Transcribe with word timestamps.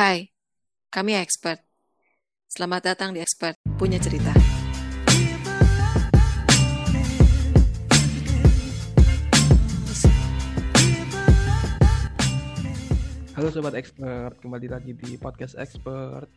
Hai, 0.00 0.32
kami 0.88 1.12
expert. 1.12 1.60
Selamat 2.48 2.88
datang 2.88 3.12
di 3.12 3.20
Expert 3.20 3.60
Punya 3.76 4.00
Cerita. 4.00 4.32
Halo 13.36 13.52
sobat 13.52 13.76
expert, 13.76 14.40
kembali 14.40 14.72
lagi 14.72 14.96
di 14.96 15.20
podcast 15.20 15.60
expert. 15.60 16.32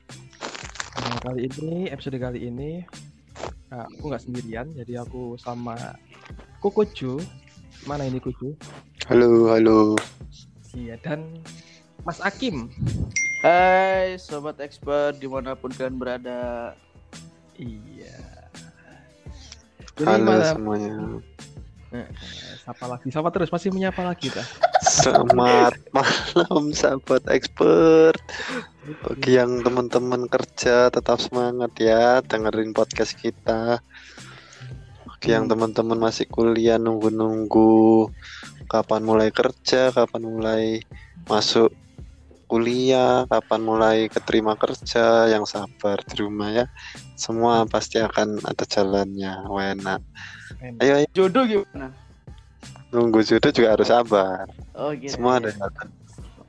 Nah, 1.00 1.18
kali 1.24 1.48
ini 1.48 1.88
episode 1.88 2.20
kali 2.20 2.52
ini 2.52 2.84
uh, 3.72 3.88
aku 3.96 4.12
nggak 4.12 4.28
sendirian, 4.28 4.76
jadi 4.76 5.08
aku 5.08 5.40
sama 5.40 5.96
Kukucu. 6.60 7.16
Mana 7.88 8.12
ini 8.12 8.20
Kucu? 8.20 8.60
Halo, 9.08 9.56
halo. 9.56 9.96
Iya 10.76 11.00
dan 11.00 11.40
Mas 12.04 12.20
Akim. 12.20 12.68
Hai 13.44 14.16
sobat 14.24 14.56
expert 14.64 15.20
di 15.20 15.28
mana 15.28 15.52
pun 15.52 15.68
kalian 15.68 16.00
berada. 16.00 16.72
Iya. 17.60 18.16
Jadi 20.00 20.08
Halo 20.08 20.24
malam, 20.24 20.56
semuanya. 20.56 20.92
eh, 21.92 22.08
sapa 22.64 22.88
lagi, 22.88 23.12
sapa 23.12 23.28
terus 23.36 23.52
masih 23.52 23.76
menyapa 23.76 24.00
lagi 24.00 24.32
dah. 24.32 24.48
Selamat 24.88 25.76
malam 25.92 26.72
sahabat 26.72 27.28
expert. 27.36 28.16
Bagi 29.04 29.36
yang 29.36 29.60
teman-teman 29.60 30.24
kerja 30.32 30.88
tetap 30.88 31.20
semangat 31.20 31.76
ya 31.76 32.24
dengerin 32.24 32.72
podcast 32.72 33.20
kita. 33.20 33.84
Bagi 35.04 35.30
yang 35.36 35.52
teman-teman 35.52 36.00
masih 36.00 36.32
kuliah 36.32 36.80
nunggu-nunggu 36.80 38.08
kapan 38.72 39.04
mulai 39.04 39.36
kerja, 39.36 39.92
kapan 39.92 40.24
mulai 40.32 40.64
masuk 41.28 41.76
kuliah, 42.54 43.26
kapan 43.26 43.62
mulai 43.66 43.98
keterima 44.14 44.54
kerja, 44.54 45.26
yang 45.26 45.42
sabar 45.50 45.98
di 46.06 46.22
rumah 46.22 46.54
ya. 46.54 46.66
Semua 47.18 47.66
pasti 47.66 47.98
akan 47.98 48.46
ada 48.46 48.62
jalannya. 48.70 49.42
Enak. 49.50 50.02
Enak. 50.62 50.82
Ayo, 50.86 50.94
ayo 51.02 51.08
Jodoh 51.18 51.50
gimana? 51.50 51.90
nunggu 52.94 53.26
jodoh 53.26 53.50
juga 53.50 53.74
harus 53.74 53.90
sabar. 53.90 54.46
Oh 54.78 54.94
gitu. 54.94 55.18
Semua 55.18 55.42
ada 55.42 55.50
ya. 55.50 55.58
jalan. 55.58 55.88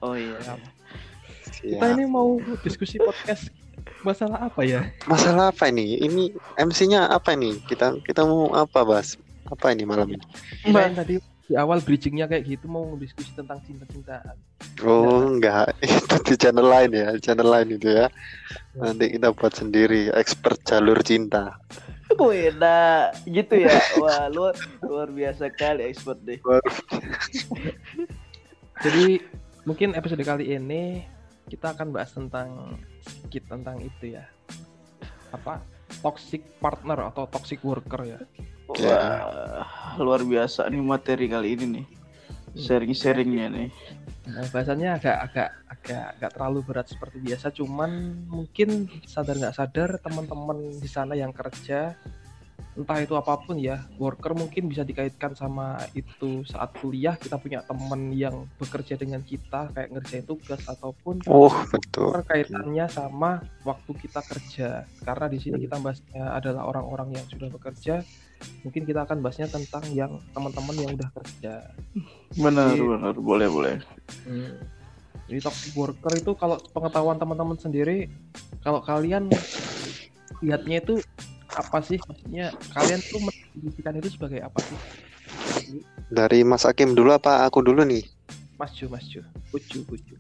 Oh 0.04 0.12
iya. 0.12 0.36
Kita 1.64 1.86
ini 1.96 2.04
mau 2.04 2.36
diskusi 2.60 3.00
podcast 3.00 3.48
masalah 4.04 4.52
apa 4.52 4.60
ya? 4.60 4.84
Masalah 5.08 5.48
apa 5.48 5.72
ini? 5.72 5.96
Ini 6.04 6.36
MC-nya 6.60 7.08
apa 7.08 7.32
ini? 7.32 7.56
Kita 7.64 7.96
kita 8.04 8.28
mau 8.28 8.52
apa, 8.52 8.84
Bas? 8.84 9.16
Apa 9.48 9.72
ini 9.72 9.88
malam 9.88 10.12
ini? 10.12 10.24
Kirain 10.60 10.92
tadi 10.92 11.16
di 11.44 11.54
awal 11.60 11.84
bridgingnya 11.84 12.24
kayak 12.24 12.48
gitu 12.48 12.64
mau 12.72 12.96
diskusi 12.96 13.28
tentang 13.36 13.60
cinta-cintaan. 13.68 14.36
Oh, 14.80 15.28
enggak. 15.28 15.76
Itu 15.84 16.16
di 16.24 16.34
channel 16.40 16.64
lain 16.64 16.90
ya, 16.96 17.08
channel 17.20 17.48
lain 17.52 17.76
itu 17.76 17.88
ya. 17.92 18.08
Nanti 18.80 19.12
kita 19.12 19.28
buat 19.36 19.52
sendiri 19.52 20.08
expert 20.16 20.56
jalur 20.64 21.04
cinta. 21.04 21.60
Wih, 22.16 22.48
nah 22.56 23.12
gitu 23.28 23.60
ya. 23.60 23.76
Wah, 24.02 24.32
luar 24.32 24.56
luar 24.80 25.08
biasa 25.12 25.52
kali 25.52 25.84
expert 25.84 26.20
deh. 26.24 26.40
Jadi 28.84 29.20
mungkin 29.68 29.92
episode 29.92 30.24
kali 30.24 30.56
ini 30.56 31.04
kita 31.52 31.76
akan 31.76 31.92
bahas 31.92 32.12
tentang 32.12 32.80
sedikit 33.04 33.52
tentang 33.52 33.84
itu 33.84 34.16
ya. 34.16 34.24
Apa? 35.28 35.60
Toxic 36.00 36.40
partner 36.56 37.12
atau 37.12 37.28
toxic 37.28 37.60
worker 37.60 38.00
ya. 38.08 38.20
Wah, 38.68 39.96
luar 40.00 40.24
biasa 40.24 40.66
nih 40.72 40.80
materi 40.80 41.26
kali 41.28 41.48
ini 41.54 41.66
nih. 41.80 41.86
Sharing-sharingnya 42.54 43.46
nih. 43.50 43.68
Nah, 44.24 44.46
bahasannya 44.48 44.88
agak 44.96 45.16
agak 45.30 45.48
agak 45.68 46.04
agak 46.16 46.30
terlalu 46.32 46.60
berat 46.64 46.86
seperti 46.88 47.20
biasa, 47.20 47.52
cuman 47.52 48.24
mungkin 48.24 48.88
sadar 49.04 49.36
nggak 49.36 49.56
sadar 49.58 49.90
teman-teman 50.00 50.80
di 50.80 50.88
sana 50.88 51.12
yang 51.12 51.34
kerja 51.34 51.92
entah 52.74 52.98
itu 52.98 53.14
apa 53.14 53.38
pun 53.38 53.54
ya, 53.54 53.86
worker 54.02 54.34
mungkin 54.34 54.66
bisa 54.66 54.82
dikaitkan 54.82 55.38
sama 55.38 55.78
itu 55.94 56.42
saat 56.42 56.74
kuliah 56.82 57.14
kita 57.14 57.38
punya 57.38 57.62
teman 57.62 58.10
yang 58.10 58.50
bekerja 58.58 58.98
dengan 58.98 59.22
kita 59.22 59.70
kayak 59.70 59.94
ngerjain 59.94 60.26
tugas 60.26 60.58
ataupun 60.66 61.22
Oh, 61.30 61.54
betul. 61.70 62.10
kaitannya 62.26 62.90
sama 62.90 63.46
waktu 63.62 63.94
kita 63.94 64.26
kerja 64.26 64.68
karena 65.06 65.26
di 65.30 65.38
sini 65.38 65.62
kita 65.62 65.78
bahasnya 65.78 66.34
adalah 66.34 66.66
orang-orang 66.66 67.14
yang 67.14 67.26
sudah 67.30 67.46
bekerja 67.46 68.02
mungkin 68.62 68.82
kita 68.84 69.04
akan 69.04 69.20
bahasnya 69.20 69.46
tentang 69.46 69.84
yang 69.92 70.12
teman-teman 70.32 70.74
yang 70.76 70.90
udah 70.94 71.08
kerja 71.12 71.54
Benar, 72.34 72.74
Iya. 72.74 72.82
benar. 72.82 73.14
Boleh, 73.14 73.46
boleh. 73.46 73.74
Hmm. 74.26 74.58
Jadi 75.30 75.40
toxic 75.40 75.72
worker 75.72 76.12
itu 76.12 76.34
kalau 76.34 76.58
pengetahuan 76.74 77.16
teman-teman 77.16 77.56
sendiri, 77.56 78.10
kalau 78.60 78.82
kalian 78.82 79.30
lihatnya 80.42 80.82
itu 80.82 80.94
apa 81.48 81.78
sih? 81.80 81.96
Maksudnya 82.02 82.50
kalian 82.74 83.00
tuh 83.06 83.22
mendefinisikan 83.22 83.94
itu 84.02 84.08
sebagai 84.12 84.42
apa 84.42 84.58
sih? 84.60 84.78
Dari 86.10 86.42
Mas 86.42 86.66
Hakim 86.66 86.92
dulu 86.92 87.14
apa 87.14 87.46
aku 87.46 87.62
dulu 87.62 87.86
nih? 87.86 88.04
Mas 88.58 88.74
Ju, 88.74 88.90
Mas 88.90 89.06
Ju, 89.06 89.22
Ucu, 89.54 89.86
Ucu. 89.88 90.14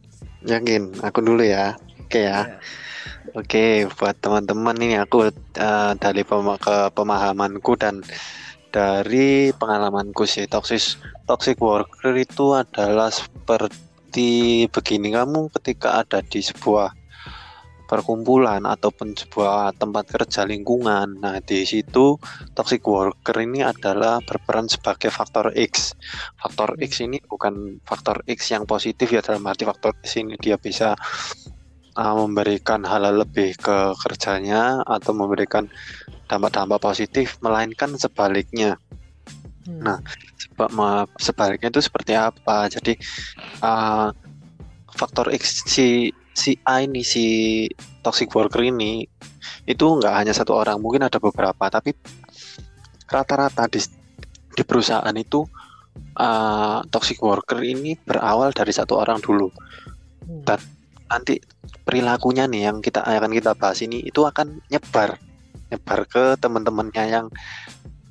Yakin, 0.46 0.94
aku 1.02 1.18
dulu 1.20 1.42
ya. 1.42 1.74
Oke 2.14 2.30
ya. 2.30 2.46
Ya. 2.46 2.62
Oke, 3.34 3.66
buat 3.98 4.14
teman-teman 4.22 4.78
ini 4.78 4.94
aku 5.02 5.34
eh, 5.34 5.92
dari 5.98 6.22
pema- 6.22 6.62
ke 6.62 6.94
pemahamanku 6.94 7.74
dan 7.74 8.06
dari 8.70 9.50
pengalamanku 9.50 10.22
sih 10.22 10.46
toxic 10.46 10.94
toxic 11.26 11.58
worker 11.58 12.14
itu 12.14 12.54
adalah 12.54 13.10
seperti 13.10 14.70
begini 14.70 15.10
kamu 15.10 15.50
ketika 15.58 16.06
ada 16.06 16.22
di 16.22 16.38
sebuah 16.38 16.94
perkumpulan 17.90 18.62
ataupun 18.62 19.18
sebuah 19.18 19.74
tempat 19.74 20.14
kerja 20.14 20.46
lingkungan. 20.46 21.18
Nah, 21.18 21.42
di 21.42 21.66
situ 21.66 22.14
toxic 22.54 22.86
worker 22.86 23.42
ini 23.42 23.66
adalah 23.66 24.22
berperan 24.22 24.70
sebagai 24.70 25.10
faktor 25.10 25.50
X. 25.50 25.98
Faktor 26.38 26.78
X 26.78 27.02
ini 27.02 27.18
bukan 27.26 27.82
faktor 27.82 28.22
X 28.30 28.54
yang 28.54 28.70
positif 28.70 29.10
ya 29.10 29.18
dalam 29.18 29.42
arti 29.50 29.66
faktor 29.66 29.98
X 29.98 30.14
ini 30.22 30.38
dia 30.38 30.54
bisa 30.62 30.94
uh, 31.96 32.14
memberikan 32.18 32.82
hal 32.86 33.06
lebih 33.10 33.56
ke 33.58 33.94
kerjanya 34.02 34.82
atau 34.86 35.14
memberikan 35.16 35.66
dampak-dampak 36.28 36.80
positif 36.80 37.38
melainkan 37.40 37.94
sebaliknya 37.96 38.78
Hmm. 39.64 39.80
Nah, 39.80 39.98
sebaliknya 41.16 41.72
itu 41.72 41.80
seperti 41.80 42.12
apa 42.12 42.68
jadi 42.68 43.00
uh, 43.64 44.12
faktor 44.92 45.32
X 45.32 45.64
si 45.64 46.12
si 46.36 46.60
A 46.68 46.84
ini 46.84 47.00
si 47.00 47.64
toxic 48.04 48.28
worker 48.36 48.60
ini 48.60 49.08
itu 49.64 49.84
nggak 49.88 50.14
hanya 50.14 50.32
satu 50.36 50.52
orang 50.52 50.76
mungkin 50.84 51.08
ada 51.08 51.16
beberapa 51.16 51.72
tapi 51.72 51.96
rata-rata 53.08 53.64
di 53.72 53.80
di 54.52 54.62
perusahaan 54.68 55.16
itu 55.16 55.48
uh, 56.20 56.84
toxic 56.92 57.16
worker 57.24 57.64
ini 57.64 57.96
berawal 57.96 58.52
dari 58.52 58.70
satu 58.70 59.00
orang 59.00 59.18
dulu 59.24 59.48
Hmm. 60.24 60.40
dan 60.40 60.60
nanti 61.08 61.40
perilakunya 61.84 62.48
nih 62.48 62.72
yang 62.72 62.76
kita 62.80 63.04
akan 63.04 63.32
kita 63.32 63.52
bahas 63.54 63.80
ini 63.84 64.00
itu 64.04 64.24
akan 64.24 64.60
nyebar. 64.72 65.20
Nyebar 65.68 66.00
ke 66.08 66.24
teman-temannya 66.40 67.04
yang 67.08 67.26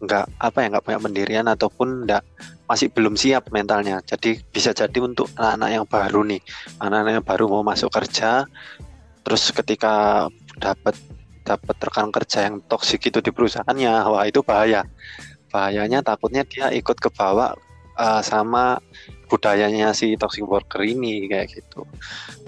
nggak 0.03 0.25
apa 0.35 0.57
ya 0.59 0.67
nggak 0.67 0.83
punya 0.83 0.99
pendirian 0.99 1.47
ataupun 1.47 2.03
nggak 2.03 2.23
masih 2.67 2.91
belum 2.91 3.15
siap 3.15 3.49
mentalnya. 3.49 4.03
Jadi 4.03 4.39
bisa 4.51 4.75
jadi 4.75 4.97
untuk 4.99 5.31
anak-anak 5.39 5.69
yang 5.71 5.85
baru 5.87 6.21
nih. 6.27 6.41
Anak-anak 6.79 7.11
yang 7.21 7.25
baru 7.25 7.43
mau 7.49 7.63
masuk 7.65 7.89
kerja 7.89 8.45
terus 9.23 9.55
ketika 9.55 10.27
dapat 10.59 10.99
dapat 11.47 11.75
rekan 11.79 12.11
kerja 12.11 12.51
yang 12.51 12.59
toksik 12.67 13.07
itu 13.07 13.19
di 13.23 13.31
perusahaannya 13.31 13.93
wah 14.11 14.23
itu 14.27 14.43
bahaya. 14.43 14.83
Bahayanya 15.51 16.01
takutnya 16.01 16.43
dia 16.43 16.73
ikut 16.73 16.97
ke 16.97 17.09
bawah 17.13 17.53
eh, 17.99 18.21
sama 18.25 18.79
budayanya 19.33 19.97
si 19.97 20.13
toxic 20.13 20.45
worker 20.45 20.85
ini 20.85 21.25
kayak 21.25 21.49
gitu. 21.49 21.81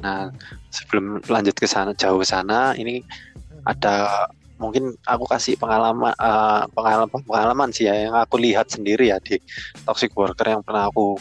Nah 0.05 0.29
sebelum 0.69 1.25
lanjut 1.25 1.57
ke 1.57 1.65
sana 1.65 1.97
jauh 1.97 2.21
sana 2.21 2.77
ini 2.77 3.01
ada 3.65 4.27
mungkin 4.61 4.93
aku 5.09 5.25
kasih 5.25 5.57
pengalaman 5.57 6.13
eh, 6.13 6.63
pengalaman 6.71 7.21
pengalaman 7.25 7.69
sih 7.73 7.89
ya 7.89 7.95
yang 8.07 8.15
aku 8.15 8.37
lihat 8.37 8.69
sendiri 8.69 9.09
ya 9.09 9.17
di 9.17 9.41
toxic 9.83 10.13
worker 10.13 10.45
yang 10.45 10.61
pernah 10.61 10.87
aku 10.93 11.17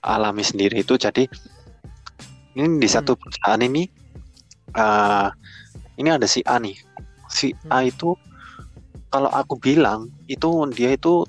alami 0.00 0.40
sendiri 0.40 0.80
itu. 0.80 0.96
Jadi 0.96 1.28
ini 2.56 2.80
di 2.80 2.88
satu 2.88 3.12
perusahaan 3.12 3.60
ini 3.60 3.84
eh, 4.72 5.28
ini 6.00 6.08
ada 6.08 6.24
si 6.24 6.40
A 6.48 6.56
nih. 6.56 6.80
Si 7.28 7.52
A 7.68 7.84
itu 7.84 8.16
kalau 9.12 9.30
aku 9.30 9.60
bilang 9.60 10.10
itu 10.26 10.48
dia 10.72 10.96
itu 10.96 11.22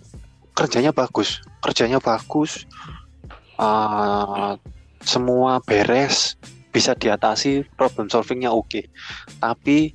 kerjanya 0.56 0.96
bagus 0.96 1.44
kerjanya 1.66 1.98
bagus 1.98 2.70
eh, 3.58 4.54
semua 5.02 5.58
beres 5.66 6.38
bisa 6.70 6.94
diatasi 6.94 7.66
problem 7.74 8.06
solvingnya 8.12 8.54
oke 8.54 8.86
tapi 9.42 9.90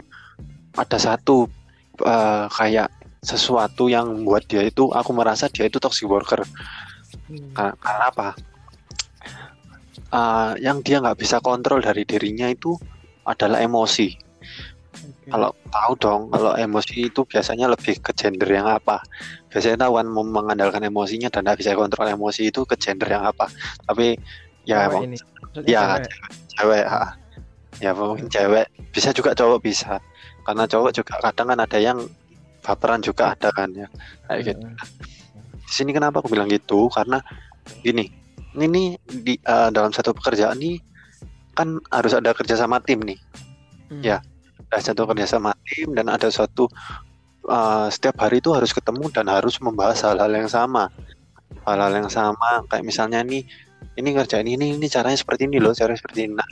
ada 0.75 0.99
satu 0.99 1.46
eh, 2.02 2.46
kayak 2.50 2.90
sesuatu 3.22 3.87
yang 3.87 4.11
membuat 4.11 4.49
dia 4.49 4.64
itu 4.64 4.90
aku 4.90 5.14
merasa 5.14 5.46
dia 5.46 5.70
itu 5.70 5.78
toxic 5.78 6.11
worker 6.11 6.43
Hmm. 7.31 7.50
karena, 7.55 7.75
karena 7.78 8.05
apa 8.11 8.28
Eh, 10.11 10.52
yang 10.58 10.82
dia 10.82 10.99
nggak 10.99 11.23
bisa 11.23 11.38
kontrol 11.38 11.78
dari 11.78 12.02
dirinya 12.02 12.50
itu 12.50 12.75
adalah 13.23 13.62
emosi. 13.62 14.19
Oke. 14.90 15.31
Kalau 15.31 15.50
tahu 15.70 15.92
dong, 16.02 16.20
kalau 16.34 16.52
emosi 16.58 17.08
itu 17.08 17.22
biasanya 17.22 17.70
lebih 17.70 18.02
ke 18.02 18.10
gender 18.12 18.50
yang 18.50 18.66
apa? 18.66 18.98
Biasanya 19.46 19.87
mau 19.87 20.26
mengandalkan 20.26 20.82
emosinya 20.82 21.31
dan 21.31 21.46
tidak 21.46 21.62
bisa 21.62 21.78
kontrol 21.78 22.10
emosi 22.10 22.50
itu 22.50 22.66
ke 22.66 22.75
gender 22.75 23.06
yang 23.06 23.22
apa? 23.22 23.46
Tapi 23.87 24.19
ya 24.66 24.87
Cewek 24.87 24.90
emang 24.90 25.02
ini. 25.06 25.16
Ya 25.66 25.82
cewek. 25.98 26.10
cewek, 26.58 26.84
ha. 26.87 27.00
ya 27.81 27.90
mungkin 27.96 28.26
cewek 28.28 28.66
bisa 28.90 29.14
juga 29.14 29.32
cowok 29.32 29.58
bisa 29.62 29.98
karena 30.44 30.66
cowok 30.66 30.90
juga 30.90 31.14
kadang 31.22 31.54
kan 31.54 31.58
ada 31.62 31.78
yang 31.78 31.98
baperan 32.60 33.00
juga 33.00 33.32
ada 33.32 33.48
kan 33.54 33.72
ya 33.72 33.88
kayak 34.28 34.52
gitu 34.52 34.66
Heeh. 34.69 34.76
di 35.64 35.72
sini 35.72 35.90
kenapa 35.96 36.20
aku 36.20 36.28
bilang 36.28 36.50
gitu 36.50 36.92
karena 36.92 37.25
gini 37.81 38.12
ini 38.58 38.98
di 39.00 39.38
eh, 39.38 39.69
dalam 39.72 39.94
satu 39.94 40.12
pekerjaan 40.12 40.60
nih 40.60 40.76
kan 41.56 41.81
harus 41.88 42.12
ada 42.12 42.37
kerja 42.37 42.58
sama 42.58 42.82
tim 42.84 43.00
nih 43.00 43.16
Hmm. 43.90 44.02
Ya. 44.06 44.22
Ada 44.70 44.78
satu 44.78 45.02
kerja 45.11 45.26
sama 45.26 45.50
tim 45.67 45.90
dan 45.93 46.06
ada 46.06 46.31
suatu 46.31 46.70
eh, 47.50 47.87
setiap 47.90 48.22
hari 48.22 48.38
itu 48.38 48.55
harus 48.55 48.70
ketemu 48.70 49.11
dan 49.11 49.26
harus 49.26 49.58
membahas 49.58 50.06
hal-hal 50.06 50.31
yang 50.31 50.46
sama. 50.46 50.88
Hal-hal 51.67 51.93
yang 51.93 52.08
sama 52.08 52.64
kayak 52.70 52.87
misalnya 52.87 53.20
nih 53.26 53.43
ini 53.99 54.08
ngerjain 54.14 54.46
ini 54.46 54.78
ini 54.78 54.87
caranya 54.87 55.19
seperti 55.19 55.50
ini 55.50 55.58
loh 55.58 55.75
caranya 55.75 55.99
seperti 55.99 56.31
ini. 56.31 56.34
Nah 56.38 56.50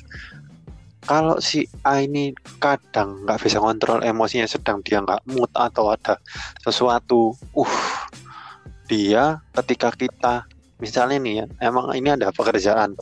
kalau 1.08 1.40
si 1.40 1.64
A 1.86 2.04
ini 2.04 2.36
kadang 2.60 3.24
nggak 3.24 3.40
bisa 3.40 3.62
kontrol 3.62 4.04
emosinya 4.04 4.44
sedang 4.44 4.84
dia 4.84 5.00
nggak 5.00 5.24
mood 5.30 5.48
atau 5.56 5.94
ada 5.94 6.20
sesuatu 6.60 7.32
uh 7.56 7.74
dia 8.88 9.40
ketika 9.62 9.88
kita 9.92 10.34
misalnya 10.80 11.16
nih 11.20 11.34
ya 11.44 11.46
emang 11.70 11.92
ini 11.96 12.12
ada 12.12 12.28
pekerjaan 12.34 12.98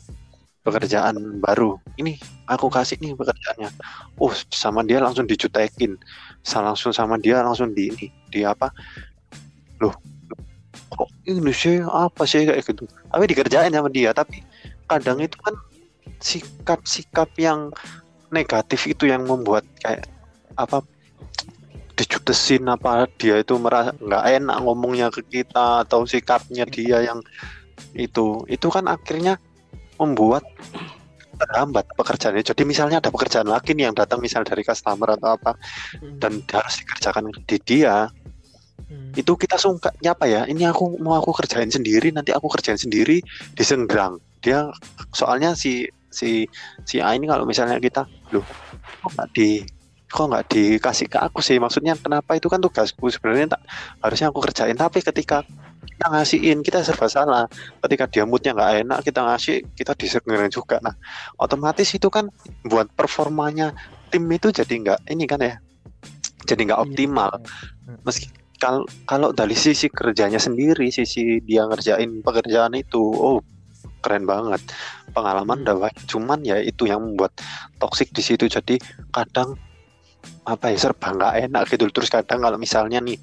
pekerjaan 0.67 1.39
baru. 1.39 1.79
Ini 1.95 2.36
aku 2.47 2.71
kasih 2.71 2.97
nih 3.03 3.13
pekerjaannya. 3.13 3.69
Uh 4.17 4.33
sama 4.49 4.81
dia 4.81 5.03
langsung 5.03 5.27
dijutekin 5.27 5.99
Sa- 6.41 6.63
langsung 6.63 6.95
sama 6.95 7.19
dia 7.19 7.43
langsung 7.43 7.75
di 7.75 7.91
ini 7.91 8.07
di 8.31 8.41
apa? 8.47 8.71
Loh 9.83 9.93
kok 10.87 11.11
sih? 11.53 11.83
Apa 11.83 12.23
sih? 12.23 12.47
Kayak 12.47 12.63
gitu. 12.63 12.87
Tapi 12.87 13.23
dikerjain 13.27 13.71
sama 13.75 13.91
dia. 13.91 14.15
Tapi 14.15 14.41
kadang 14.87 15.19
itu 15.19 15.35
kan 15.43 15.55
sikap-sikap 16.23 17.29
yang 17.37 17.69
negatif 18.31 18.87
itu 18.87 19.07
yang 19.07 19.27
membuat 19.27 19.67
kayak 19.83 20.07
apa 20.57 20.81
dijutesin 21.97 22.65
apa 22.69 23.09
dia 23.17 23.41
itu 23.41 23.57
merasa 23.57 23.93
nggak 23.97 24.23
enak 24.41 24.57
ngomongnya 24.61 25.07
ke 25.09 25.21
kita 25.25 25.85
atau 25.85 26.07
sikapnya 26.07 26.63
dia 26.65 27.03
yang 27.03 27.19
itu. 27.93 28.47
Itu 28.47 28.71
kan 28.71 28.87
akhirnya 28.87 29.41
membuat 29.97 30.45
terhambat 31.37 31.85
pekerjaannya. 31.93 32.43
Jadi 32.43 32.61
misalnya 32.65 32.97
ada 32.99 33.13
pekerjaan 33.13 33.47
lagi 33.47 33.77
nih 33.77 33.89
yang 33.89 33.95
datang 33.95 34.19
misal 34.19 34.41
dari 34.41 34.65
customer 34.65 35.15
atau 35.15 35.37
apa 35.37 35.55
Hmm. 36.01 36.17
dan 36.19 36.41
harus 36.49 36.81
dikerjakan 36.83 37.31
di 37.45 37.57
dia 37.61 38.09
Hmm. 38.87 39.11
itu 39.19 39.35
kita 39.35 39.59
sungka 39.59 39.91
apa 40.05 40.25
ya? 40.29 40.47
Ini 40.47 40.71
aku 40.71 41.01
mau 41.03 41.19
aku 41.19 41.35
kerjain 41.35 41.67
sendiri 41.67 42.13
nanti 42.15 42.31
aku 42.31 42.47
kerjain 42.47 42.79
sendiri 42.79 43.19
disenggrang 43.57 44.21
dia 44.39 44.71
soalnya 45.11 45.57
si 45.57 45.89
si 46.07 46.47
si 46.87 47.03
A 47.03 47.11
ini 47.11 47.27
kalau 47.27 47.43
misalnya 47.43 47.83
kita 47.83 48.07
loh 48.31 48.45
kok 49.03 49.11
nggak 49.11 49.29
di 49.35 49.59
kok 50.07 50.23
nggak 50.31 50.45
dikasih 50.47 51.07
ke 51.11 51.19
aku 51.19 51.43
sih? 51.43 51.59
Maksudnya 51.59 51.99
kenapa? 51.99 52.39
Itu 52.39 52.47
kan 52.47 52.63
tugasku 52.63 53.11
sebenarnya 53.11 53.59
tak 53.59 53.61
harusnya 53.99 54.31
aku 54.31 54.39
kerjain. 54.39 54.77
Tapi 54.79 55.03
ketika 55.03 55.43
kita 55.97 56.13
ngasihin 56.13 56.57
kita 56.61 56.85
serba 56.85 57.09
salah. 57.09 57.49
Ketika 57.81 58.05
dia 58.05 58.23
moodnya 58.29 58.53
nggak 58.53 58.85
enak 58.85 58.99
kita 59.01 59.25
ngasih 59.25 59.65
kita 59.73 59.97
disenggrang 59.97 60.53
juga. 60.53 60.77
Nah 60.85 60.93
otomatis 61.41 61.89
itu 61.89 62.05
kan 62.13 62.29
buat 62.61 62.85
performanya 62.93 63.73
tim 64.13 64.29
itu 64.29 64.53
jadi 64.53 64.69
nggak 64.69 64.99
ini 65.09 65.25
kan 65.25 65.41
ya 65.41 65.57
jadi 66.45 66.61
nggak 66.69 66.79
Iya. 66.79 66.85
optimal. 66.85 67.31
Hmm. 67.89 67.97
meski 68.05 68.29
kalau 68.61 68.85
kalau 69.09 69.33
dari 69.33 69.57
sisi 69.57 69.89
kerjanya 69.89 70.37
sendiri 70.37 70.93
sisi 70.93 71.41
dia 71.41 71.65
ngerjain 71.65 72.21
pekerjaan 72.21 72.77
itu 72.77 73.01
oh 73.01 73.41
keren 74.05 74.29
banget. 74.29 74.61
Pengalaman 75.17 75.65
Hmm. 75.65 75.65
udah 75.65 75.89
cuman 76.05 76.45
ya 76.45 76.61
itu 76.61 76.85
yang 76.85 77.01
membuat 77.01 77.33
toksik 77.81 78.13
di 78.13 78.21
situ. 78.21 78.45
Jadi 78.45 78.77
kadang 79.09 79.57
apa 80.45 80.69
ya 80.69 80.77
serba 80.77 81.09
nggak 81.09 81.33
enak 81.49 81.63
gitu. 81.73 81.89
Terus 81.89 82.13
kadang 82.13 82.37
kalau 82.45 82.61
misalnya 82.61 83.01
nih 83.01 83.17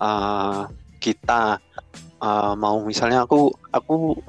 eh, 0.00 0.62
kita 1.00 1.58
eh, 2.20 2.54
mau 2.54 2.76
misalnya 2.84 3.24
aku 3.24 3.50
aku 3.72 4.20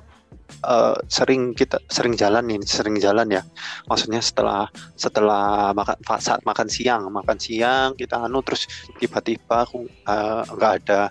eh, 0.66 0.98
sering 1.12 1.52
kita 1.54 1.84
sering 1.92 2.16
jalan 2.16 2.44
nih 2.48 2.64
sering 2.64 2.98
jalan 2.98 3.28
ya 3.30 3.44
maksudnya 3.92 4.24
setelah 4.24 4.72
setelah 4.96 5.76
makan 5.76 5.98
saat 6.18 6.42
makan 6.48 6.68
siang 6.72 7.12
makan 7.12 7.38
siang 7.38 7.94
kita 8.00 8.18
anu 8.24 8.40
terus 8.42 8.66
tiba-tiba 8.98 9.68
aku 9.68 9.86
eh, 9.88 10.44
nggak 10.48 10.74
ada 10.84 11.02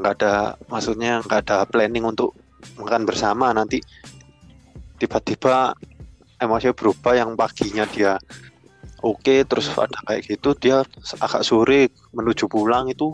nggak 0.00 0.12
ada 0.20 0.58
maksudnya 0.66 1.22
nggak 1.22 1.40
ada 1.46 1.68
planning 1.68 2.02
untuk 2.08 2.34
makan 2.80 3.04
bersama 3.04 3.52
nanti 3.52 3.78
tiba-tiba 4.98 5.76
emosi 6.40 6.74
berubah 6.74 7.14
yang 7.14 7.36
paginya 7.38 7.84
dia 7.86 8.18
oke 9.04 9.36
terus 9.44 9.68
ada 9.76 10.00
kayak 10.08 10.24
gitu 10.26 10.56
dia 10.56 10.82
agak 11.20 11.44
sore 11.44 11.92
menuju 12.16 12.48
pulang 12.48 12.88
itu 12.88 13.12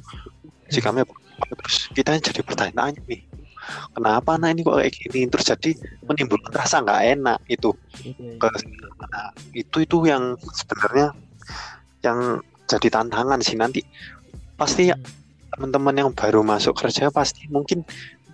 sikapnya 0.71 1.03
berubah. 1.03 1.20
Terus 1.49 1.77
kita 1.97 2.17
jadi 2.21 2.41
bertanya-tanya 2.45 3.01
nih 3.09 3.23
kenapa 3.95 4.37
anak 4.37 4.57
ini 4.57 4.61
kok 4.67 4.77
kayak 4.79 4.93
gini? 4.95 5.21
Terus 5.31 5.47
jadi 5.47 5.71
menimbulkan 6.07 6.53
rasa 6.55 6.83
nggak 6.83 7.03
enak 7.19 7.39
itu 7.51 7.71
ke. 8.41 8.49
Nah, 9.11 9.31
itu 9.55 9.77
itu 9.85 9.97
yang 10.07 10.37
sebenarnya 10.41 11.15
yang 12.05 12.41
jadi 12.67 12.89
tantangan 12.89 13.41
sih 13.45 13.57
nanti. 13.59 13.81
Pasti 14.57 14.93
Hmm. 14.93 15.01
teman-teman 15.51 15.95
yang 16.07 16.11
baru 16.15 16.47
masuk 16.47 16.79
kerja 16.79 17.11
pasti 17.11 17.51
mungkin 17.51 17.83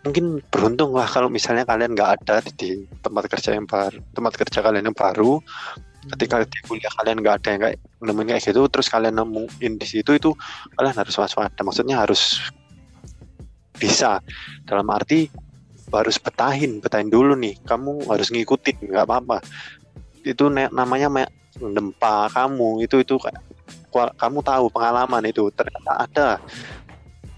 mungkin 0.05 0.39
beruntung 0.53 0.93
lah 0.93 1.09
kalau 1.09 1.33
misalnya 1.33 1.65
kalian 1.65 1.97
nggak 1.97 2.23
ada 2.23 2.45
di, 2.45 2.53
di 2.55 2.69
tempat 3.01 3.27
kerja 3.27 3.57
yang 3.57 3.65
baru 3.65 3.99
tempat 4.13 4.33
kerja 4.37 4.59
kalian 4.61 4.93
yang 4.93 4.97
baru. 4.97 5.41
Ketika 6.07 6.47
di 6.47 6.59
kuliah 6.63 6.93
kalian 7.03 7.19
nggak 7.19 7.35
ada 7.43 7.49
yang 7.51 7.61
kayak 7.67 7.79
nemuin 7.99 8.27
kayak 8.31 8.43
gitu 8.47 8.63
terus 8.71 8.87
kalian 8.87 9.19
nemuin 9.19 9.73
di 9.75 9.87
situ 9.89 10.11
itu 10.15 10.31
kalian 10.79 10.95
harus 10.95 11.15
waspada. 11.19 11.61
Maksudnya 11.67 11.99
harus 11.99 12.39
bisa. 13.77 14.21
Dalam 14.65 14.89
arti 14.91 15.29
harus 15.93 16.19
betahin 16.19 16.83
betahin 16.83 17.09
dulu 17.09 17.39
nih. 17.39 17.57
Kamu 17.63 18.11
harus 18.11 18.29
ngikutin 18.35 18.91
nggak 18.91 19.07
apa-apa. 19.07 19.39
Itu 20.27 20.51
namanya 20.51 21.29
nempa 21.61 22.29
kamu. 22.33 22.85
Itu 22.85 23.01
itu 23.01 23.17
kamu 23.95 24.39
tahu 24.43 24.65
pengalaman 24.69 25.23
itu. 25.25 25.49
Ternyata 25.55 25.93
ada 26.05 26.29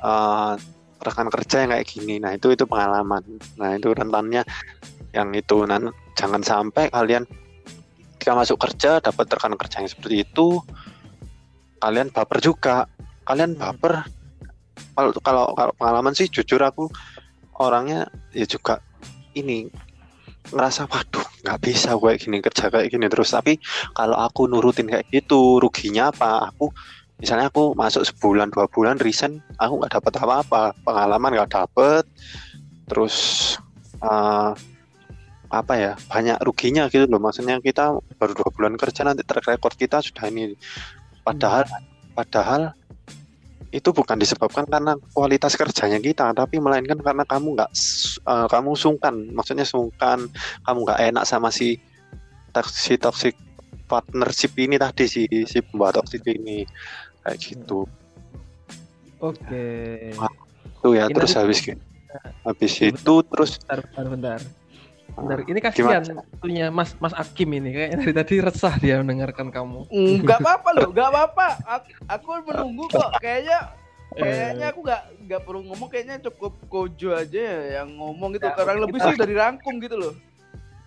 eh, 0.02 0.52
rekan 0.98 1.28
kerja 1.30 1.56
yang 1.64 1.70
kayak 1.76 1.86
gini. 1.86 2.18
Nah 2.18 2.34
itu 2.34 2.50
itu 2.50 2.64
pengalaman. 2.66 3.22
Nah 3.60 3.78
itu 3.78 3.92
rentannya 3.94 4.42
yang 5.14 5.30
itu. 5.36 5.62
Nan 5.68 5.94
jangan 6.18 6.42
sampai 6.42 6.90
kalian 6.90 7.28
ketika 8.18 8.34
masuk 8.34 8.58
kerja 8.58 8.98
dapat 8.98 9.30
rekan 9.30 9.54
kerja 9.54 9.78
yang 9.78 9.90
seperti 9.90 10.26
itu 10.26 10.58
kalian 11.78 12.10
baper 12.10 12.38
juga. 12.42 12.90
Kalian 13.22 13.60
baper 13.60 14.08
kalau 14.96 15.10
kalau 15.20 15.44
kalau 15.54 15.72
pengalaman 15.76 16.14
sih 16.14 16.30
jujur 16.30 16.60
aku 16.62 16.88
orangnya 17.58 18.06
ya 18.32 18.46
juga 18.46 18.80
ini 19.34 19.68
ngerasa 20.48 20.88
waduh 20.88 21.26
nggak 21.44 21.58
bisa 21.60 21.92
gue 21.94 22.08
kayak 22.08 22.20
gini 22.24 22.36
kerja 22.40 22.64
kayak 22.72 22.88
gini 22.88 23.06
terus. 23.06 23.30
Tapi 23.32 23.60
kalau 23.92 24.16
aku 24.16 24.48
nurutin 24.48 24.88
kayak 24.88 25.06
gitu 25.12 25.60
ruginya 25.60 26.10
apa? 26.10 26.50
Aku 26.52 26.72
misalnya 27.18 27.50
aku 27.50 27.74
masuk 27.74 28.06
sebulan 28.06 28.54
dua 28.54 28.70
bulan 28.70 28.96
resign 29.02 29.42
aku 29.60 29.82
nggak 29.82 30.00
dapat 30.00 30.12
apa-apa. 30.18 30.62
Pengalaman 30.82 31.30
nggak 31.36 31.52
dapet 31.52 32.04
terus 32.88 33.16
eh, 34.00 34.52
apa 35.48 35.74
ya 35.80 35.92
banyak 36.08 36.38
ruginya 36.44 36.88
gitu 36.88 37.04
loh. 37.08 37.20
Maksudnya 37.20 37.60
kita 37.60 37.96
baru 38.16 38.32
dua 38.36 38.48
bulan 38.52 38.74
kerja 38.80 39.04
nanti 39.04 39.24
track 39.24 39.46
record 39.48 39.74
kita 39.76 40.00
sudah 40.00 40.28
ini. 40.28 40.56
Padahal 41.24 41.68
padahal 42.16 42.72
itu 43.68 43.92
bukan 43.92 44.16
disebabkan 44.16 44.64
karena 44.64 44.96
kualitas 45.12 45.52
kerjanya 45.52 46.00
kita 46.00 46.32
tapi 46.32 46.56
melainkan 46.56 46.96
karena 47.04 47.24
kamu 47.28 47.52
nggak 47.58 47.70
eh, 48.24 48.46
kamu 48.48 48.70
sungkan 48.72 49.14
maksudnya 49.36 49.68
sungkan 49.68 50.28
kamu 50.64 50.78
nggak 50.88 51.00
enak 51.12 51.24
sama 51.28 51.52
si 51.52 51.76
toxic 52.56 52.96
toxic 53.00 53.34
partnership 53.84 54.56
ini 54.56 54.80
tadi 54.80 55.04
si 55.04 55.28
si 55.44 55.58
pembawa 55.60 56.00
toxic 56.00 56.24
ini 56.24 56.64
kayak 57.24 57.36
gitu 57.40 57.84
Oke. 59.18 59.66
tuh 60.78 60.94
ya 60.94 61.10
Ini 61.10 61.14
terus 61.18 61.34
habis 61.34 61.58
gitu 61.58 61.82
habis 62.46 62.72
itu 62.80 63.14
terus 63.28 63.58
Bentar, 63.60 63.80
bentar, 63.84 64.06
bentar. 64.08 64.40
Bentar, 65.18 65.38
ini 65.44 65.58
kasihan 65.58 66.02
punya 66.38 66.70
Mas 66.70 66.94
Mas 66.98 67.10
Akim 67.12 67.50
ini 67.50 67.74
kayak 67.74 67.90
dari 67.98 68.12
tadi 68.14 68.34
resah 68.38 68.74
dia 68.78 69.02
mendengarkan 69.02 69.50
kamu. 69.50 69.90
Enggak 69.90 70.38
apa-apa 70.40 70.68
loh, 70.74 70.88
enggak 70.94 71.08
apa-apa. 71.10 71.48
Aku, 71.66 71.88
aku 72.06 72.28
menunggu 72.46 72.84
kok. 72.88 73.10
Kayaknya 73.18 73.58
Eh. 74.16 74.24
kayaknya 74.24 74.66
aku 74.72 74.80
nggak 74.82 75.02
nggak 75.28 75.40
perlu 75.44 75.60
ngomong 75.68 75.88
kayaknya 75.92 76.16
cukup 76.24 76.56
Kojo 76.66 77.12
aja 77.12 77.38
ya 77.38 77.58
yang 77.78 77.92
ngomong 77.92 78.32
gitu 78.34 78.48
Ya, 78.48 78.56
karena 78.56 78.80
lebih 78.80 78.98
sih 78.98 79.12
udah 79.14 79.28
dirangkum 79.28 79.74
gitu 79.84 79.96
loh 80.00 80.14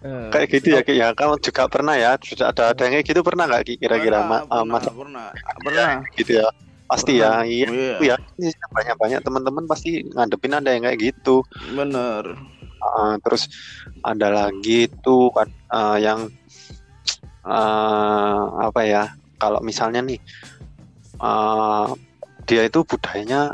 Eh, 0.01 0.27
kayak 0.33 0.47
gitu 0.49 0.67
ya 0.73 0.81
Ki? 0.81 0.97
ya 0.97 1.13
kamu 1.13 1.37
juga 1.37 1.69
pernah 1.69 1.93
ya 1.93 2.17
sudah 2.17 2.49
ada 2.49 2.73
ada 2.73 2.81
yang 2.81 2.97
kayak 2.97 3.05
gitu 3.05 3.21
pernah 3.21 3.45
nggak 3.45 3.63
Ki? 3.63 3.73
kira-kira 3.77 4.25
pernah, 4.25 4.41
Ma- 4.41 4.45
uh, 4.49 4.65
pernah, 4.65 4.73
Mas 4.73 4.85
pernah, 4.89 5.27
pernah. 5.61 5.89
gitu 6.17 6.31
ya 6.41 6.47
pasti 6.89 7.21
ya 7.21 7.29
Pernah. 7.29 7.45
iya 7.45 7.67
Iya, 8.01 8.15
itu 8.17 8.43
ya 8.49 8.65
banyak 8.73 8.95
banyak 8.97 9.19
teman-teman 9.21 9.63
pasti 9.69 9.89
ngadepin 10.01 10.57
ada 10.57 10.69
yang 10.73 10.83
kayak 10.83 10.99
gitu 11.13 11.45
bener. 11.71 12.23
Uh, 12.81 13.15
terus 13.21 13.45
ada 14.01 14.33
lagi 14.33 14.89
tuh 15.05 15.29
kan, 15.29 15.45
uh, 15.69 15.97
yang 16.01 16.33
uh, 17.45 18.41
apa 18.57 18.81
ya 18.81 19.03
kalau 19.37 19.61
misalnya 19.61 20.01
nih 20.01 20.17
uh, 21.21 21.93
dia 22.45 22.65
itu 22.65 22.81
budayanya 22.81 23.53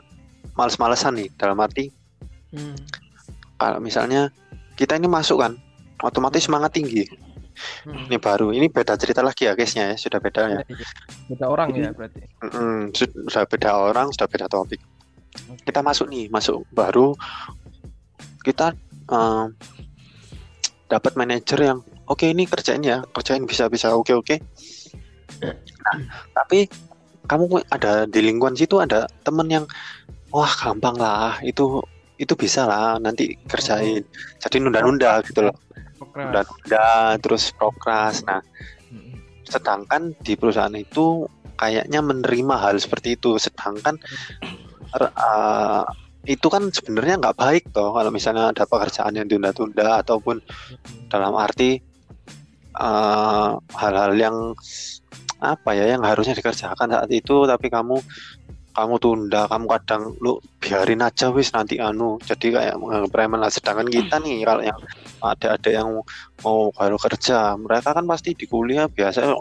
males-malesan 0.55 1.19
nih 1.19 1.29
dalam 1.35 1.59
arti 1.59 1.91
hmm. 2.55 2.75
kalau 3.59 3.83
misalnya 3.83 4.31
kita 4.79 4.95
ini 4.95 5.11
masuk 5.11 5.43
kan 5.43 5.59
otomatis 6.01 6.47
semangat 6.47 6.73
tinggi 6.75 7.05
Hmm. 7.57 8.05
ini 8.05 8.21
baru 8.21 8.53
ini 8.53 8.69
beda 8.69 8.93
cerita 9.01 9.25
lagi 9.25 9.49
ya 9.49 9.57
case-nya 9.57 9.89
ya 9.89 9.95
sudah 9.97 10.21
beda 10.21 10.41
ya 10.45 10.61
Iya, 10.61 10.77
iya. 10.77 10.87
Beda 11.25 11.45
orang 11.49 11.73
ya 11.73 11.89
berarti. 11.89 12.21
Sud- 12.93 13.17
sudah 13.25 13.49
beda 13.49 13.71
orang 13.73 14.13
sudah 14.13 14.29
beda 14.29 14.45
topik 14.45 14.77
kita 15.65 15.81
masuk 15.81 16.05
nih 16.05 16.29
masuk 16.29 16.61
baru 16.69 17.17
kita 18.45 18.77
eh, 19.07 19.45
dapat 20.87 21.13
manajer 21.19 21.59
yang 21.59 21.79
oke 22.07 22.23
ini 22.23 22.47
kerjain 22.47 22.83
ya 22.83 23.03
kerjain 23.11 23.43
bisa 23.43 23.67
bisa 23.67 23.91
oke 23.91 24.11
oke. 24.15 24.35
Nah, 25.43 25.97
tapi 26.33 26.67
kamu 27.27 27.67
ada 27.67 28.07
di 28.07 28.23
lingkungan 28.23 28.55
situ 28.55 28.79
ada 28.79 29.05
temen 29.27 29.47
yang 29.51 29.65
wah 30.31 30.47
gampang 30.47 30.95
lah 30.95 31.39
itu 31.43 31.83
itu 32.17 32.33
bisa 32.33 32.65
lah 32.65 32.97
nanti 32.97 33.35
kerjain. 33.45 34.01
Jadi 34.39 34.57
nunda-nunda 34.63 35.19
gitu 35.27 35.51
loh. 35.51 35.55
Nunda-nunda 36.15 37.19
terus 37.21 37.51
prokras 37.53 38.23
nah 38.23 38.41
Hmm. 38.87 39.19
sedangkan 39.43 40.15
di 40.23 40.39
perusahaan 40.39 40.71
itu 40.71 41.27
kayaknya 41.59 41.99
menerima 41.99 42.55
hal 42.55 42.79
seperti 42.79 43.19
itu. 43.19 43.35
Sedangkan 43.35 43.99
uh, 44.95 45.83
itu 46.27 46.47
kan 46.51 46.67
sebenarnya 46.67 47.15
nggak 47.23 47.37
baik 47.39 47.63
toh 47.71 47.95
kalau 47.95 48.11
misalnya 48.11 48.51
ada 48.51 48.67
pekerjaan 48.67 49.15
yang 49.15 49.31
tunda-tunda 49.31 50.03
ataupun 50.03 50.43
dalam 51.07 51.33
arti 51.39 51.79
uh, 52.75 53.55
hal-hal 53.79 54.11
yang 54.19 54.35
apa 55.39 55.69
ya 55.71 55.95
yang 55.95 56.03
harusnya 56.03 56.35
dikerjakan 56.35 56.91
saat 56.91 57.09
itu 57.13 57.47
tapi 57.47 57.71
kamu 57.71 58.01
kamu 58.77 58.95
tunda 59.01 59.49
kamu 59.49 59.65
kadang 59.73 60.03
lu 60.21 60.37
biarin 60.61 61.01
aja 61.01 61.33
wis 61.33 61.49
nanti 61.49 61.81
anu. 61.81 62.21
Jadi 62.21 62.53
kayak 62.53 62.77
menganggap 62.77 63.09
preman 63.09 63.41
lah. 63.41 63.49
Sedangkan 63.49 63.89
kita 63.89 64.21
nih 64.21 64.45
kalau 64.45 64.61
yang 64.61 64.77
ada-ada 65.17 65.69
yang 65.73 65.89
mau 66.45 66.69
baru 66.69 66.97
kerja 67.01 67.57
mereka 67.57 67.97
kan 67.97 68.05
pasti 68.05 68.37
di 68.37 68.45
kuliah 68.45 68.85
biasa 68.85 69.33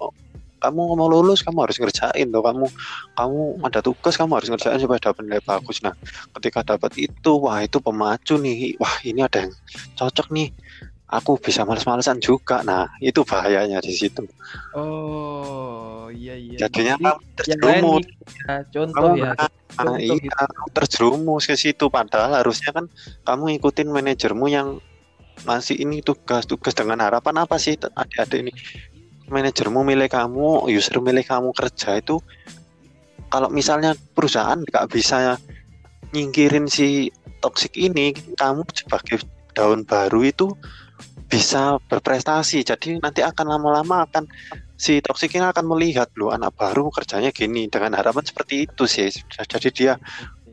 kamu 0.57 0.97
mau 0.97 1.09
lulus 1.09 1.45
kamu 1.45 1.69
harus 1.69 1.77
ngerjain 1.77 2.27
tuh 2.33 2.43
kamu 2.43 2.67
kamu 3.15 3.41
ada 3.65 3.81
tugas 3.85 4.15
kamu 4.17 4.33
harus 4.41 4.49
ngerjain 4.49 4.81
supaya 4.81 5.01
dapat 5.01 5.23
nilai 5.29 5.43
bagus. 5.45 5.85
Nah 5.85 5.93
ketika 6.41 6.77
dapat 6.77 6.97
itu 6.97 7.33
wah 7.37 7.61
itu 7.61 7.79
pemacu 7.79 8.41
nih. 8.41 8.75
Wah 8.81 8.97
ini 9.05 9.21
ada 9.21 9.47
yang 9.47 9.53
cocok 9.95 10.33
nih. 10.33 10.51
Aku 11.07 11.39
bisa 11.39 11.63
males-malesan 11.63 12.19
juga. 12.19 12.67
Nah 12.67 12.91
itu 12.99 13.23
bahayanya 13.23 13.79
di 13.79 13.95
situ. 13.95 14.27
Oh, 14.75 16.11
iya 16.11 16.35
iya. 16.35 16.67
jadinya 16.67 16.99
Jadi, 16.99 17.05
kamu 17.07 17.21
terjerumus. 17.39 18.05
ya, 18.43 18.55
contoh 18.75 18.95
kamu 19.15 19.15
ya. 19.23 19.31
ah, 19.39 19.51
contoh 19.71 19.97
iya 20.03 20.15
gitu. 20.19 20.35
kamu 20.35 20.67
terjerumus 20.75 21.45
ke 21.47 21.55
situ. 21.55 21.85
Padahal 21.87 22.43
harusnya 22.43 22.71
kan 22.75 22.85
kamu 23.23 23.61
ikutin 23.63 23.87
manajermu 23.87 24.51
yang 24.51 24.83
ngasih 25.47 25.77
ini 25.79 26.01
tugas-tugas 26.01 26.73
dengan 26.73 27.05
harapan 27.05 27.45
apa 27.45 27.61
sih 27.61 27.77
adik-adik 27.77 28.41
ini 28.41 28.53
manajermu 29.28 29.83
milih 29.83 30.09
kamu 30.11 30.71
user 30.71 31.02
milih 31.02 31.26
kamu 31.26 31.50
kerja 31.54 31.99
itu 31.99 32.23
kalau 33.26 33.50
misalnya 33.50 33.95
perusahaan 34.14 34.59
nggak 34.62 34.87
bisa 34.90 35.37
nyingkirin 36.14 36.71
si 36.71 37.11
toxic 37.42 37.75
ini 37.75 38.14
kamu 38.38 38.62
sebagai 38.71 39.26
daun 39.52 39.83
baru 39.83 40.23
itu 40.23 40.54
bisa 41.26 41.83
berprestasi. 41.90 42.62
Jadi 42.62 43.02
nanti 43.02 43.21
akan 43.23 43.47
lama-lama 43.50 44.06
akan 44.06 44.30
si 44.78 45.02
toxic 45.02 45.35
ini 45.35 45.49
akan 45.49 45.66
melihat 45.66 46.12
loh 46.14 46.30
anak 46.30 46.54
baru 46.54 46.88
kerjanya 46.92 47.35
gini 47.35 47.66
dengan 47.66 47.99
harapan 47.99 48.23
seperti 48.23 48.71
itu 48.71 48.85
sih. 48.87 49.11
Jadi 49.35 49.68
dia 49.75 49.99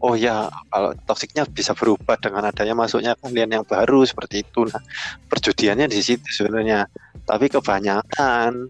oh 0.04 0.20
ya 0.20 0.52
kalau 0.68 0.92
toksiknya 1.08 1.48
bisa 1.48 1.72
berubah 1.72 2.20
dengan 2.20 2.52
adanya 2.52 2.76
masuknya 2.76 3.16
kalian 3.16 3.60
yang 3.60 3.66
baru 3.66 4.04
seperti 4.04 4.44
itu 4.44 4.68
nah 4.68 4.84
perjudiannya 5.32 5.88
di 5.88 6.00
situ 6.04 6.28
sebenarnya 6.28 6.84
tapi 7.24 7.48
kebanyakan 7.48 8.68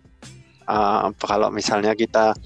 uh, 0.70 1.10
kalau 1.18 1.50
misalnya 1.50 1.98
kita 1.98 2.38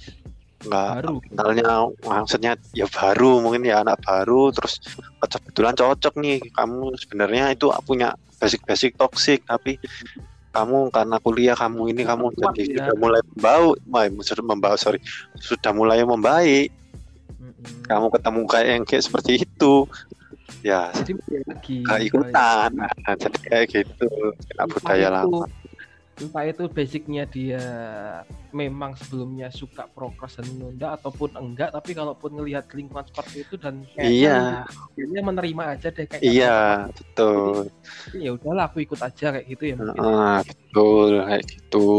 nggak 0.57 0.91
Baru. 1.05 1.21
kenalnya 1.21 1.69
maksudnya 2.01 2.51
ya 2.73 2.89
baru 2.89 3.43
mungkin 3.45 3.61
ya 3.61 3.85
anak 3.85 4.01
baru 4.01 4.49
terus 4.49 4.81
kebetulan 5.21 5.77
cocok 5.77 6.17
nih 6.17 6.41
kamu 6.49 6.97
sebenarnya 6.97 7.53
itu 7.53 7.69
punya 7.85 8.17
basic-basic 8.41 8.97
toksik 8.97 9.45
tapi 9.45 9.77
kamu 10.49 10.89
karena 10.89 11.21
kuliah 11.21 11.53
kamu 11.53 11.93
ini 11.93 12.01
kamu 12.01 12.33
jadi 12.33 12.63
ya. 12.65 12.73
sudah 12.73 12.95
mulai 12.97 13.21
membau 13.21 13.63
sudah 14.25 14.45
membau 14.49 14.73
sorry 14.73 14.97
sudah 15.37 15.69
mulai 15.77 16.01
membaik 16.01 16.73
Kamu 17.87 18.07
ketemu 18.13 18.41
kayak 18.45 18.67
yang 18.67 18.83
kayak 18.85 19.03
seperti 19.05 19.31
itu. 19.43 19.73
Ya. 20.61 20.89
Jadi 20.93 21.11
balik 21.17 21.43
lagi. 21.47 21.77
gak 21.85 22.01
ikutan. 22.05 22.69
Nah, 22.75 23.15
jadi 23.17 23.39
kayak 23.49 23.65
gitu. 23.73 24.09
Kena 24.51 24.63
budaya 24.69 25.07
itu- 25.07 25.15
lama. 25.15 25.45
Entah 26.17 26.49
itu 26.49 26.65
basicnya 26.65 27.29
dia 27.29 27.61
memang 28.49 28.97
sebelumnya 28.97 29.53
suka 29.53 29.85
prokras 29.85 30.33
dan 30.33 30.49
menunda 30.49 30.97
ataupun 30.97 31.37
enggak, 31.37 31.69
tapi 31.69 31.93
kalaupun 31.93 32.33
ngelihat 32.41 32.65
lingkungan 32.73 33.05
seperti 33.05 33.45
itu 33.45 33.53
dan 33.61 33.85
iya. 34.01 34.65
dia 34.97 35.21
menerima 35.21 35.77
aja 35.77 35.93
deh 35.93 36.09
kayak 36.09 36.25
iya 36.25 36.89
betul. 36.89 37.69
"Tapi 37.69 38.17
ya 38.17 38.33
udahlah 38.33 38.65
aku 38.65 38.81
ikut 38.81 38.97
aja 38.97 39.29
kayak 39.29 39.45
gitu 39.45 39.63
ya 39.69 39.75
mungkin. 39.77 40.01
Ah, 40.01 40.41
betul 40.41 41.21
kayak 41.21 41.43
gitu. 41.53 41.89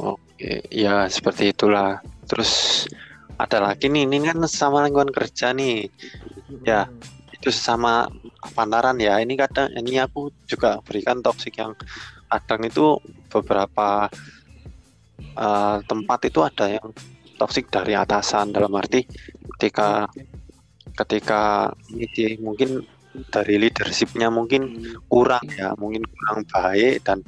Oke 0.00 0.52
ya 0.72 1.04
seperti 1.12 1.52
itulah. 1.52 2.00
Terus 2.24 2.84
ada 3.38 3.58
lagi 3.62 3.86
nih 3.86 4.04
ini 4.04 4.26
kan 4.26 4.42
sama 4.50 4.84
lingkungan 4.84 5.14
kerja 5.14 5.54
nih 5.54 5.86
ya. 6.66 6.90
Mm-mm. 6.90 7.16
itu 7.38 7.54
sesama 7.54 8.10
pantaran 8.50 8.98
ya 8.98 9.22
ini 9.22 9.38
kadang 9.38 9.70
ini 9.78 10.02
aku 10.02 10.34
juga 10.50 10.82
berikan 10.82 11.22
toksik 11.22 11.54
yang 11.62 11.78
kadang 12.26 12.66
itu 12.66 12.98
beberapa 13.30 14.10
eh, 15.38 15.76
tempat 15.86 16.20
itu 16.26 16.42
ada 16.42 16.66
yang 16.66 16.90
toksik 17.38 17.70
dari 17.70 17.94
atasan 17.94 18.50
dalam 18.50 18.74
arti 18.74 19.06
ketika 19.54 20.10
ketika 20.98 21.70
ini 21.94 22.42
mungkin 22.42 22.82
dari 23.30 23.54
leadershipnya 23.62 24.34
mungkin 24.34 24.82
kurang 25.06 25.46
ya 25.54 25.78
mungkin 25.78 26.02
kurang 26.10 26.42
baik 26.50 27.06
dan 27.06 27.22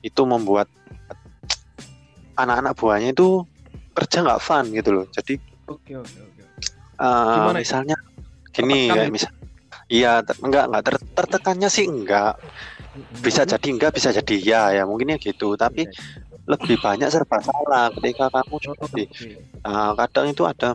itu 0.00 0.24
membuat 0.24 0.66
anak-anak 2.40 2.72
buahnya 2.74 3.12
itu 3.12 3.44
kerja 3.92 4.18
nggak 4.20 4.40
fun 4.40 4.64
gitu 4.70 4.90
loh 4.92 5.06
jadi 5.10 5.34
Oke 5.66 5.92
oke 5.94 6.18
oke. 6.18 6.42
eh, 6.98 7.52
misalnya 7.54 7.96
gini 8.50 8.88
gitu? 8.88 9.08
misal 9.10 9.30
iya 9.88 10.20
enggak 10.40 10.68
enggak 10.68 10.84
ter- 10.84 11.08
tertekannya 11.14 11.68
sih 11.68 11.86
enggak 11.86 12.36
bisa 13.20 13.44
jadi 13.44 13.68
enggak 13.72 13.92
bisa 13.92 14.12
jadi 14.12 14.36
ya 14.36 14.62
ya 14.72 14.82
mungkinnya 14.84 15.16
gitu 15.16 15.54
tapi 15.54 15.88
Iya, 15.88 16.58
lebih 16.58 16.76
banyak 16.76 17.06
serba 17.06 17.38
salah 17.38 17.86
ketika 17.94 18.26
kamu 18.28 18.56
iya. 18.58 18.70
Oh, 18.74 18.88
di 18.90 19.04
oke. 19.06 19.26
Nah, 19.62 19.90
kadang 19.94 20.26
itu 20.28 20.42
ada 20.42 20.74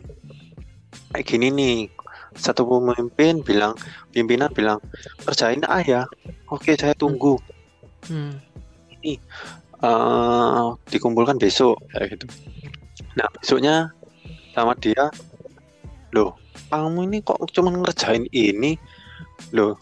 kayak 1.12 1.26
gini 1.28 1.46
nih 1.52 1.76
satu 2.32 2.64
pemimpin 2.64 3.44
bilang 3.44 3.76
pimpinan 4.08 4.48
bilang 4.50 4.80
kerjain 5.22 5.60
ah 5.68 5.80
ya 5.80 6.08
oke 6.48 6.72
saya 6.72 6.94
tunggu 6.94 7.36
Hmm. 8.08 8.32
eh 9.02 9.16
dikumpulkan 10.88 11.36
besok 11.36 11.76
kayak 11.92 12.16
gitu 12.16 12.26
nah 13.18 13.26
besoknya 13.42 13.90
sama 14.54 14.78
dia 14.78 15.10
loh 16.14 16.38
kamu 16.68 17.08
ini 17.08 17.18
kok 17.24 17.40
cuma 17.54 17.72
ngerjain 17.72 18.28
ini? 18.30 18.76
Loh 19.56 19.80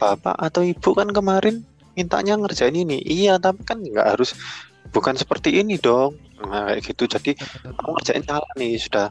bapak 0.00 0.34
atau 0.40 0.66
ibu 0.66 0.90
kan 0.96 1.12
kemarin 1.12 1.62
mintanya 1.94 2.34
ngerjain 2.40 2.74
ini. 2.74 2.98
Iya 3.04 3.36
tapi 3.36 3.62
kan 3.62 3.78
nggak 3.78 4.16
harus 4.16 4.32
bukan 4.90 5.14
seperti 5.14 5.60
ini 5.60 5.76
dong. 5.76 6.16
Nah 6.40 6.72
kayak 6.72 6.82
gitu. 6.88 7.04
Jadi 7.04 7.36
kamu 7.62 7.90
ngerjain 8.00 8.24
salah 8.24 8.52
nih 8.56 8.74
sudah 8.80 9.06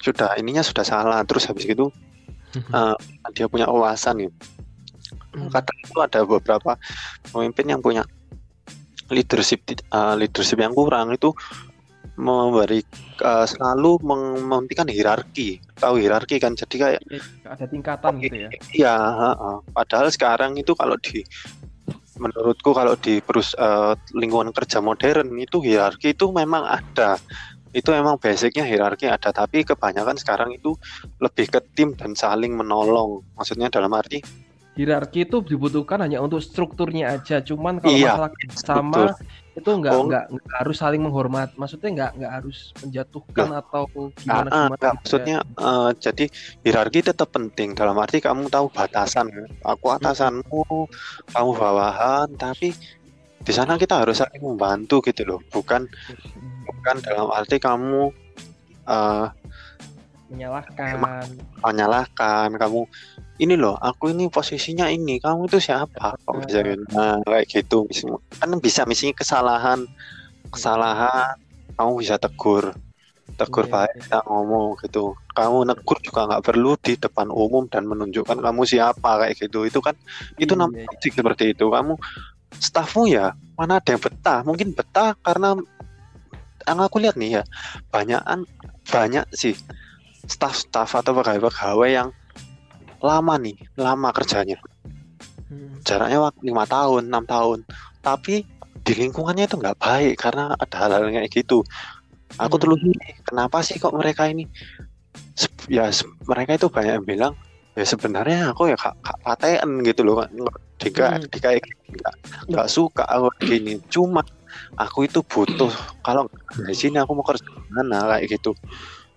sudah 0.00 0.28
ininya 0.40 0.64
sudah 0.64 0.84
salah. 0.86 1.20
Terus 1.28 1.44
habis 1.46 1.68
gitu 1.68 1.92
eh, 2.56 2.96
dia 3.36 3.46
punya 3.46 3.68
ulasan 3.68 4.24
nih 4.24 4.32
kadang 5.52 5.78
itu 5.84 5.98
ada 6.02 6.20
beberapa 6.24 6.74
pemimpin 7.30 7.70
yang 7.70 7.80
punya 7.84 8.02
leadership 9.12 9.62
eh, 9.68 10.14
leadership 10.16 10.58
yang 10.58 10.72
kurang 10.72 11.12
itu 11.12 11.30
memberi 12.18 12.82
eh, 13.22 13.46
selalu 13.46 14.02
meng- 14.02 14.42
menghentikan 14.42 14.90
hierarki. 14.90 15.62
Tahu 15.78 16.02
hierarki 16.02 16.42
kan? 16.42 16.58
Jadi 16.58 16.74
kayak 16.76 17.00
ada 17.46 17.66
tingkatan 17.70 18.12
gitu 18.18 18.36
ya. 18.36 18.50
Iya, 18.74 18.96
heeh. 18.98 19.56
padahal 19.70 20.10
sekarang 20.10 20.58
itu 20.58 20.74
kalau 20.74 20.98
di 20.98 21.22
menurutku 22.18 22.74
kalau 22.74 22.98
di 22.98 23.22
perus 23.22 23.54
eh, 23.54 23.94
lingkungan 24.18 24.50
kerja 24.50 24.82
modern 24.82 25.30
itu 25.38 25.62
hierarki 25.62 26.12
itu 26.18 26.26
memang 26.34 26.66
ada. 26.66 27.14
Itu 27.70 27.94
memang 27.94 28.18
basicnya 28.18 28.66
hierarki 28.66 29.06
ada. 29.06 29.30
Tapi 29.30 29.62
kebanyakan 29.62 30.18
sekarang 30.18 30.50
itu 30.50 30.74
lebih 31.22 31.46
ke 31.46 31.62
tim 31.78 31.94
dan 31.94 32.18
saling 32.18 32.50
menolong. 32.58 33.22
Maksudnya 33.38 33.70
dalam 33.70 33.94
arti 33.94 34.18
hierarki 34.78 35.26
itu 35.26 35.42
dibutuhkan 35.42 35.98
hanya 35.98 36.22
untuk 36.22 36.38
strukturnya 36.38 37.18
aja. 37.18 37.42
Cuman 37.42 37.82
kalau 37.82 37.98
Iya, 37.98 38.14
masalah 38.14 38.30
sama 38.54 39.02
itu 39.52 39.66
nggak 39.74 39.90
Oh. 39.90 40.06
nggak 40.06 40.24
nggak 40.30 40.54
harus 40.54 40.76
saling 40.78 41.02
menghormat. 41.02 41.50
Maksudnya 41.58 41.90
nggak 41.90 42.10
nggak 42.14 42.32
harus 42.38 42.70
menjatuhkan 42.78 43.48
atau 43.58 43.82
Ah, 43.90 44.06
gimana 44.14 44.48
ah, 44.48 44.54
gimana. 44.54 44.74
enggak, 44.78 44.92
maksudnya 45.02 45.38
eh, 45.42 45.90
jadi 45.98 46.24
hierarki 46.62 47.00
tetap 47.02 47.28
penting. 47.34 47.74
Dalam 47.74 47.98
arti 47.98 48.22
kamu 48.22 48.46
tahu 48.46 48.70
batasan. 48.70 49.26
Aku 49.66 49.90
atasanmu 49.90 50.62
kamu 51.28 51.50
bawahan. 51.52 52.30
Tapi 52.38 52.70
di 53.42 53.52
sana 53.52 53.74
kita 53.74 54.06
harus 54.06 54.22
saling 54.22 54.38
membantu 54.40 55.02
gitu 55.02 55.26
loh. 55.26 55.40
Bukan 55.50 55.90
bukan 56.62 56.96
dalam 57.02 57.34
arti 57.34 57.58
kamu 57.58 58.14
eh, 58.86 59.26
menyalahkan. 60.28 61.24
menyalahkan 61.64 62.48
kamu 62.54 62.80
ini 63.38 63.54
loh 63.54 63.78
aku 63.78 64.10
ini 64.12 64.26
posisinya 64.28 64.90
ini. 64.90 65.22
Kamu 65.22 65.46
itu 65.46 65.58
siapa? 65.62 66.18
Kok 66.26 66.34
bisa 66.44 66.60
gitu? 66.62 66.84
nah 66.90 67.18
kayak 67.24 67.46
gitu 67.48 67.86
kan 68.38 68.50
bisa 68.60 68.82
misalnya 68.84 69.14
kesalahan. 69.16 69.80
Kesalahan. 70.50 71.34
Kamu 71.78 71.90
bisa 72.02 72.18
tegur. 72.18 72.74
Tegur 73.38 73.70
Iya, 73.70 73.72
baik 73.72 73.92
kita 74.02 74.18
ngomong 74.26 74.74
gitu. 74.82 75.14
Kamu 75.36 75.68
negur 75.68 75.98
juga 76.02 76.26
nggak 76.26 76.42
perlu 76.42 76.74
di 76.80 76.98
depan 76.98 77.30
umum 77.30 77.70
dan 77.70 77.86
menunjukkan 77.86 78.42
kamu 78.42 78.60
siapa 78.66 79.10
kayak 79.22 79.38
gitu. 79.38 79.68
Itu 79.68 79.78
kan 79.78 79.94
itu 80.40 80.52
Iya, 80.52 80.60
namanya 80.66 80.90
toxic 80.90 81.12
seperti 81.14 81.44
itu. 81.54 81.70
Kamu 81.70 81.94
stafmu 82.58 83.06
ya 83.06 83.36
mana 83.54 83.78
ada 83.78 83.90
yang 83.94 84.02
betah? 84.02 84.40
Mungkin 84.42 84.74
betah 84.74 85.14
karena 85.22 85.54
yang 86.66 86.78
aku 86.82 87.00
lihat 87.00 87.16
nih 87.16 87.40
ya 87.40 87.42
banyakan 87.88 88.44
banyak 88.88 89.24
sih 89.32 89.56
staff-staff 90.28 90.92
atau 90.94 91.12
pegawai-pegawai 91.16 91.90
yang 91.90 92.08
lama 93.00 93.34
nih 93.40 93.56
lama 93.74 94.12
kerjanya 94.12 94.58
Hmm. 95.48 95.80
jaraknya 95.80 96.20
waktu 96.20 96.52
lima 96.52 96.68
tahun 96.68 97.08
enam 97.08 97.24
tahun 97.24 97.64
tapi 98.04 98.44
di 98.84 98.92
lingkungannya 98.92 99.48
itu 99.48 99.56
nggak 99.56 99.80
baik 99.80 100.20
karena 100.20 100.52
ada 100.52 100.76
hal-hal 100.76 101.08
kayak 101.08 101.32
gitu 101.32 101.64
aku 102.36 102.54
Hmm. 102.60 102.62
telusuri 102.68 103.00
kenapa 103.24 103.64
sih 103.64 103.80
kok 103.80 103.96
mereka 103.96 104.28
ini 104.28 104.44
ya 105.72 105.88
mereka 106.28 106.52
itu 106.52 106.68
banyak 106.68 107.00
yang 107.00 107.06
bilang 107.08 107.32
ya 107.72 107.84
sebenarnya 107.86 108.52
aku 108.52 108.68
ya 108.68 108.76
kak, 108.76 108.92
kak 109.00 109.18
paten 109.22 109.70
gitu 109.86 110.02
loh. 110.04 110.26
Dika, 110.76 111.16
Hmm. 111.16 111.26
dika 111.32 111.48
nggak 111.96 112.14
nggak 112.52 112.68
suka 112.68 113.08
aku 113.08 113.32
gini 113.40 113.80
cuma 113.88 114.20
aku 114.76 115.08
itu 115.08 115.24
butuh 115.24 115.72
kalau 116.04 116.28
di 116.68 116.76
sini 116.76 117.00
aku 117.00 117.16
mau 117.16 117.24
kerja 117.24 117.42
mana 117.72 118.04
kayak 118.04 118.36
gitu 118.36 118.52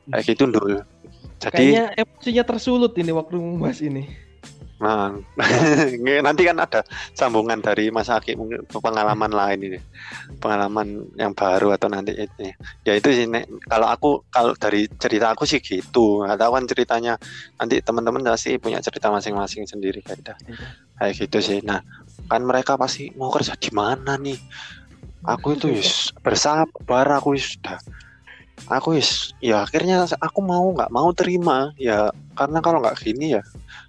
kayak 0.09 0.25
gitu 0.31 0.47
dulu 0.47 0.79
jadi 1.41 1.53
Kayaknya 1.57 1.85
emosinya 1.97 2.43
tersulut 2.45 2.93
ini 2.93 3.11
waktu 3.11 3.35
membahas 3.41 3.81
ini. 3.81 4.03
Nah, 4.81 5.13
nanti 6.25 6.41
kan 6.41 6.57
ada 6.57 6.81
sambungan 7.13 7.61
dari 7.61 7.93
Mas 7.93 8.09
Aki 8.09 8.33
mungkin 8.33 8.65
pengalaman 8.65 9.29
lain 9.29 9.59
ini, 9.61 9.79
pengalaman 10.41 11.05
yang 11.13 11.37
baru 11.37 11.77
atau 11.77 11.85
nanti 11.85 12.17
itu. 12.17 12.49
Ya 12.81 12.97
itu 12.97 13.13
sih, 13.13 13.29
Nek. 13.29 13.45
kalau 13.69 13.85
aku 13.85 14.25
kalau 14.33 14.57
dari 14.57 14.89
cerita 14.97 15.37
aku 15.37 15.45
sih 15.45 15.61
gitu. 15.61 16.25
Nggak 16.25 16.41
tahu 16.41 16.51
kan 16.57 16.65
ceritanya 16.65 17.13
nanti 17.61 17.77
teman-teman 17.85 18.25
pasti 18.25 18.57
punya 18.57 18.81
cerita 18.81 19.13
masing-masing 19.13 19.69
sendiri 19.69 20.01
kayak 20.01 20.33
kayak 20.97 21.13
gitu 21.13 21.37
sih. 21.37 21.61
Nah, 21.61 21.85
kan 22.25 22.41
mereka 22.41 22.73
pasti 22.73 23.13
mau 23.13 23.29
kerja 23.29 23.53
di 23.53 23.69
mana 23.69 24.17
nih? 24.17 24.41
Aku 25.21 25.53
itu 25.53 25.69
wis 25.69 26.09
bersabar, 26.25 27.05
aku 27.13 27.37
sudah 27.37 27.77
aku 28.67 28.97
wis 28.97 29.33
ya 29.41 29.65
akhirnya 29.65 30.05
aku 30.21 30.39
mau 30.43 30.69
nggak 30.73 30.91
mau 30.93 31.09
terima. 31.15 31.73
Ya 31.79 32.11
karena 32.37 32.59
kalau 32.59 32.83
nggak 32.83 32.97
gini 33.01 33.39
ya 33.39 33.41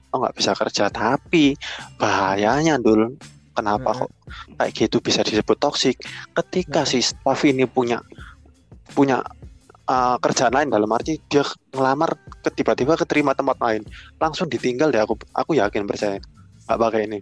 aku 0.09 0.17
nggak 0.23 0.37
bisa 0.37 0.53
kerja. 0.57 0.85
Tapi 0.89 1.57
bahayanya 1.99 2.79
dul 2.81 3.17
kenapa 3.53 3.93
Hmm. 3.93 4.09
kok 4.09 4.11
kayak 4.57 4.73
gitu 4.73 4.97
bisa 5.05 5.21
disebut 5.21 5.61
toksik 5.61 6.01
ketika 6.33 6.89
si 6.89 7.05
staff 7.05 7.45
ini 7.45 7.69
punya 7.69 8.01
punya 8.97 9.21
uh, 9.89 10.17
kerjaan 10.17 10.57
lain 10.57 10.73
dalam 10.73 10.89
arti 10.89 11.21
dia 11.29 11.45
ngelamar 11.73 12.17
ke 12.41 12.49
tiba-tiba 12.49 12.97
keterima 12.97 13.37
tempat 13.37 13.61
lain 13.61 13.85
langsung 14.17 14.49
ditinggal 14.49 14.89
deh 14.89 15.05
aku 15.05 15.21
aku 15.37 15.53
yakin 15.61 15.85
percaya 15.85 16.17
nggak 16.65 16.79
pakai 16.81 17.01
ini. 17.05 17.19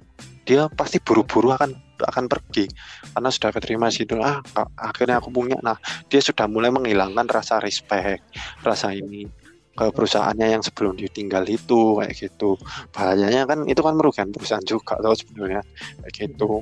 Dia 0.47 0.71
pasti 0.71 1.03
buru-buru 1.03 1.55
akan 1.55 1.75
akan 2.07 2.25
pergi. 2.31 2.67
Karena 3.13 3.29
sudah 3.29 3.51
keterima 3.53 3.87
situ 3.93 4.17
ah 4.21 4.41
akhirnya 4.79 5.21
aku 5.21 5.29
punya. 5.33 5.59
Nah 5.61 5.77
dia 6.07 6.21
sudah 6.21 6.47
mulai 6.47 6.73
menghilangkan 6.73 7.27
rasa 7.29 7.59
respect 7.61 8.25
rasa 8.65 8.93
ini 8.95 9.27
ke 9.71 9.87
perusahaannya 9.95 10.61
yang 10.61 10.63
sebelum 10.67 10.99
ditinggal 10.99 11.47
itu 11.49 12.01
kayak 12.01 12.13
gitu. 12.17 12.59
Bahayanya 12.93 13.49
kan 13.49 13.65
itu 13.65 13.81
kan 13.81 13.95
merugikan 13.97 14.29
perusahaan 14.29 14.65
juga 14.67 14.99
tau 15.01 15.15
sebenarnya 15.17 15.63
kayak 16.05 16.15
gitu 16.37 16.61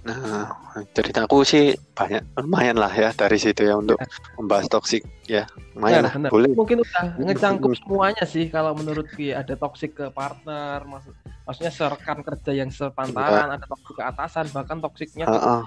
nah 0.00 0.48
ceritaku 0.96 1.44
sih 1.44 1.76
banyak 1.92 2.24
lumayan 2.40 2.80
lah 2.80 2.88
ya 2.88 3.12
dari 3.12 3.36
situ 3.36 3.68
ya 3.68 3.76
untuk 3.76 4.00
membahas 4.40 4.64
toksik 4.72 5.04
ya 5.28 5.44
lumayan 5.76 6.08
lah 6.08 6.12
Benar, 6.16 6.16
benar. 6.16 6.30
boleh 6.32 6.50
Mungkin 6.56 6.76
udah 6.80 7.04
ngecangkup 7.20 7.72
semuanya 7.84 8.24
sih 8.24 8.48
kalau 8.48 8.72
menurutku 8.72 9.20
ya 9.20 9.44
ada 9.44 9.54
toksik 9.60 9.92
ke 10.00 10.08
partner, 10.08 10.80
maksud 10.88 11.12
maksudnya 11.44 11.72
serekan 11.74 12.24
kerja 12.24 12.52
yang 12.54 12.70
sepantaran, 12.72 13.52
ada 13.58 13.66
toksik 13.66 13.94
ke 13.98 14.02
atasan, 14.06 14.46
bahkan 14.54 14.78
toksiknya 14.80 15.26
ke, 15.28 15.36
Heeh. 15.36 15.60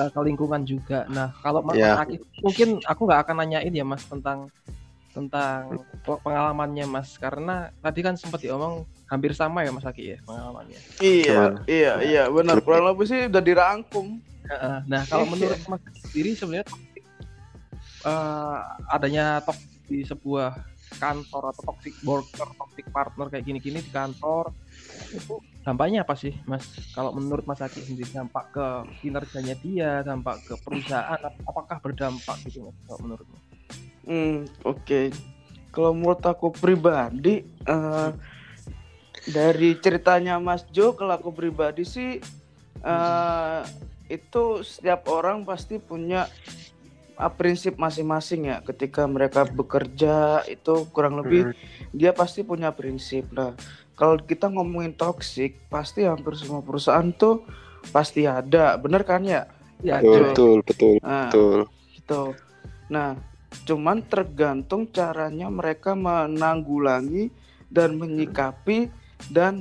eh, 0.00 0.08
ke 0.14 0.20
lingkungan 0.22 0.62
juga. 0.62 1.04
Nah, 1.10 1.34
kalau 1.42 1.60
Mas 1.60 1.74
Iya. 1.76 1.98
Aki, 2.00 2.16
mungkin 2.40 2.68
aku 2.86 3.00
nggak 3.04 3.20
akan 3.28 3.36
nanyain 3.42 3.74
ya 3.74 3.84
Mas 3.84 4.06
tentang 4.06 4.48
tentang 5.10 5.84
pe- 6.02 6.20
pengalamannya 6.22 6.86
Mas 6.86 7.18
karena 7.18 7.68
tadi 7.82 8.00
kan 8.00 8.14
sempat 8.16 8.40
diomong 8.42 8.86
hampir 9.14 9.32
sama 9.32 9.62
ya 9.62 9.70
Mas 9.70 9.86
Aki 9.86 10.04
ya 10.04 10.18
pengalamannya. 10.26 10.80
Iya, 10.98 11.30
Gimana? 11.30 11.60
iya, 11.70 11.92
iya, 12.02 12.22
benar. 12.26 12.58
Kurang 12.60 12.90
lebih 12.90 13.06
sih 13.06 13.20
udah 13.30 13.42
dirangkum. 13.42 14.18
Heeh. 14.50 14.78
Nah, 14.90 15.02
kalau 15.06 15.24
menurut 15.30 15.58
Mas 15.70 15.82
sendiri 16.10 16.34
sebenarnya 16.34 16.66
eh, 18.04 18.58
adanya 18.90 19.40
toxic 19.46 19.70
di 19.88 20.02
sebuah 20.02 20.50
kantor 20.98 21.54
atau 21.54 21.62
toxic 21.74 21.94
worker, 22.02 22.48
toxic 22.58 22.86
partner 22.90 23.26
kayak 23.30 23.44
gini-gini 23.46 23.78
di 23.82 23.90
kantor 23.90 24.52
itu 25.14 25.38
dampaknya 25.64 26.04
apa 26.04 26.14
sih, 26.18 26.34
Mas? 26.44 26.66
Kalau 26.92 27.14
menurut 27.16 27.46
Mas 27.48 27.62
Aki 27.62 27.80
sendiri 27.88 28.10
dampak 28.12 28.52
ke 28.52 28.66
kinerjanya 29.00 29.54
dia, 29.64 29.90
dampak 30.04 30.44
ke 30.44 30.54
perusahaan, 30.60 31.18
apakah 31.48 31.80
berdampak 31.80 32.36
gitu 32.44 32.68
Mas? 32.68 32.76
Kalau 32.84 33.00
menurutmu? 33.06 33.38
Hmm, 34.04 34.44
oke. 34.68 35.00
Kalau 35.74 35.90
menurut 35.96 36.22
aku 36.22 36.52
pribadi, 36.54 37.42
eh, 37.66 38.10
dari 39.28 39.76
ceritanya 39.80 40.36
Mas 40.36 40.68
Jo, 40.68 40.92
kalau 40.92 41.16
aku 41.16 41.32
pribadi 41.32 41.84
sih, 41.86 42.20
eh, 42.84 43.60
itu 44.12 44.60
setiap 44.60 45.08
orang 45.08 45.48
pasti 45.48 45.80
punya 45.80 46.28
ah, 47.16 47.32
prinsip 47.32 47.80
masing-masing 47.80 48.52
ya. 48.52 48.56
Ketika 48.60 49.08
mereka 49.08 49.48
bekerja 49.48 50.44
itu 50.44 50.84
kurang 50.92 51.24
lebih 51.24 51.56
dia 51.94 52.12
pasti 52.12 52.44
punya 52.44 52.74
prinsip. 52.74 53.30
Nah, 53.32 53.56
kalau 53.94 54.18
kita 54.18 54.50
ngomongin 54.50 54.92
toxic, 54.92 55.56
pasti 55.70 56.04
hampir 56.04 56.34
semua 56.34 56.60
perusahaan 56.60 57.06
tuh 57.14 57.46
pasti 57.94 58.26
ada, 58.26 58.74
bener 58.76 59.06
kan 59.06 59.22
ya? 59.22 59.46
Ya, 59.84 60.00
betul 60.00 60.32
betul 60.32 60.56
betul 60.64 60.94
Nah, 61.04 61.28
betul 61.28 61.58
gitu. 61.94 62.22
Nah, 62.90 63.10
cuman 63.64 64.02
tergantung 64.02 64.90
caranya 64.90 65.46
mereka 65.52 65.94
menanggulangi 65.94 67.30
dan 67.70 67.94
menyikapi 68.00 69.03
dan 69.32 69.60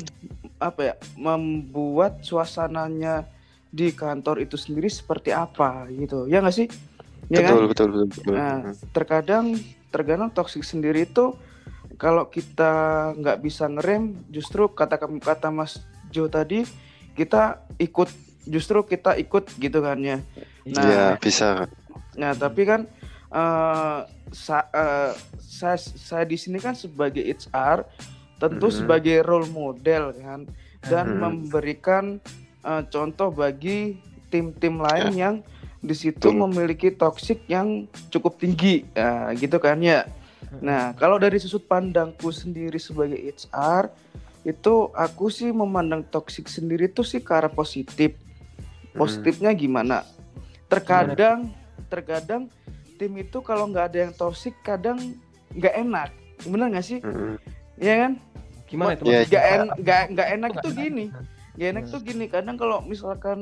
apa 0.60 0.94
ya, 0.94 0.96
membuat 1.20 2.24
suasananya 2.24 3.28
di 3.74 3.90
kantor 3.90 4.46
itu 4.46 4.54
sendiri 4.54 4.88
seperti 4.88 5.34
apa 5.34 5.90
gitu. 5.90 6.30
Ya 6.30 6.40
nggak 6.40 6.56
sih? 6.56 6.68
Ya 7.32 7.42
kan? 7.42 7.56
betul, 7.58 7.68
betul 7.72 7.88
betul 7.90 8.06
betul 8.14 8.34
Nah, 8.36 8.58
terkadang 8.94 9.46
terkadang 9.90 10.30
toksik 10.30 10.62
sendiri 10.62 11.08
itu 11.10 11.34
kalau 11.98 12.28
kita 12.28 12.72
nggak 13.18 13.38
bisa 13.42 13.70
ngerem, 13.70 14.14
justru 14.30 14.70
kata 14.70 14.98
kata 15.00 15.50
Mas 15.50 15.82
Jo 16.14 16.30
tadi 16.30 16.66
kita 17.18 17.62
ikut 17.82 18.10
justru 18.46 18.84
kita 18.86 19.18
ikut 19.18 19.50
gitu 19.58 19.80
kan 19.82 19.98
ya. 20.02 20.18
Nah, 20.70 20.84
Iya 20.84 21.04
bisa 21.18 21.66
Nah, 22.14 22.38
tapi 22.38 22.62
kan 22.70 22.86
eh 23.34 24.00
sa- 24.30 24.70
eh, 24.70 25.12
saya 25.42 25.78
saya 25.78 26.26
di 26.26 26.38
sini 26.38 26.62
kan 26.62 26.78
sebagai 26.78 27.26
HR 27.26 27.86
tentu 28.42 28.68
Mhm. 28.70 28.76
sebagai 28.76 29.18
role 29.26 29.50
model 29.50 30.14
kan 30.18 30.48
dan 30.86 31.06
Mhm. 31.14 31.20
memberikan 31.20 32.06
eh, 32.64 32.84
contoh 32.88 33.28
bagi 33.28 34.00
tim-tim 34.32 34.80
lain 34.80 35.12
yang 35.12 35.36
di 35.84 35.92
situ 35.92 36.32
memiliki 36.32 36.96
toksik 36.96 37.44
yang 37.52 37.92
cukup 38.08 38.40
tinggi. 38.40 38.88
Nah, 38.96 39.36
gitu 39.36 39.60
kan 39.60 39.84
ya. 39.84 40.08
Nah, 40.64 40.96
kalau 40.96 41.20
dari 41.20 41.44
sudut 41.44 41.68
pandangku 41.68 42.32
sendiri 42.32 42.80
sebagai 42.80 43.20
HR 43.20 43.92
itu 44.48 44.88
aku 44.96 45.28
sih 45.28 45.52
memandang 45.52 46.08
toksik 46.08 46.48
sendiri 46.48 46.88
tuh 46.88 47.04
sih 47.04 47.20
ke 47.20 47.36
arah 47.36 47.52
positif. 47.52 48.16
Hmm. 48.16 49.04
Positifnya 49.04 49.52
gimana? 49.52 50.08
Terkadang, 50.72 51.52
terkadang 51.92 52.48
tim 52.96 53.12
itu 53.20 53.44
kalau 53.44 53.68
nggak 53.68 53.92
ada 53.92 53.98
yang 54.08 54.14
toksik, 54.16 54.56
kadang 54.64 55.20
nggak 55.52 55.76
enak. 55.84 56.10
Bener 56.48 56.72
nggak 56.72 56.88
sih? 56.88 57.00
Iya 57.84 57.96
kan? 58.00 58.12
Gimana 58.66 58.96
itu? 58.96 59.04
Maksudnya? 59.04 59.28
Nggak 59.28 59.44
en, 59.46 59.62
nggak 59.78 60.02
nggak 60.16 60.28
enak 60.32 60.52
Itu 60.52 60.62
tuh 60.62 60.72
gini. 60.74 61.06
Nggak 61.54 61.70
enak 61.70 61.84
Hmm. 61.84 61.92
tuh 61.92 62.02
gini. 62.02 62.26
Kadang 62.26 62.56
kalau 62.56 62.78
misalkan 62.82 63.40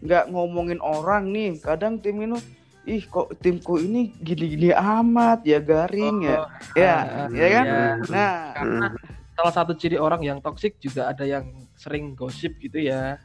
nggak 0.00 0.24
ngomongin 0.32 0.80
orang 0.80 1.28
nih, 1.30 1.60
kadang 1.60 2.00
tim 2.00 2.16
ini 2.18 2.40
ih 2.84 3.00
kok 3.02 3.32
timku 3.40 3.80
ini 3.80 4.12
gini-gini 4.18 4.68
amat 4.72 5.40
ya 5.44 5.56
garing 5.56 6.16
ya. 6.22 6.36
Oh, 6.36 6.48
Ya, 6.74 6.94
ah, 6.96 7.28
ya 7.30 7.46
kan? 7.50 7.64
iya. 7.64 7.84
Nah, 8.08 8.32
Karena 8.52 8.86
salah 9.34 9.54
satu 9.54 9.72
ciri 9.72 9.96
orang 9.96 10.20
yang 10.20 10.38
toksik 10.38 10.76
juga 10.78 11.08
ada 11.08 11.24
yang 11.24 11.48
sering 11.74 12.12
gosip 12.12 12.56
gitu 12.58 12.80
ya. 12.80 13.20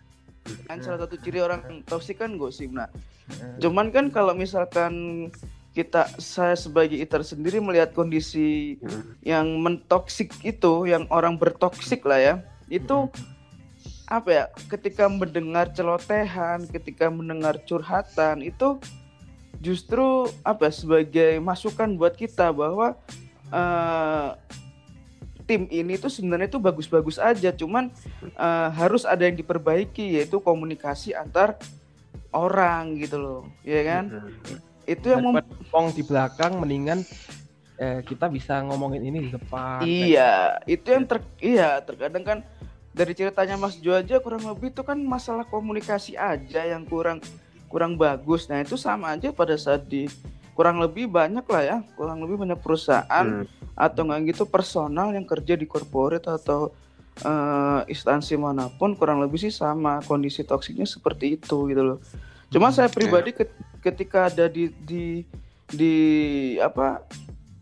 kan 0.66 0.82
salah 0.82 1.06
satu 1.06 1.14
ciri 1.20 1.44
orang 1.44 1.62
toksik 1.86 2.18
kan 2.18 2.34
gosip. 2.34 2.72
Nah. 2.72 2.88
Cuman 3.60 3.92
kan 3.92 4.10
kalau 4.10 4.34
misalkan 4.34 5.28
kita 5.70 6.10
saya 6.18 6.58
sebagai 6.58 6.98
iter 6.98 7.22
sendiri 7.22 7.62
melihat 7.62 7.94
kondisi 7.94 8.82
yang 9.22 9.62
mentoksik 9.62 10.34
itu, 10.42 10.90
yang 10.90 11.06
orang 11.14 11.38
bertoksik 11.38 12.04
lah 12.10 12.18
ya, 12.18 12.36
itu 12.74 13.06
apa 14.10 14.30
ya? 14.30 14.44
Ketika 14.66 15.06
mendengar 15.06 15.70
celotehan, 15.70 16.66
ketika 16.66 17.14
mendengar 17.14 17.62
curhatan 17.70 18.42
itu 18.42 18.82
justru 19.62 20.26
apa 20.42 20.68
ya, 20.68 20.74
sebagai 20.74 21.32
masukan 21.38 21.94
buat 21.94 22.18
kita 22.18 22.50
bahwa 22.50 22.98
eh, 23.54 24.30
tim 25.46 25.70
ini 25.70 26.02
tuh 26.02 26.10
sebenarnya 26.10 26.50
tuh 26.50 26.62
bagus-bagus 26.62 27.22
aja, 27.22 27.54
cuman 27.54 27.94
eh, 28.26 28.70
harus 28.74 29.06
ada 29.06 29.22
yang 29.30 29.38
diperbaiki 29.38 30.18
yaitu 30.18 30.42
komunikasi 30.42 31.14
antar 31.14 31.62
orang 32.34 32.98
gitu 32.98 33.22
loh, 33.22 33.42
ya 33.62 33.86
kan? 33.86 34.34
Itu 34.90 35.14
yang 35.14 35.22
ngomong 35.22 35.94
di 35.94 36.02
belakang 36.02 36.58
mendingan 36.58 37.06
eh, 37.78 38.02
kita 38.02 38.26
bisa 38.26 38.58
ngomongin 38.66 39.06
ini 39.06 39.30
di 39.30 39.30
depan. 39.30 39.86
Iya, 39.86 40.58
itu 40.66 40.88
yang 40.90 41.06
ter 41.06 41.22
iya 41.40 41.78
terkadang 41.80 42.26
kan 42.26 42.40
dari 42.90 43.14
ceritanya 43.14 43.56
Mas 43.56 43.78
Jo 43.78 43.94
aja 43.94 44.18
kurang 44.18 44.44
lebih 44.50 44.74
itu 44.74 44.82
kan 44.82 44.98
masalah 44.98 45.46
komunikasi 45.46 46.18
aja 46.18 46.66
yang 46.66 46.84
kurang 46.90 47.22
kurang 47.70 47.96
bagus. 47.96 48.50
Nah, 48.50 48.66
itu 48.66 48.76
sama 48.76 49.14
aja 49.14 49.30
pada 49.30 49.54
saat 49.56 49.86
di 49.86 50.10
kurang 50.58 50.82
lebih 50.82 51.08
banyak 51.08 51.46
lah 51.48 51.64
ya, 51.64 51.78
kurang 51.96 52.20
lebih 52.26 52.36
banyak 52.36 52.60
perusahaan 52.60 53.46
Mm. 53.46 53.46
atau 53.80 54.02
nggak 54.04 54.36
gitu 54.36 54.44
personal 54.44 55.16
yang 55.16 55.24
kerja 55.24 55.56
di 55.56 55.64
corporate 55.64 56.28
atau 56.28 56.74
eh, 57.24 57.82
instansi 57.88 58.36
mana 58.36 58.68
pun 58.76 58.92
kurang 58.98 59.24
lebih 59.24 59.40
sih 59.40 59.54
sama 59.54 60.04
kondisi 60.04 60.44
toksiknya 60.44 60.84
seperti 60.84 61.40
itu 61.40 61.70
gitu 61.72 61.84
loh. 61.96 62.00
Cuma 62.50 62.70
saya 62.70 62.90
pribadi 62.90 63.30
ket- 63.32 63.54
ketika 63.80 64.28
ada 64.28 64.50
di 64.50 64.74
di 64.82 65.22
di 65.70 65.94
apa 66.58 67.06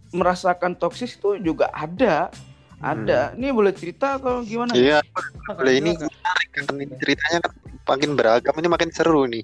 merasakan 0.10 0.74
toksis 0.74 1.16
itu 1.16 1.36
juga 1.38 1.68
ada. 1.72 2.32
Ada. 2.78 3.34
Ini 3.34 3.50
boleh 3.50 3.74
cerita 3.74 4.22
atau 4.22 4.46
gimana? 4.46 4.70
Iya, 4.72 5.02
boleh 5.50 5.74
ini 5.82 5.98
menarik 5.98 6.50
kan 6.54 6.64
ini 6.78 6.86
ceritanya 6.96 7.40
kan 7.42 7.54
makin 7.84 8.12
beragam 8.14 8.54
ini 8.56 8.70
makin 8.70 8.90
seru 8.94 9.26
nih. 9.26 9.42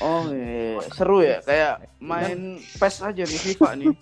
oh 0.00 0.24
iya. 0.32 0.80
seru 0.88 1.20
ya 1.20 1.44
kayak 1.44 1.84
main 2.00 2.56
PES 2.80 3.04
aja 3.04 3.22
nih 3.22 3.40
FIFA 3.44 3.70
nih. 3.76 3.92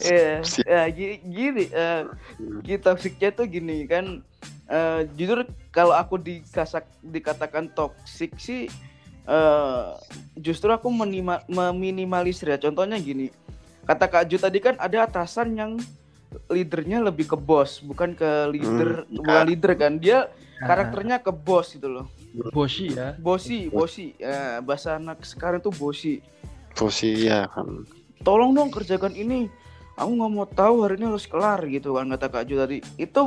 Iya, 0.00 0.40
Siap. 0.40 0.64
ya 0.64 0.82
gi- 0.88 1.20
gini, 1.24 1.64
eh, 1.68 2.02
Ki 2.64 2.76
toksiknya 2.76 3.32
tuh 3.32 3.44
gini 3.44 3.84
kan, 3.84 4.24
eh, 4.70 5.02
jujur 5.18 5.42
kalau 5.68 5.92
aku 5.92 6.16
dikasak, 6.16 6.86
dikatakan 7.02 7.68
toksik 7.68 8.38
sih, 8.38 8.70
eh, 9.26 9.86
justru 10.38 10.70
aku 10.70 10.88
menima, 10.88 11.42
meminimalisir 11.44 12.48
ya. 12.48 12.58
Contohnya 12.58 12.96
gini, 12.96 13.28
kata 13.84 14.06
Kak 14.06 14.24
Ju 14.24 14.38
tadi 14.38 14.62
kan 14.62 14.78
ada 14.78 15.04
atasan 15.04 15.58
yang 15.58 15.74
leadernya 16.46 17.02
lebih 17.02 17.26
ke 17.26 17.36
bos, 17.36 17.82
bukan 17.82 18.14
ke 18.14 18.46
leader, 18.48 19.02
Hmm, 19.02 19.18
bukan 19.18 19.40
leader 19.44 19.72
kan. 19.74 19.98
Dia 19.98 20.30
Nah, 20.60 20.68
karakternya 20.68 21.16
ke 21.18 21.32
bos 21.32 21.72
gitu 21.72 21.88
loh. 21.88 22.06
bosi 22.52 22.92
ya. 22.92 23.16
Bosi, 23.16 23.66
bosi. 23.66 24.12
Ya, 24.14 24.60
bahasa 24.60 24.94
anak 24.94 25.24
sekarang 25.24 25.58
tuh 25.58 25.72
bosi. 25.72 26.20
Posisi 26.70 27.26
ya 27.26 27.48
kan. 27.48 27.82
tolong 28.20 28.52
dong 28.52 28.68
kerjakan 28.68 29.16
ini 29.16 29.48
aku 29.96 30.10
nggak 30.12 30.30
mau 30.30 30.44
tahu 30.44 30.84
hari 30.84 31.00
ini 31.00 31.08
harus 31.08 31.24
kelar 31.24 31.64
gitu 31.64 31.96
kan 31.96 32.04
kata 32.06 32.28
Kak 32.28 32.44
Ju 32.44 32.60
tadi 32.60 32.84
itu 32.94 33.22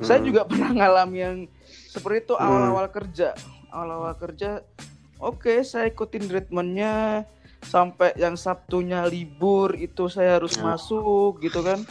saya 0.00 0.18
Hmm. 0.18 0.26
juga 0.26 0.40
pernah 0.50 0.70
ngalami 0.70 1.18
yang 1.18 1.36
seperti 1.88 2.24
itu 2.24 2.34
Hmm. 2.34 2.44
awal-awal 2.44 2.86
kerja 2.88 3.28
awal-awal 3.68 4.14
kerja 4.14 4.50
oke 5.18 5.52
saya 5.62 5.86
ikutin 5.86 6.26
ritmenya 6.26 7.24
sampai 7.60 8.14
yang 8.14 8.34
Sabtunya 8.34 9.02
libur 9.04 9.74
itu 9.74 10.06
saya 10.06 10.38
harus 10.38 10.54
Ya. 10.54 10.62
masuk 10.64 11.40
gitu 11.40 11.60
kan 11.60 11.82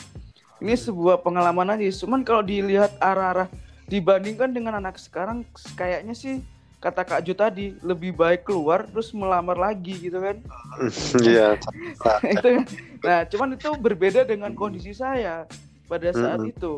ini 0.57 0.73
sebuah 0.73 1.19
pengalaman 1.19 1.69
aja 1.69 1.83
cuman 1.99 2.23
kalau 2.23 2.41
dilihat 2.41 2.95
arah-arah 2.97 3.51
dibandingkan 3.85 4.49
dengan 4.49 4.73
anak 4.75 4.95
sekarang 4.95 5.43
kayaknya 5.73 6.11
sih 6.11 6.39
kata 6.77 7.01
Kak 7.01 7.21
Ju 7.21 7.33
tadi 7.33 7.73
lebih 7.81 8.13
baik 8.13 8.43
keluar 8.43 8.85
terus 8.85 9.09
melamar 9.11 9.55
lagi 9.55 9.97
gitu 9.97 10.17
kan 10.17 10.37
Iya. 11.17 11.57
itu 12.33 12.47
kan. 12.47 12.63
nah 13.01 13.19
cuman 13.25 13.49
itu 13.53 13.69
berbeda 13.75 14.23
dengan 14.23 14.53
kondisi 14.53 14.93
saya 14.93 15.43
pada 15.85 16.09
saat 16.11 16.39
Mm-mm. 16.39 16.53
itu 16.53 16.75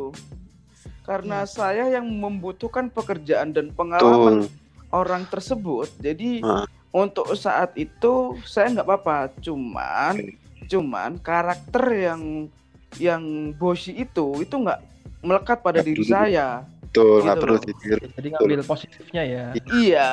karena 1.09 1.41
saya 1.43 1.89
yang 1.89 2.05
membutuhkan 2.05 2.85
pekerjaan 2.85 3.49
dan 3.49 3.73
pengalaman 3.73 4.45
Betul. 4.45 4.93
orang 4.93 5.25
tersebut 5.25 5.89
jadi 5.97 6.45
Ah. 6.45 6.69
untuk 6.93 7.33
saat 7.33 7.73
itu 7.73 8.37
saya 8.45 8.77
nggak 8.77 8.85
apa-apa 8.85 9.33
cuman 9.41 10.37
cuman 10.69 11.17
karakter 11.17 11.81
yang 11.97 12.45
yang 13.01 13.23
bosi 13.57 13.97
itu 13.97 14.37
itu 14.37 14.53
nggak 14.53 14.77
melekat 15.25 15.57
pada 15.59 15.81
Nggak 15.81 15.89
diri 15.89 16.03
saya 16.05 16.47
Betul, 16.89 17.21
nggak 17.21 17.37
Gitu 17.37 17.43
perlu 17.45 17.53
loh. 17.53 17.65
ditiru. 17.69 18.05
Jadi 18.17 18.27
ngambil 18.33 18.61
positifnya 18.65 19.21
ya. 19.21 19.45
Iya, 19.69 20.09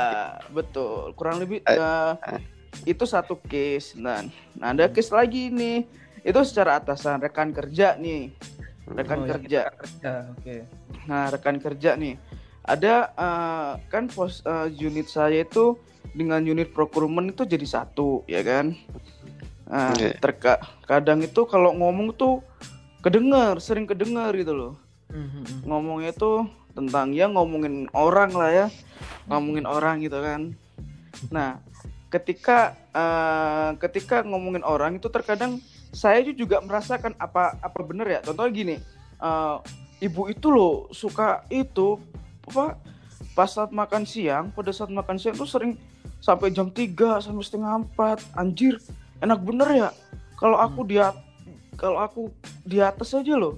betul. 0.53 1.17
Kurang 1.17 1.41
lebih 1.41 1.65
Eh, 1.65 1.73
eh, 1.73 2.41
itu 2.85 3.09
satu 3.09 3.41
case. 3.41 3.97
Nah, 3.97 4.21
nah 4.53 4.77
ada 4.77 4.85
case 4.93 5.09
lagi 5.09 5.49
nih. 5.49 5.89
Itu 6.21 6.37
secara 6.45 6.77
atasan 6.77 7.25
rekan 7.25 7.49
kerja 7.49 7.97
nih. 7.97 8.29
Rekan 8.87 9.19
Oh, 9.23 9.27
ya, 9.27 9.33
kerja. 9.35 9.61
rekan 9.67 9.77
kerja. 9.83 10.13
Oke. 10.37 10.57
Nah, 11.11 11.25
rekan 11.33 11.57
kerja 11.59 11.91
nih. 11.99 12.15
Ada 12.67 12.95
eh, 13.15 13.71
kan 13.91 14.07
pos 14.11 14.43
eh, 14.47 14.69
unit 14.79 15.11
saya 15.11 15.43
itu 15.43 15.79
dengan 16.15 16.43
unit 16.43 16.71
procurement 16.71 17.27
itu 17.31 17.43
jadi 17.43 17.67
satu, 17.67 18.23
ya 18.31 18.43
kan? 18.47 18.75
Nah, 19.67 19.91
Oke. 19.91 20.15
terka 20.23 20.63
kadang 20.87 21.23
itu 21.23 21.43
kalau 21.51 21.75
ngomong 21.75 22.15
tuh 22.15 22.43
kedengar, 23.03 23.59
sering 23.59 23.87
kedengar 23.91 24.31
gitu 24.39 24.55
loh. 24.55 24.73
Mhm. 25.11 25.67
Ngomongnya 25.67 26.15
tuh 26.15 26.47
tentang 26.77 27.17
ya 27.17 27.25
ngomongin 27.33 27.89
orang 27.97 28.37
lah 28.37 28.53
ya 28.53 28.67
ngomongin 29.27 29.65
orang 29.65 30.05
gitu 30.05 30.21
kan 30.21 30.53
nah 31.33 31.57
ketika 32.13 32.77
eh, 32.93 33.71
ketika 33.81 34.21
ngomongin 34.21 34.61
orang 34.61 35.01
itu 35.01 35.09
terkadang 35.09 35.57
saya 35.93 36.23
juga 36.33 36.59
merasakan 36.61 37.15
apa 37.19 37.59
apa 37.59 37.81
bener 37.83 38.07
ya. 38.09 38.21
Contohnya 38.25 38.53
gini 38.53 38.77
eh, 39.21 39.57
ibu 40.01 40.29
itu 40.29 40.49
loh 40.49 40.89
suka 40.93 41.45
itu 41.49 41.97
apa 42.47 42.79
pas 43.37 43.49
saat 43.49 43.73
makan 43.73 44.05
siang 44.05 44.49
pada 44.53 44.73
saat 44.73 44.89
makan 44.89 45.17
siang 45.17 45.37
tuh 45.37 45.49
sering 45.49 45.77
sampai 46.21 46.49
jam 46.49 46.69
3 46.73 47.21
sampai 47.21 47.45
setengah 47.45 47.85
4 47.97 48.37
anjir 48.37 48.81
enak 49.21 49.41
bener 49.41 49.69
ya. 49.73 49.89
Kalau 50.37 50.61
aku 50.61 50.85
di 50.85 51.01
at- 51.01 51.21
kalau 51.77 52.01
aku 52.01 52.33
di 52.65 52.81
atas 52.81 53.13
aja 53.13 53.37
loh. 53.37 53.57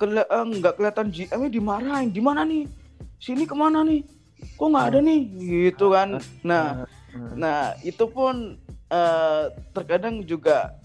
Keli- 0.00 0.24
eh, 0.24 0.44
nggak 0.56 0.80
kelihatan 0.80 1.12
GM 1.12 1.40
nya 1.44 1.50
dimarahin. 1.52 2.08
Di 2.08 2.20
mana 2.24 2.40
nih? 2.44 2.64
Sini 3.20 3.44
ke 3.44 3.52
mana 3.52 3.84
nih? 3.84 4.00
Kok 4.56 4.68
nggak 4.72 4.86
ada 4.88 4.98
nih? 5.04 5.20
Gitu 5.36 5.92
kan. 5.92 6.16
Nah 6.48 6.88
Hmm. 7.10 7.42
nah 7.42 7.74
itu 7.82 8.06
pun 8.06 8.54
eh, 8.86 9.44
terkadang 9.74 10.22
juga 10.22 10.78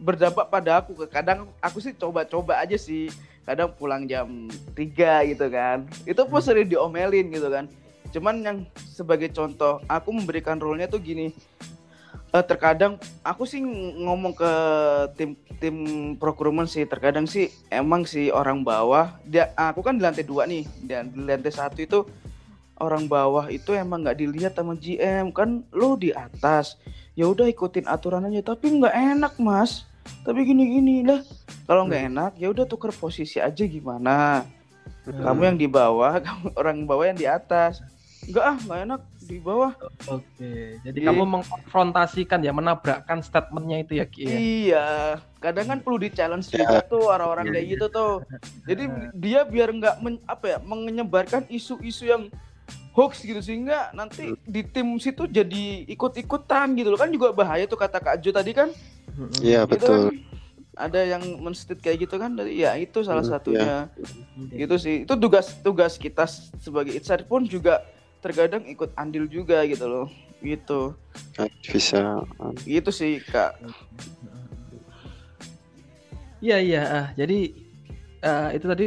berdampak 0.00 0.48
pada 0.48 0.80
aku. 0.80 0.96
Kadang 1.08 1.48
aku 1.60 1.80
sih 1.80 1.92
coba-coba 1.96 2.60
aja 2.60 2.76
sih. 2.76 3.08
Kadang 3.46 3.72
pulang 3.74 4.04
jam 4.10 4.50
3 4.74 5.30
gitu 5.30 5.46
kan. 5.48 5.86
Itu 6.02 6.26
pun 6.26 6.42
sering 6.42 6.66
diomelin 6.66 7.30
gitu 7.30 7.48
kan. 7.48 7.70
Cuman 8.10 8.42
yang 8.42 8.58
sebagai 8.76 9.30
contoh 9.30 9.82
aku 9.86 10.10
memberikan 10.10 10.58
role-nya 10.58 10.90
tuh 10.90 10.98
gini. 11.02 11.30
Eh, 12.34 12.44
terkadang 12.44 12.98
aku 13.22 13.46
sih 13.46 13.62
ngomong 14.02 14.34
ke 14.34 14.52
tim 15.14 15.30
tim 15.62 15.76
procurement 16.18 16.66
sih. 16.66 16.84
Terkadang 16.84 17.30
sih 17.30 17.48
emang 17.70 18.02
sih 18.04 18.34
orang 18.34 18.66
bawah 18.66 19.16
dia 19.22 19.54
aku 19.54 19.80
kan 19.80 19.96
di 19.96 20.02
lantai 20.02 20.26
dua 20.26 20.44
nih. 20.44 20.66
Dan 20.82 21.14
di 21.14 21.22
lantai 21.22 21.54
satu 21.54 21.78
itu 21.78 22.02
orang 22.76 23.08
bawah 23.08 23.48
itu 23.48 23.72
emang 23.72 24.04
nggak 24.04 24.18
dilihat 24.20 24.52
sama 24.52 24.76
GM 24.76 25.32
kan 25.32 25.64
lo 25.72 25.96
di 25.96 26.12
atas 26.12 26.76
ya 27.16 27.26
udah 27.26 27.48
ikutin 27.48 27.88
aturan 27.88 28.28
aja. 28.28 28.44
Tapi 28.46 28.70
nggak 28.76 28.94
enak 29.16 29.34
mas. 29.40 29.82
Tapi 30.22 30.46
gini 30.46 30.64
gini 30.70 30.96
lah. 31.02 31.18
Kalau 31.66 31.88
nggak 31.88 32.02
enak 32.06 32.32
ya 32.38 32.46
udah 32.46 32.62
tuker 32.62 32.92
posisi 32.92 33.42
aja 33.42 33.64
gimana. 33.66 34.46
Kamu 35.02 35.40
yang 35.42 35.58
di 35.58 35.66
bawah 35.66 36.18
kamu 36.24 36.54
orang 36.54 36.76
bawah 36.84 37.04
yang 37.06 37.18
di 37.18 37.26
atas. 37.26 37.82
Enggak 38.26 38.44
ah 38.44 38.56
nggak 38.58 38.80
enak 38.86 39.00
di 39.22 39.38
bawah. 39.38 39.70
Oke, 40.06 40.82
jadi 40.82 40.98
Iya. 40.98 41.06
kamu 41.10 41.22
mengkonfrontasikan 41.26 42.42
ya, 42.42 42.50
menabrakkan 42.50 43.22
statementnya 43.22 43.82
itu 43.82 43.92
ya, 43.98 44.06
Ki 44.06 44.22
ya? 44.22 44.34
Iya, 44.34 44.86
kadang 45.38 45.66
kan 45.66 45.78
perlu 45.78 45.98
di 45.98 46.10
challenge 46.10 46.50
juga 46.50 46.82
tuh 46.82 47.06
orang-orang 47.06 47.50
Iya, 47.50 47.52
kayak 47.54 47.66
iya. 47.66 47.72
gitu 47.74 47.86
tuh. 47.86 48.12
Jadi 48.66 48.82
dia 49.26 49.40
biar 49.42 49.70
nggak 49.70 49.94
men- 49.98 50.22
apa 50.26 50.44
ya 50.46 50.58
menyebarkan 50.58 51.46
isu-isu 51.46 52.06
yang 52.06 52.26
hoax 52.96 53.20
gitu 53.22 53.38
sehingga 53.44 53.92
nanti 53.92 54.32
di 54.42 54.64
tim 54.64 54.96
situ 54.96 55.28
jadi 55.28 55.84
ikut-ikutan 55.84 56.72
gitu 56.74 56.88
loh 56.88 56.96
kan 56.96 57.12
juga 57.12 57.28
bahaya 57.30 57.68
tuh 57.68 57.76
kata 57.76 58.00
Kak 58.00 58.24
Jo 58.24 58.32
tadi 58.32 58.56
kan. 58.56 58.72
Mm-mm. 59.16 59.44
Iya 59.44 59.68
Gitu 59.68 59.72
betul. 59.76 60.00
kan. 60.08 60.14
Ada 60.76 61.00
yang 61.16 61.22
menstate 61.40 61.80
kayak 61.80 62.04
gitu 62.04 62.20
kan 62.20 62.36
dari 62.36 62.60
ya 62.60 62.76
itu 62.76 63.00
salah 63.00 63.24
Hmm, 63.24 63.32
satunya. 63.32 63.88
Iya. 64.52 64.64
Gitu 64.64 64.74
sih. 64.76 64.96
Itu 65.08 65.16
tugas 65.16 65.56
tugas 65.60 65.96
kita 65.96 66.28
sebagai 66.60 66.92
insider 66.92 67.24
pun 67.24 67.44
juga 67.44 67.80
terkadang 68.20 68.64
ikut 68.68 68.92
andil 68.96 69.24
juga 69.24 69.64
gitu 69.64 69.88
loh. 69.88 70.08
Gitu. 70.44 70.92
Bisa. 71.64 72.20
Gitu 72.64 72.90
sih 72.92 73.20
Kak. 73.24 73.56
Iya 76.36 76.60
iya, 76.60 76.82
ah, 76.84 77.06
jadi 77.16 77.48
eh, 78.20 78.48
itu 78.52 78.66
tadi 78.68 78.86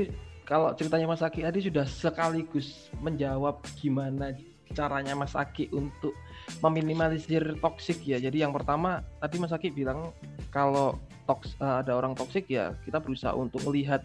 kalau 0.49 0.73
ceritanya 0.73 1.05
Mas 1.05 1.21
Aki 1.21 1.45
tadi 1.45 1.61
sudah 1.61 1.85
sekaligus 1.85 2.89
menjawab 2.97 3.61
gimana 3.77 4.33
caranya 4.73 5.13
Mas 5.13 5.37
Aki 5.37 5.69
untuk 5.69 6.17
meminimalisir 6.65 7.61
toksik 7.61 8.01
ya. 8.01 8.17
Jadi 8.17 8.41
yang 8.41 8.49
pertama 8.49 9.05
tadi 9.21 9.37
Mas 9.37 9.53
Aki 9.53 9.69
bilang 9.69 10.09
kalau 10.49 10.97
toks 11.29 11.53
eh, 11.61 11.75
ada 11.85 11.93
orang 11.93 12.17
toksik 12.17 12.49
ya 12.49 12.73
kita 12.81 12.97
berusaha 12.97 13.37
untuk 13.37 13.61
melihat 13.69 14.01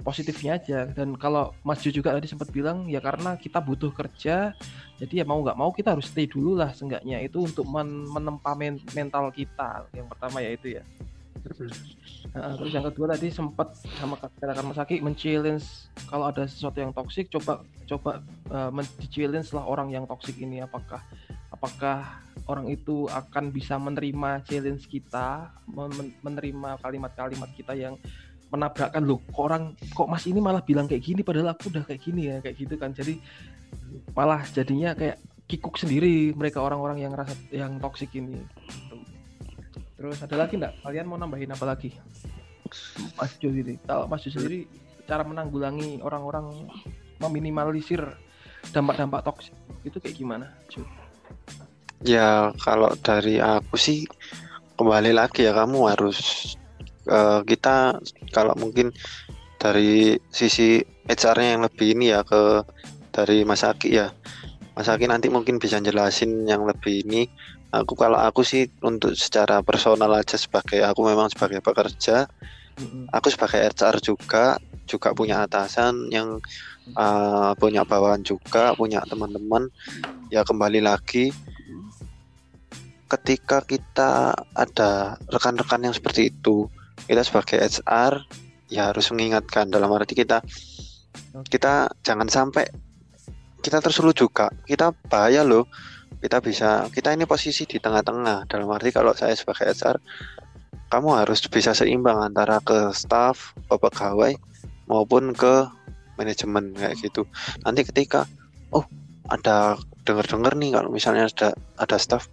positifnya 0.00 0.56
aja. 0.56 0.88
Dan 0.88 1.20
kalau 1.20 1.52
Mas 1.60 1.84
Jo 1.84 1.92
juga 1.92 2.16
tadi 2.16 2.32
sempat 2.32 2.48
bilang 2.48 2.88
ya 2.88 3.04
karena 3.04 3.36
kita 3.36 3.60
butuh 3.60 3.92
kerja 3.92 4.56
jadi 4.96 5.20
ya 5.20 5.24
mau 5.28 5.44
nggak 5.44 5.58
mau 5.60 5.68
kita 5.68 5.92
harus 5.92 6.08
stay 6.08 6.24
dulu 6.24 6.56
lah 6.56 6.72
seenggaknya. 6.72 7.20
Itu 7.20 7.44
untuk 7.44 7.68
men- 7.68 8.08
menempa 8.08 8.56
men- 8.56 8.80
mental 8.96 9.28
kita 9.36 9.84
yang 9.92 10.08
pertama 10.08 10.40
ya 10.40 10.48
itu 10.56 10.80
ya 10.80 10.84
Nah, 12.34 12.56
terus 12.56 12.72
yang 12.72 12.86
kedua 12.88 13.12
tadi 13.12 13.28
sempat 13.28 13.76
sama 14.00 14.16
katakan 14.16 14.64
Mas 14.64 14.80
Aki 14.80 15.04
men-challenge 15.04 15.92
kalau 16.08 16.32
ada 16.32 16.48
sesuatu 16.48 16.80
yang 16.80 16.90
toksik 16.96 17.28
coba 17.28 17.60
coba 17.84 18.24
uh, 18.48 18.72
men- 18.72 18.88
di-challenge 18.96 19.52
lah 19.52 19.68
orang 19.68 19.92
yang 19.92 20.08
toksik 20.08 20.40
ini. 20.40 20.64
Apakah 20.64 21.04
apakah 21.52 22.24
orang 22.48 22.72
itu 22.72 23.06
akan 23.12 23.52
bisa 23.52 23.76
menerima 23.76 24.40
challenge 24.48 24.88
kita 24.88 25.52
men- 25.68 26.16
menerima 26.24 26.80
kalimat-kalimat 26.80 27.50
kita 27.52 27.76
yang 27.76 28.00
menabrakkan 28.48 29.02
loh 29.04 29.20
kok 29.28 29.44
orang 29.44 29.76
kok 29.76 30.08
Mas 30.08 30.24
ini 30.24 30.40
malah 30.40 30.62
bilang 30.64 30.86
kayak 30.88 31.04
gini 31.04 31.20
padahal 31.20 31.52
aku 31.52 31.74
udah 31.74 31.84
kayak 31.84 32.00
gini 32.00 32.32
ya 32.32 32.36
kayak 32.40 32.56
gitu 32.56 32.74
kan. 32.80 32.96
Jadi 32.96 33.20
malah 34.16 34.40
jadinya 34.48 34.96
kayak 34.96 35.20
kikuk 35.44 35.76
sendiri 35.76 36.32
mereka 36.32 36.64
orang-orang 36.64 37.04
yang 37.04 37.12
rasa 37.12 37.36
yang 37.52 37.76
toksik 37.76 38.16
ini 38.16 38.40
Terus 39.94 40.18
ada 40.22 40.36
lagi 40.36 40.58
enggak? 40.58 40.74
Kalian 40.82 41.06
mau 41.06 41.18
nambahin 41.18 41.54
apa 41.54 41.64
lagi? 41.64 41.94
Mas 43.14 43.32
Jo 43.38 43.50
ini. 43.54 43.78
Kalau 43.86 44.10
Mas 44.10 44.26
Jo 44.26 44.30
sendiri 44.34 44.66
cara 45.06 45.22
menanggulangi 45.22 46.00
orang-orang 46.02 46.66
meminimalisir 47.20 48.02
dampak-dampak 48.72 49.22
toksik 49.22 49.54
itu 49.84 50.00
kayak 50.00 50.16
gimana, 50.16 50.46
Jo? 50.72 50.82
Ya 52.04 52.52
kalau 52.60 52.92
dari 53.00 53.40
aku 53.40 53.76
sih 53.76 54.04
kembali 54.76 55.14
lagi 55.14 55.46
ya 55.46 55.52
kamu 55.54 55.88
harus 55.88 56.52
eh, 57.08 57.40
kita 57.46 58.00
kalau 58.34 58.52
mungkin 58.58 58.92
dari 59.60 60.20
sisi 60.28 60.84
HR-nya 61.08 61.56
yang 61.56 61.62
lebih 61.64 61.96
ini 61.96 62.12
ya 62.12 62.20
ke 62.20 62.64
dari 63.14 63.46
Mas 63.46 63.64
Aki 63.64 63.88
ya. 63.88 64.12
Mas 64.74 64.90
Aki 64.90 65.06
nanti 65.06 65.30
mungkin 65.30 65.56
bisa 65.62 65.78
jelasin 65.78 66.44
yang 66.44 66.66
lebih 66.66 67.06
ini. 67.06 67.30
Aku 67.82 67.98
kalau 67.98 68.20
aku 68.20 68.46
sih 68.46 68.70
untuk 68.86 69.18
secara 69.18 69.58
personal 69.66 70.12
aja 70.14 70.38
sebagai 70.38 70.84
aku 70.86 71.00
memang 71.10 71.26
sebagai 71.26 71.58
pekerja, 71.58 72.30
aku 73.10 73.26
sebagai 73.34 73.58
HR 73.66 73.98
juga 73.98 74.62
juga 74.84 75.16
punya 75.16 75.42
atasan 75.42 76.12
yang 76.14 76.38
eh, 76.94 77.52
punya 77.58 77.82
bawahan 77.82 78.22
juga, 78.22 78.78
punya 78.78 79.02
teman-teman. 79.02 79.66
Ya 80.30 80.46
kembali 80.46 80.84
lagi 80.84 81.34
ketika 83.10 83.62
kita 83.62 84.34
ada 84.54 85.14
rekan-rekan 85.30 85.86
yang 85.86 85.94
seperti 85.94 86.34
itu, 86.34 86.66
kita 87.06 87.22
sebagai 87.26 87.58
HR 87.62 88.22
ya 88.70 88.90
harus 88.90 89.12
mengingatkan 89.12 89.68
dalam 89.68 89.92
arti 89.92 90.16
kita 90.16 90.40
kita 91.46 91.90
jangan 92.02 92.26
sampai 92.30 92.66
kita 93.64 93.80
tersulut 93.80 94.12
juga. 94.12 94.52
Kita 94.68 94.92
bahaya 95.08 95.40
loh. 95.40 95.66
Kita 96.24 96.40
bisa 96.40 96.88
kita 96.88 97.12
ini 97.12 97.28
posisi 97.28 97.68
di 97.68 97.76
tengah-tengah. 97.76 98.48
Dalam 98.48 98.72
arti 98.72 98.88
kalau 98.88 99.12
saya 99.12 99.36
sebagai 99.36 99.76
HR 99.76 100.00
kamu 100.88 101.20
harus 101.20 101.44
bisa 101.52 101.76
seimbang 101.76 102.16
antara 102.16 102.64
ke 102.64 102.96
staff, 102.96 103.52
ke 103.68 103.76
pegawai 103.76 104.32
maupun 104.88 105.36
ke 105.36 105.68
manajemen 106.16 106.72
kayak 106.72 106.96
gitu. 106.96 107.28
Nanti 107.68 107.84
ketika 107.84 108.24
oh 108.72 108.88
ada 109.28 109.76
dengar-dengar 110.08 110.56
nih 110.56 110.72
kalau 110.72 110.88
misalnya 110.88 111.28
ada 111.28 111.52
ada 111.76 111.96
staff 112.00 112.32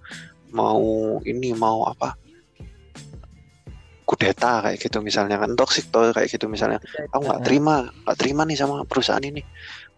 mau 0.55 1.19
ini 1.27 1.51
mau 1.51 1.83
apa 1.83 2.15
kudeta 4.07 4.59
kayak 4.59 4.79
gitu 4.79 4.99
misalnya 4.99 5.39
kan 5.39 5.55
toxic 5.55 5.91
tuh 5.91 6.15
kayak 6.15 6.31
gitu 6.31 6.47
misalnya. 6.47 6.79
Aku 7.11 7.27
nggak 7.27 7.43
terima 7.43 7.91
nggak 8.07 8.17
terima 8.19 8.47
nih 8.47 8.55
sama 8.55 8.87
perusahaan 8.87 9.23
ini 9.23 9.43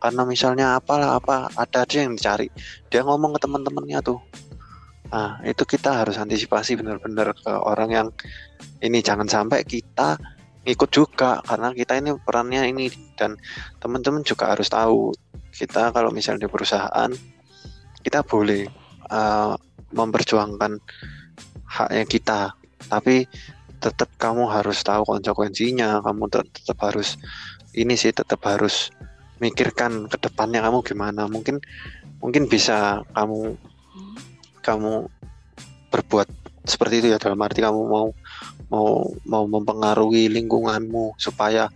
karena 0.04 0.28
misalnya 0.28 0.76
apalah 0.76 1.16
apa 1.16 1.48
ada 1.56 1.88
aja 1.88 2.04
yang 2.04 2.20
dicari. 2.20 2.52
Dia 2.92 3.08
ngomong 3.08 3.40
ke 3.40 3.48
teman-temannya 3.48 4.04
tuh. 4.04 4.20
Nah 5.08 5.40
itu 5.48 5.64
kita 5.64 6.04
harus 6.04 6.20
antisipasi 6.20 6.76
benar-benar 6.76 7.32
ke 7.32 7.48
orang 7.48 7.90
yang 7.96 8.08
ini 8.84 9.00
jangan 9.00 9.32
sampai 9.32 9.64
kita 9.64 10.20
ikut 10.68 10.90
juga 10.92 11.40
karena 11.48 11.72
kita 11.72 12.04
ini 12.04 12.20
perannya 12.20 12.68
ini. 12.68 12.92
Dan 13.16 13.40
teman-teman 13.80 14.28
juga 14.28 14.52
harus 14.52 14.68
tahu 14.68 15.16
kita 15.56 15.96
kalau 15.96 16.12
misalnya 16.12 16.44
di 16.44 16.52
perusahaan 16.52 17.12
kita 18.04 18.28
boleh 18.28 18.68
uh, 19.08 19.56
memperjuangkan 19.96 20.84
haknya 21.64 22.04
kita. 22.04 22.40
Tapi 22.92 23.24
tetap 23.80 24.12
kamu 24.20 24.52
harus 24.52 24.84
tahu 24.84 25.08
konsekuensinya 25.08 26.04
kamu 26.04 26.28
tet- 26.28 26.52
tetap 26.52 26.92
harus 26.92 27.16
ini 27.72 27.96
sih 27.96 28.12
tetap 28.12 28.44
harus 28.44 28.92
mikirkan 29.44 30.08
ke 30.08 30.16
depannya 30.16 30.64
kamu 30.64 30.80
gimana. 30.88 31.28
Mungkin 31.28 31.60
mungkin 32.24 32.48
bisa 32.48 33.04
kamu 33.12 33.60
kamu 34.64 34.94
berbuat 35.92 36.28
seperti 36.64 37.04
itu 37.04 37.08
ya 37.12 37.20
dalam 37.20 37.44
arti 37.44 37.60
kamu 37.60 37.82
mau 37.84 38.08
mau 38.72 39.04
mau 39.28 39.44
mempengaruhi 39.44 40.32
lingkunganmu 40.32 41.20
supaya 41.20 41.68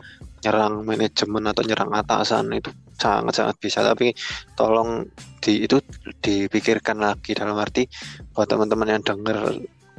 nyerang 0.42 0.88
manajemen 0.88 1.44
atau 1.52 1.64
nyerang 1.68 1.92
atasan 1.92 2.56
itu 2.56 2.72
sangat 2.96 3.34
sangat 3.36 3.56
bisa. 3.60 3.84
Tapi 3.84 4.16
tolong 4.56 5.04
di 5.44 5.68
itu 5.68 5.84
dipikirkan 6.24 6.98
lagi 7.04 7.36
dalam 7.36 7.60
arti 7.60 7.86
buat 8.32 8.48
teman-teman 8.48 8.98
yang 8.98 9.04
denger 9.04 9.38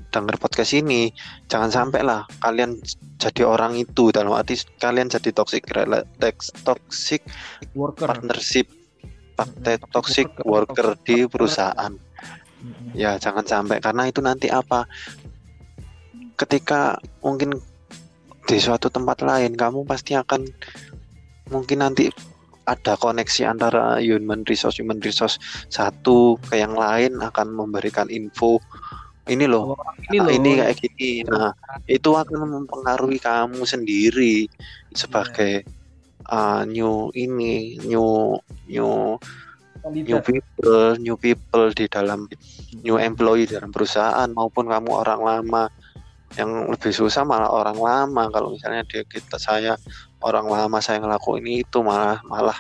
denger 0.09 0.41
podcast 0.41 0.73
ini 0.73 1.13
jangan 1.53 1.69
sampai 1.69 2.01
lah 2.01 2.25
kalian 2.41 2.81
jadi 3.21 3.45
orang 3.45 3.77
itu 3.77 4.09
dalam 4.09 4.33
arti 4.33 4.57
kalian 4.81 5.13
jadi 5.13 5.31
toxic 5.37 5.69
toxic 6.65 7.23
Worker. 7.77 8.09
partnership 8.09 8.67
Mm-mm, 9.39 9.79
toxic 9.95 10.27
worker. 10.43 10.99
di 11.07 11.23
perusahaan. 11.31 11.95
Ya 12.91 13.15
jangan 13.23 13.47
sampai 13.47 13.79
karena 13.79 14.11
itu 14.11 14.19
nanti 14.19 14.51
apa? 14.51 14.91
Ketika 16.35 16.99
mungkin 17.23 17.55
di 18.51 18.59
suatu 18.59 18.91
tempat 18.91 19.23
lain 19.23 19.55
kamu 19.55 19.87
pasti 19.87 20.19
akan 20.19 20.43
mungkin 21.55 21.87
nanti 21.87 22.11
ada 22.67 22.99
koneksi 22.99 23.49
antara 23.49 24.03
human 24.03 24.43
resource 24.45 24.83
human 24.83 24.99
resource 25.01 25.39
satu 25.71 26.37
ke 26.51 26.61
yang 26.61 26.75
lain 26.75 27.17
akan 27.23 27.55
memberikan 27.55 28.11
info 28.11 28.61
ini 29.29 29.45
loh. 29.45 29.77
Oh, 29.77 29.93
ini 30.09 30.19
loh. 30.19 30.33
Ini 30.33 30.51
kayak 30.59 30.75
gini. 30.81 31.11
Nah 31.29 31.53
itu 31.85 32.11
akan 32.17 32.65
mempengaruhi 32.65 33.21
kamu 33.21 33.63
sendiri 33.63 34.49
sebagai 34.93 35.69
uh, 36.33 36.65
new 36.65 37.13
ini 37.13 37.79
new 37.85 38.35
new 38.67 39.17
new 39.89 40.21
people 40.25 40.99
new 40.99 41.17
people 41.17 41.71
di 41.73 41.87
dalam 41.87 42.27
new 42.83 42.97
employee 42.99 43.47
dalam 43.49 43.71
perusahaan 43.71 44.29
maupun 44.33 44.67
kamu 44.67 44.91
orang 44.91 45.21
lama. 45.23 45.65
Yang 46.37 46.51
lebih 46.77 46.93
susah 46.93 47.25
malah 47.25 47.49
orang 47.49 47.79
lama. 47.81 48.29
Kalau 48.29 48.53
misalnya 48.53 48.85
dia 48.85 49.05
kita 49.05 49.41
saya 49.41 49.77
orang 50.21 50.45
lama 50.45 50.77
saya 50.83 51.01
ngelakuin 51.01 51.65
itu 51.65 51.81
malah 51.81 52.21
malah 52.29 52.57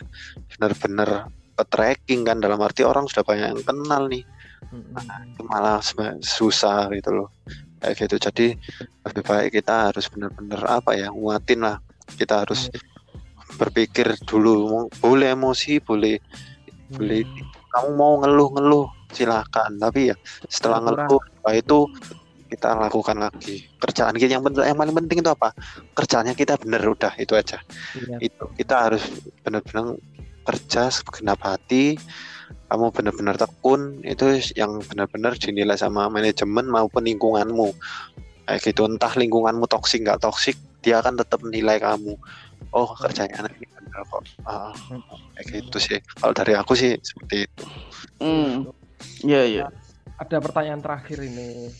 benar-benar 0.56 1.28
ke 1.52 1.64
tracking 1.68 2.24
kan. 2.24 2.40
Dalam 2.40 2.56
arti 2.64 2.84
orang 2.84 3.04
sudah 3.08 3.24
banyak 3.24 3.52
yang 3.52 3.62
kenal 3.64 4.08
nih 4.08 4.24
Itu 5.34 5.42
malah 5.46 5.80
susah 6.20 6.92
gitu 6.94 7.10
loh. 7.14 7.28
Kayak 7.78 7.94
gitu. 8.06 8.16
Jadi 8.18 8.46
lebih 9.06 9.22
baik 9.22 9.50
kita 9.62 9.92
harus 9.92 10.10
benar-benar 10.10 10.82
apa 10.82 10.96
ya 10.98 11.08
nguatin 11.12 11.62
lah. 11.62 11.78
Kita 12.08 12.44
harus 12.44 12.68
berpikir 13.56 14.18
dulu. 14.26 14.88
Boleh 15.00 15.32
emosi 15.32 15.80
boleh 15.80 16.18
boleh 16.88 17.20
kamu 17.68 17.90
mau 18.00 18.16
ngeluh-ngeluh 18.24 18.88
silahkan 19.12 19.68
tapi 19.76 20.08
ya 20.08 20.16
setelah 20.48 20.80
ngeluh 20.84 21.20
nah 21.44 21.52
itu 21.52 21.84
kita 22.48 22.72
lakukan 22.80 23.20
lagi. 23.20 23.68
Kerjaan 23.76 24.16
kita 24.16 24.40
yang 24.40 24.44
penting 24.44 24.64
yang 24.64 24.78
paling 24.80 24.96
penting 24.96 25.20
itu 25.20 25.28
apa? 25.28 25.52
Kerjanya 25.92 26.32
kita 26.32 26.56
bener 26.56 26.80
udah 26.80 27.12
itu 27.20 27.36
aja. 27.36 27.60
Iya. 27.92 28.16
itu 28.24 28.44
kita 28.56 28.88
harus 28.88 29.04
benar-benar 29.44 30.00
kerja 30.48 30.88
segenap 30.88 31.44
hati 31.44 32.00
kamu 32.68 32.92
benar-benar 32.92 33.36
tekun 33.40 34.00
itu 34.04 34.40
yang 34.56 34.80
benar-benar 34.88 35.36
dinilai 35.36 35.76
sama 35.76 36.08
manajemen 36.12 36.68
maupun 36.68 37.04
lingkunganmu 37.04 37.72
kayak 38.44 38.60
gitu 38.64 38.84
entah 38.88 39.12
lingkunganmu 39.12 39.64
toksik 39.68 40.04
nggak 40.04 40.20
toksik 40.20 40.56
dia 40.84 41.00
akan 41.00 41.16
tetap 41.20 41.40
menilai 41.44 41.80
kamu 41.80 42.16
oh 42.72 42.88
kerjanya 43.00 43.44
anak 43.44 43.56
ini 43.56 43.66
benar 43.72 44.04
kok 44.08 44.22
Ah, 44.44 44.72
kayak 45.36 45.46
gitu 45.64 45.78
sih 45.80 45.98
kalau 46.20 46.32
dari 46.36 46.52
aku 46.56 46.72
sih 46.76 46.96
seperti 47.00 47.44
itu 47.48 47.64
Hmm. 48.18 48.66
Iya, 49.22 49.42
iya. 49.46 49.66
Ada 50.18 50.42
pertanyaan 50.42 50.82
terakhir 50.82 51.22
ini. 51.22 51.70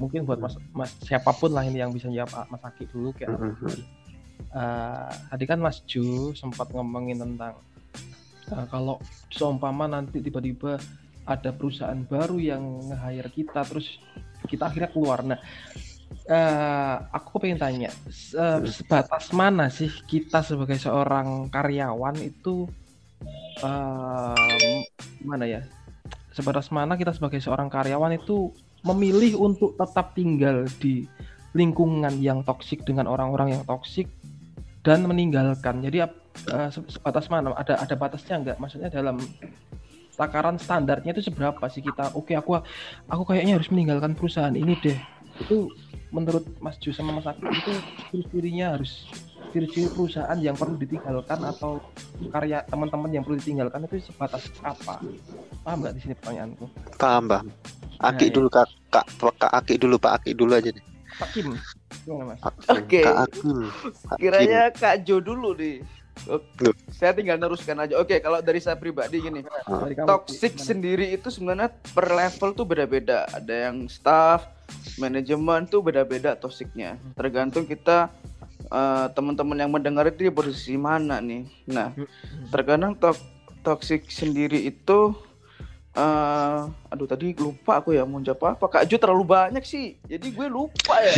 Mungkin 0.00 0.24
buat 0.24 0.40
Mas, 0.40 0.56
Mas 0.72 0.92
siapa 1.04 1.32
pun 1.36 1.52
lah 1.52 1.64
ini 1.68 1.80
yang 1.80 1.92
bisa 1.92 2.08
jawab 2.08 2.48
Mas 2.48 2.64
Aki 2.64 2.88
dulu 2.88 3.12
kayak 3.12 3.36
Mhm. 3.36 3.96
Eh, 4.56 5.12
tadi 5.32 5.44
kan 5.44 5.60
Mas 5.60 5.84
Ju 5.84 6.32
sempat 6.32 6.72
ngomongin 6.72 7.20
tentang 7.20 7.60
eh, 8.52 8.66
kalau 8.70 9.00
seumpama 9.32 9.90
nanti 9.90 10.22
tiba-tiba 10.22 10.78
ada 11.26 11.50
perusahaan 11.50 11.98
baru 12.06 12.38
yang 12.38 12.62
nge-hire 12.86 13.30
kita 13.34 13.66
terus 13.66 13.98
kita 14.46 14.70
akhirnya 14.70 14.90
keluar. 14.94 15.26
Nah, 15.26 15.40
eh, 16.30 16.96
aku 17.10 17.42
pengen 17.42 17.58
tanya 17.58 17.90
se- 18.06 18.66
sebatas 18.70 19.34
mana 19.34 19.66
sih 19.66 19.90
kita 20.06 20.42
sebagai 20.46 20.78
seorang 20.78 21.50
karyawan 21.50 22.16
itu 22.22 22.70
em, 23.62 24.80
mana 25.24 25.44
ya? 25.48 25.60
Sebatas 26.30 26.68
mana 26.68 26.94
kita 27.00 27.16
sebagai 27.16 27.40
seorang 27.40 27.72
karyawan 27.72 28.20
itu 28.20 28.52
memilih 28.84 29.40
untuk 29.40 29.74
tetap 29.74 30.14
tinggal 30.14 30.68
di 30.78 31.08
lingkungan 31.56 32.20
yang 32.20 32.44
toksik 32.44 32.84
dengan 32.84 33.08
orang-orang 33.08 33.56
yang 33.56 33.64
toksik 33.64 34.06
dan 34.84 35.08
meninggalkan. 35.08 35.80
Jadi 35.80 36.04
eh, 36.48 36.68
se- 36.70 36.90
sebatas 36.92 37.26
mana? 37.28 37.52
Ada 37.56 37.80
ada 37.80 37.94
batasnya 37.94 38.36
nggak? 38.42 38.56
Maksudnya 38.60 38.88
dalam 38.88 39.20
takaran 40.16 40.56
standarnya 40.56 41.12
itu 41.12 41.22
seberapa 41.24 41.60
sih 41.68 41.80
kita? 41.80 42.12
Oke, 42.16 42.32
aku 42.32 42.56
aku 43.06 43.22
kayaknya 43.24 43.60
harus 43.60 43.68
meninggalkan 43.68 44.16
perusahaan 44.16 44.54
ini 44.54 44.76
deh. 44.80 44.96
Itu 45.40 45.68
menurut 46.14 46.46
Mas 46.64 46.80
Ju 46.80 46.94
sama 46.94 47.12
Mas 47.12 47.28
Aki 47.28 47.44
itu 47.44 47.72
ciri-cirinya 48.08 48.78
harus 48.78 49.10
ciri-ciri 49.52 49.88
perusahaan 49.92 50.38
yang 50.40 50.56
perlu 50.56 50.76
ditinggalkan 50.80 51.40
atau 51.44 51.80
karya 52.32 52.64
teman-teman 52.66 53.12
yang 53.12 53.24
perlu 53.24 53.36
ditinggalkan 53.36 53.84
itu 53.84 54.08
sebatas 54.08 54.48
apa? 54.64 55.00
Paham 55.64 55.82
nggak 55.82 55.94
di 55.98 56.00
sini 56.00 56.14
pertanyaanku? 56.16 56.64
paham 56.96 57.28
paham 57.28 57.48
Aki 57.96 58.28
Nah, 58.28 58.34
dulu 58.36 58.48
kak 58.52 58.68
kak 58.92 59.06
kak 59.40 59.52
Aki 59.52 59.74
dulu 59.80 59.96
pak 60.00 60.20
Aki 60.20 60.36
dulu 60.36 60.52
aja 60.56 60.68
nih 60.72 60.84
Pak 61.16 61.28
Kim, 61.32 61.48
Oke. 62.68 63.00
kak 63.00 63.16
Akim 63.24 63.58
Kak 64.04 64.16
Kim. 64.20 64.20
Kiranya 64.20 64.62
Kak 64.68 65.08
Jo 65.08 65.16
dulu 65.16 65.56
nih. 65.56 65.80
Oke. 66.26 66.72
Saya 66.90 67.12
tinggal 67.12 67.36
neruskan 67.36 67.76
aja. 67.76 68.00
Oke, 68.00 68.18
kalau 68.18 68.40
dari 68.40 68.58
saya 68.58 68.74
pribadi 68.74 69.20
gini, 69.20 69.44
kamu, 69.44 70.08
toxic 70.08 70.56
sendiri 70.56 71.12
itu 71.12 71.28
sebenarnya 71.28 71.70
per 71.92 72.08
level 72.08 72.56
tuh 72.56 72.66
beda-beda. 72.66 73.28
Ada 73.30 73.70
yang 73.70 73.86
staff, 73.86 74.48
manajemen 74.96 75.68
tuh 75.68 75.84
beda-beda 75.84 76.34
toksiknya. 76.34 76.96
Tergantung 77.14 77.68
kita 77.68 78.10
eh, 78.72 79.06
teman-teman 79.12 79.60
yang 79.60 79.70
mendengar 79.70 80.08
itu 80.08 80.26
di 80.26 80.32
posisi 80.32 80.74
mana 80.74 81.20
nih. 81.22 81.46
Nah, 81.68 81.92
terkadang 82.50 82.96
tok 82.96 83.20
toxic 83.62 84.08
sendiri 84.08 84.62
itu 84.66 85.14
eh 85.96 86.60
aduh 86.92 87.08
tadi 87.08 87.32
lupa 87.32 87.80
aku 87.80 87.96
ya 87.96 88.04
mau 88.04 88.20
jawab 88.20 88.52
apa 88.52 88.68
Kak 88.68 88.84
Ju 88.84 89.00
terlalu 89.00 89.32
banyak 89.32 89.64
sih 89.64 89.96
jadi 90.04 90.28
gue 90.28 90.48
lupa 90.52 90.92
ya 91.00 91.16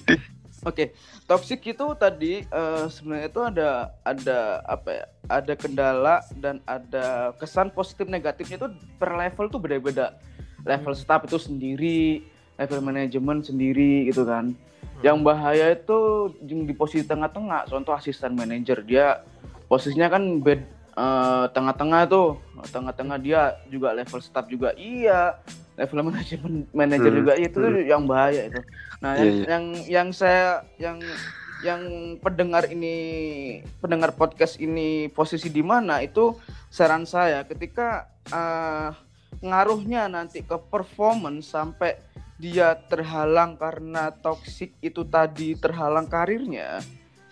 Oke, 0.64 0.96
toxic 1.28 1.60
itu 1.60 1.86
tadi 1.92 2.40
eh, 2.40 2.84
sebenarnya 2.88 3.28
itu 3.28 3.40
ada 3.44 3.68
ada 4.00 4.64
apa 4.64 4.88
ya? 4.88 5.04
Ada 5.28 5.52
kendala 5.60 6.24
dan 6.40 6.64
ada 6.64 7.36
kesan 7.36 7.68
positif 7.68 8.08
negatifnya 8.08 8.56
itu 8.56 8.68
per 8.96 9.12
level 9.12 9.52
tuh 9.52 9.60
beda-beda. 9.60 10.16
Level 10.64 10.96
staff 10.96 11.28
itu 11.28 11.36
sendiri, 11.36 12.24
level 12.56 12.80
manajemen 12.80 13.44
sendiri 13.44 14.08
gitu 14.08 14.24
kan. 14.24 14.56
Yang 15.04 15.18
bahaya 15.20 15.66
itu 15.76 16.32
di 16.40 16.72
posisi 16.72 17.04
tengah-tengah. 17.04 17.68
Contoh 17.68 17.92
asisten 17.92 18.32
manajer 18.32 18.80
dia 18.80 19.20
posisinya 19.68 20.08
kan 20.08 20.40
bed 20.40 20.64
eh, 20.96 21.44
tengah-tengah 21.52 22.08
tuh, 22.08 22.40
tengah-tengah 22.72 23.20
dia 23.20 23.60
juga 23.68 23.92
level 23.92 24.24
staff 24.24 24.48
juga 24.48 24.72
iya, 24.80 25.36
level 25.74 26.00
manajemen 26.06 26.52
manajer 26.70 27.10
Hmm, 27.10 27.18
juga 27.22 27.32
itu 27.38 27.56
tuh 27.56 27.70
hmm. 27.70 27.88
yang 27.90 28.02
bahaya 28.06 28.46
itu. 28.46 28.60
Nah, 29.02 29.12
yang, 29.18 29.24
Iya, 29.24 29.32
iya. 29.34 29.44
yang 29.50 29.64
yang 29.90 30.08
saya 30.14 30.48
yang 30.78 30.98
yang 31.64 31.82
pendengar 32.20 32.68
ini 32.68 32.96
pendengar 33.80 34.12
podcast 34.12 34.60
ini 34.60 35.08
posisi 35.10 35.48
di 35.48 35.64
mana 35.64 36.04
itu 36.04 36.36
saran 36.68 37.08
saya 37.08 37.42
ketika 37.48 38.06
eh, 38.28 38.90
ngaruhnya 39.40 40.08
nanti 40.08 40.44
ke 40.44 40.56
performance 40.70 41.52
sampai 41.52 41.96
dia 42.38 42.74
terhalang 42.90 43.54
karena 43.54 44.10
toxic 44.10 44.74
itu 44.82 45.06
tadi 45.06 45.54
terhalang 45.54 46.06
karirnya. 46.10 46.82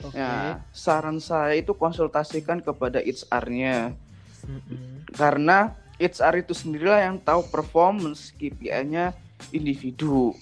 Oke. 0.02 0.18
Ya, 0.18 0.58
saran 0.74 1.22
saya 1.22 1.54
itu 1.54 1.78
konsultasikan 1.78 2.58
kepada 2.58 2.98
HR-nya 2.98 3.94
Mm-mm. 4.42 5.06
karena 5.14 5.78
HR 6.02 6.42
itu 6.42 6.50
sendirilah 6.50 6.98
yang 6.98 7.16
tahu 7.22 7.46
performance 7.46 8.34
KPI-nya 8.34 9.14
individu. 9.54 10.34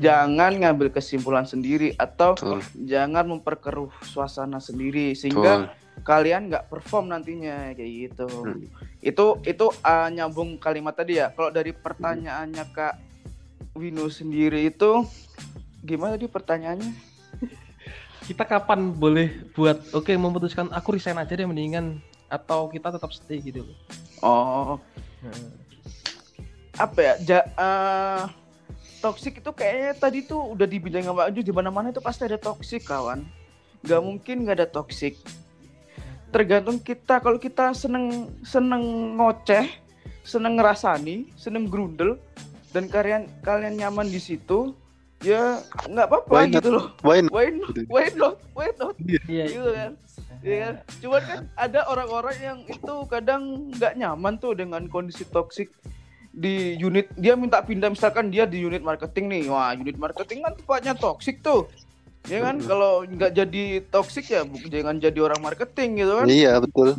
Jangan 0.00 0.56
ngambil 0.56 0.88
kesimpulan 0.88 1.44
sendiri 1.44 1.92
atau 2.00 2.32
betul 2.32 2.64
jangan 2.88 3.28
memperkeruh 3.28 3.92
suasana 4.08 4.56
sendiri 4.56 5.12
sehingga 5.12 5.68
betul 5.68 5.84
kalian 6.04 6.52
nggak 6.52 6.68
perform 6.68 7.12
nantinya 7.12 7.76
kayak 7.76 7.92
gitu. 8.08 8.28
Hmm. 8.28 8.64
Itu 9.00 9.40
itu 9.44 9.66
uh, 9.84 10.08
nyambung 10.08 10.56
kalimat 10.56 10.96
tadi 10.96 11.20
ya. 11.20 11.32
Kalau 11.32 11.52
dari 11.52 11.76
pertanyaannya 11.76 12.64
Kak 12.72 12.94
Wino 13.76 14.08
sendiri 14.08 14.68
itu 14.68 15.04
gimana 15.84 16.16
tadi 16.16 16.28
pertanyaannya? 16.28 16.92
kita 18.26 18.42
kapan 18.42 18.90
boleh 18.90 19.46
buat 19.54 19.94
oke 19.94 20.10
memutuskan 20.18 20.66
aku 20.74 20.98
resign 20.98 21.14
aja 21.14 21.38
deh 21.38 21.46
mendingan 21.46 22.02
atau 22.26 22.66
kita 22.70 22.94
tetap 22.94 23.10
stay 23.14 23.38
gitu 23.42 23.62
loh. 23.62 23.76
Oh, 24.24 24.78
Nah, 25.26 25.32
apa 26.76 26.98
ya? 27.00 27.14
Ja, 27.24 27.40
eh, 27.42 28.22
toxic 29.00 29.40
itu 29.40 29.50
kayaknya 29.50 29.92
tadi 29.96 30.18
tuh 30.22 30.54
udah 30.54 30.66
dibilang 30.68 31.04
sama 31.04 31.26
Aju 31.28 31.40
di 31.40 31.52
mana-mana 31.54 31.90
itu 31.90 32.02
pasti 32.04 32.28
ada 32.28 32.38
toxic 32.38 32.84
kawan. 32.84 33.24
Gak 33.86 34.02
mungkin 34.02 34.44
nggak 34.44 34.56
ada 34.62 34.68
toxic. 34.68 35.16
Tergantung 36.30 36.82
kita 36.82 37.22
kalau 37.22 37.38
kita 37.40 37.72
seneng 37.72 38.28
seneng 38.44 39.16
ngoceh, 39.16 39.66
seneng 40.26 40.58
ngerasani, 40.58 41.32
seneng 41.38 41.70
grundel 41.70 42.18
dan 42.74 42.90
kalian 42.90 43.30
kalian 43.40 43.78
nyaman 43.78 44.10
di 44.10 44.20
situ, 44.20 44.74
ya 45.24 45.60
nggak 45.88 46.06
apa-apa 46.12 46.32
Why 46.32 46.44
not? 46.48 46.54
gitu 46.60 46.68
loh. 46.72 46.86
why 47.00 47.18
not? 47.24 47.32
Why 47.32 47.48
not? 47.54 47.74
Why 47.88 48.06
not? 48.12 48.34
Why 48.52 48.68
not? 48.76 48.94
Iya, 49.00 49.44
Gitu 49.48 49.70
kan. 49.72 49.92
Iya 50.44 50.56
kan? 50.60 50.74
Cuman 51.00 51.22
kan 51.24 51.40
ada 51.56 51.80
orang-orang 51.88 52.36
yang 52.38 52.58
itu 52.68 52.94
kadang 53.08 53.72
nggak 53.72 53.96
nyaman 53.96 54.34
tuh 54.36 54.52
dengan 54.52 54.84
kondisi 54.86 55.24
toksik 55.24 55.72
di 56.36 56.76
unit 56.76 57.08
dia 57.16 57.32
minta 57.32 57.64
pindah 57.64 57.88
misalkan 57.88 58.28
dia 58.28 58.44
di 58.44 58.60
unit 58.60 58.84
marketing 58.84 59.24
nih 59.32 59.42
wah 59.48 59.72
unit 59.72 59.96
marketing 59.96 60.44
kan 60.44 60.52
tempatnya 60.52 60.92
toksik 60.92 61.40
tuh 61.40 61.64
ya 62.28 62.44
kan 62.44 62.60
kalau 62.60 63.08
nggak 63.08 63.32
jadi 63.32 63.80
toksik 63.88 64.28
ya 64.28 64.44
bu- 64.44 64.60
jangan 64.68 65.00
jadi 65.00 65.16
orang 65.16 65.40
marketing 65.40 66.04
gitu 66.04 66.12
kan 66.12 66.26
iya 66.28 66.60
betul 66.60 66.92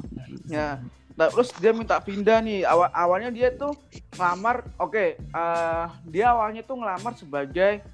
ya 0.50 0.82
nah, 1.14 1.30
terus 1.30 1.54
dia 1.62 1.70
minta 1.70 2.02
pindah 2.02 2.42
nih 2.42 2.66
awal 2.66 2.90
awalnya 2.90 3.30
dia 3.30 3.54
tuh 3.54 3.78
ngelamar 4.18 4.66
oke 4.82 5.06
eh, 5.22 5.86
dia 6.10 6.34
awalnya 6.34 6.66
tuh 6.66 6.82
ngelamar 6.82 7.14
sebagai 7.14 7.86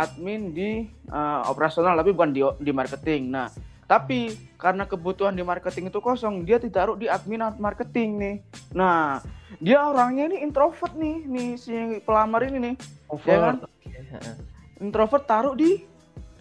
admin 0.00 0.56
di 0.56 0.88
eh, 0.88 1.40
operasional 1.44 1.92
tapi 2.00 2.16
bukan 2.16 2.32
di 2.32 2.40
di 2.60 2.72
marketing. 2.72 3.28
Nah 3.28 3.52
tapi 3.90 4.38
karena 4.54 4.86
kebutuhan 4.86 5.34
di 5.34 5.42
marketing 5.42 5.90
itu 5.90 5.98
kosong 5.98 6.46
dia 6.46 6.62
ditaruh 6.62 6.94
di 6.94 7.10
admin 7.10 7.42
marketing 7.58 8.10
nih. 8.22 8.36
Nah 8.70 9.18
dia 9.58 9.82
orangnya 9.82 10.30
ini 10.30 10.46
introvert 10.46 10.94
nih 10.94 11.26
nih 11.26 11.48
si 11.58 11.74
pelamar 12.06 12.46
ini 12.46 12.70
nih. 12.70 12.74
Over. 13.10 13.26
Ya 13.26 13.38
kan? 13.42 13.56
Introvert 14.78 15.26
taruh 15.26 15.58
di 15.58 15.82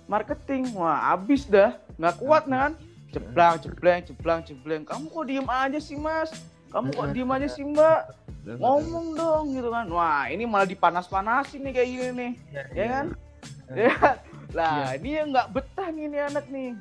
marketing. 0.05 0.77
Wah 0.77 1.09
abis 1.17 1.49
dah. 1.49 1.73
Nggak 1.97 2.15
kuat 2.21 2.45
kan? 2.45 2.77
Jeblang 3.09 3.57
jebleng 3.57 3.99
jeblang 4.05 4.39
jebleng. 4.45 4.83
Kamu 4.85 5.09
kok 5.09 5.25
diem 5.25 5.49
aja 5.49 5.81
sih 5.81 5.97
mas? 5.97 6.29
Kamu 6.69 6.93
kok 6.93 7.09
diem 7.17 7.33
aja 7.33 7.49
sih 7.49 7.65
mbak? 7.65 8.13
Ngomong 8.45 9.17
dong 9.17 9.57
gitu 9.57 9.73
kan. 9.73 9.89
Wah 9.89 10.29
ini 10.29 10.45
malah 10.45 10.69
dipanas-panasin 10.69 11.65
nih 11.65 11.73
kayak 11.73 11.89
gini 11.89 12.09
nih. 12.13 12.31
Iya, 12.53 12.61
ya 12.61 12.77
iya. 12.77 12.85
kan 12.93 13.07
Ya, 13.73 14.17
lah 14.57 14.97
ini 14.97 15.09
yang 15.21 15.29
nggak 15.29 15.47
betah 15.53 15.87
nih 15.93 16.03
ini 16.09 16.17
anak 16.17 16.45
nih. 16.49 16.73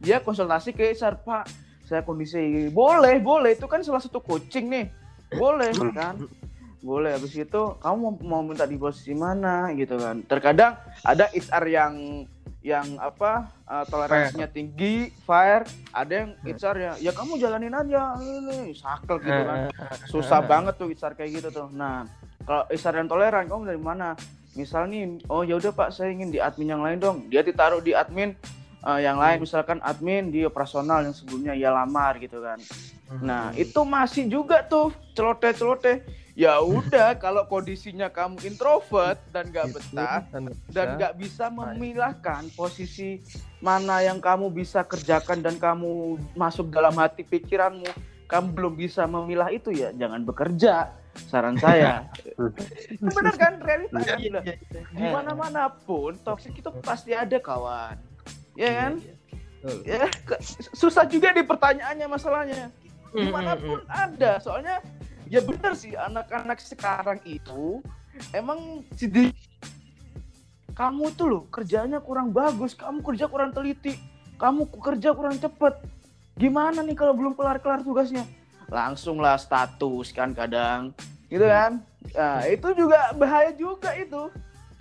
Dia 0.00 0.20
konsultasi 0.20 0.76
ke 0.76 0.92
HR 0.92 1.20
Pak. 1.24 1.44
Saya 1.84 2.00
kondisi 2.00 2.68
boleh, 2.72 3.20
boleh 3.20 3.56
itu 3.56 3.68
kan 3.68 3.84
salah 3.84 4.00
satu 4.00 4.20
coaching 4.20 4.72
nih. 4.72 4.86
Boleh 5.36 5.72
kan? 5.92 6.16
Boleh. 6.80 7.16
Habis 7.16 7.36
itu 7.36 7.62
kamu 7.80 7.96
mau, 7.96 8.12
mau 8.24 8.40
minta 8.44 8.64
di 8.64 8.76
posisi 8.80 9.12
mana 9.12 9.72
gitu 9.76 9.96
kan? 10.00 10.24
Terkadang 10.24 10.80
ada 11.04 11.28
HR 11.32 11.64
yang 11.68 11.94
yang 12.64 12.96
apa 12.96 13.52
uh, 13.68 13.84
toleransinya 13.84 14.48
tinggi, 14.48 15.12
fair. 15.28 15.68
Ada 15.92 16.12
yang 16.24 16.30
HR 16.40 16.76
ya, 16.80 16.92
ya 16.96 17.12
kamu 17.12 17.36
jalanin 17.36 17.76
aja, 17.76 18.16
ini 18.16 18.72
sakel 18.72 19.20
gitu 19.20 19.42
kan 19.44 19.68
susah 20.08 20.40
banget 20.40 20.74
tuh 20.80 20.88
HR 20.88 21.12
kayak 21.12 21.30
gitu 21.44 21.48
tuh. 21.52 21.68
Nah, 21.76 22.08
kalau 22.48 22.64
HR 22.72 23.04
yang 23.04 23.08
toleran, 23.12 23.44
kamu 23.52 23.62
dari 23.68 23.80
mana? 23.80 24.16
Misal 24.54 24.86
nih, 24.90 25.18
oh 25.26 25.42
ya 25.42 25.58
udah 25.58 25.74
Pak, 25.74 25.90
saya 25.90 26.14
ingin 26.14 26.30
di 26.30 26.38
admin 26.38 26.74
yang 26.74 26.82
lain 26.82 26.98
dong. 27.02 27.26
Dia 27.30 27.42
ditaruh 27.42 27.82
di 27.82 27.90
admin 27.94 28.34
eh, 28.86 29.00
yang 29.02 29.18
lain, 29.18 29.42
misalkan 29.42 29.82
admin 29.82 30.30
di 30.30 30.46
operasional 30.46 31.02
yang 31.02 31.14
sebelumnya 31.14 31.54
ia 31.58 31.74
lamar 31.74 32.18
gitu 32.22 32.38
kan. 32.38 32.58
Nah, 33.20 33.52
itu 33.54 33.82
masih 33.84 34.26
juga 34.26 34.64
tuh 34.64 34.94
celoteh-celoteh. 35.18 36.02
Ya 36.34 36.58
udah, 36.58 37.14
kalau 37.24 37.46
kondisinya 37.46 38.10
kamu 38.10 38.42
introvert 38.42 39.18
dan 39.30 39.54
gak 39.54 39.70
betah 39.70 40.26
dan 40.74 40.98
nggak 40.98 41.14
bisa 41.14 41.46
memilahkan 41.46 42.50
posisi 42.58 43.22
mana 43.62 44.02
yang 44.02 44.18
kamu 44.18 44.50
bisa 44.50 44.82
kerjakan 44.82 45.46
dan 45.46 45.54
kamu 45.62 46.18
masuk 46.34 46.74
dalam 46.74 46.92
hati 46.98 47.22
pikiranmu 47.22 47.86
kamu 48.28 48.46
belum 48.50 48.74
bisa 48.74 49.06
memilah 49.06 49.52
itu 49.52 49.70
ya 49.70 49.92
jangan 49.94 50.24
bekerja 50.24 50.90
saran 51.16 51.56
saya. 51.56 52.06
Benar 53.16 53.34
kan? 53.34 53.52
Realita 53.58 53.98
kan 53.98 54.18
Iya, 54.18 54.30
Lah, 54.32 54.44
di 54.90 55.06
mana 55.08 55.32
mana 55.32 55.62
pun 55.70 56.14
toksik 56.18 56.58
itu 56.58 56.70
pasti 56.80 57.14
ada 57.14 57.38
kawan. 57.38 57.96
Ya 58.54 58.70
kan? 58.70 58.92
ya 59.82 60.04
ke- 60.28 60.42
susah 60.76 61.08
juga 61.08 61.32
di 61.32 61.40
pertanyaannya 61.40 62.06
masalahnya. 62.06 62.68
Di 63.10 63.28
mana 63.28 63.56
pun 63.56 63.80
ada. 63.86 64.36
Soalnya 64.38 64.82
ya 65.24 65.40
benar 65.40 65.72
sih 65.72 65.96
anak-anak 65.96 66.60
sekarang 66.60 67.18
itu 67.24 67.80
emang 68.30 68.84
si 68.92 69.08
di- 69.08 69.32
kamu 70.74 71.14
tuh 71.14 71.26
loh 71.26 71.42
kerjanya 71.48 72.02
kurang 72.02 72.34
bagus 72.34 72.74
kamu 72.74 72.98
kerja 73.00 73.30
kurang 73.30 73.54
teliti 73.54 73.94
kamu 74.36 74.66
kerja 74.68 75.14
kurang 75.14 75.38
cepet. 75.38 75.74
Gimana 76.34 76.82
nih 76.82 76.98
kalau 76.98 77.14
belum 77.14 77.32
kelar-kelar 77.32 77.80
tugasnya 77.80 78.26
langsunglah 78.74 79.38
status 79.38 80.10
kan 80.10 80.34
kadang. 80.34 80.90
Gitu 81.30 81.46
kan? 81.46 81.78
Nah, 82.10 82.42
itu 82.50 82.68
juga 82.74 83.14
bahaya 83.14 83.54
juga 83.54 83.94
itu. 83.94 84.26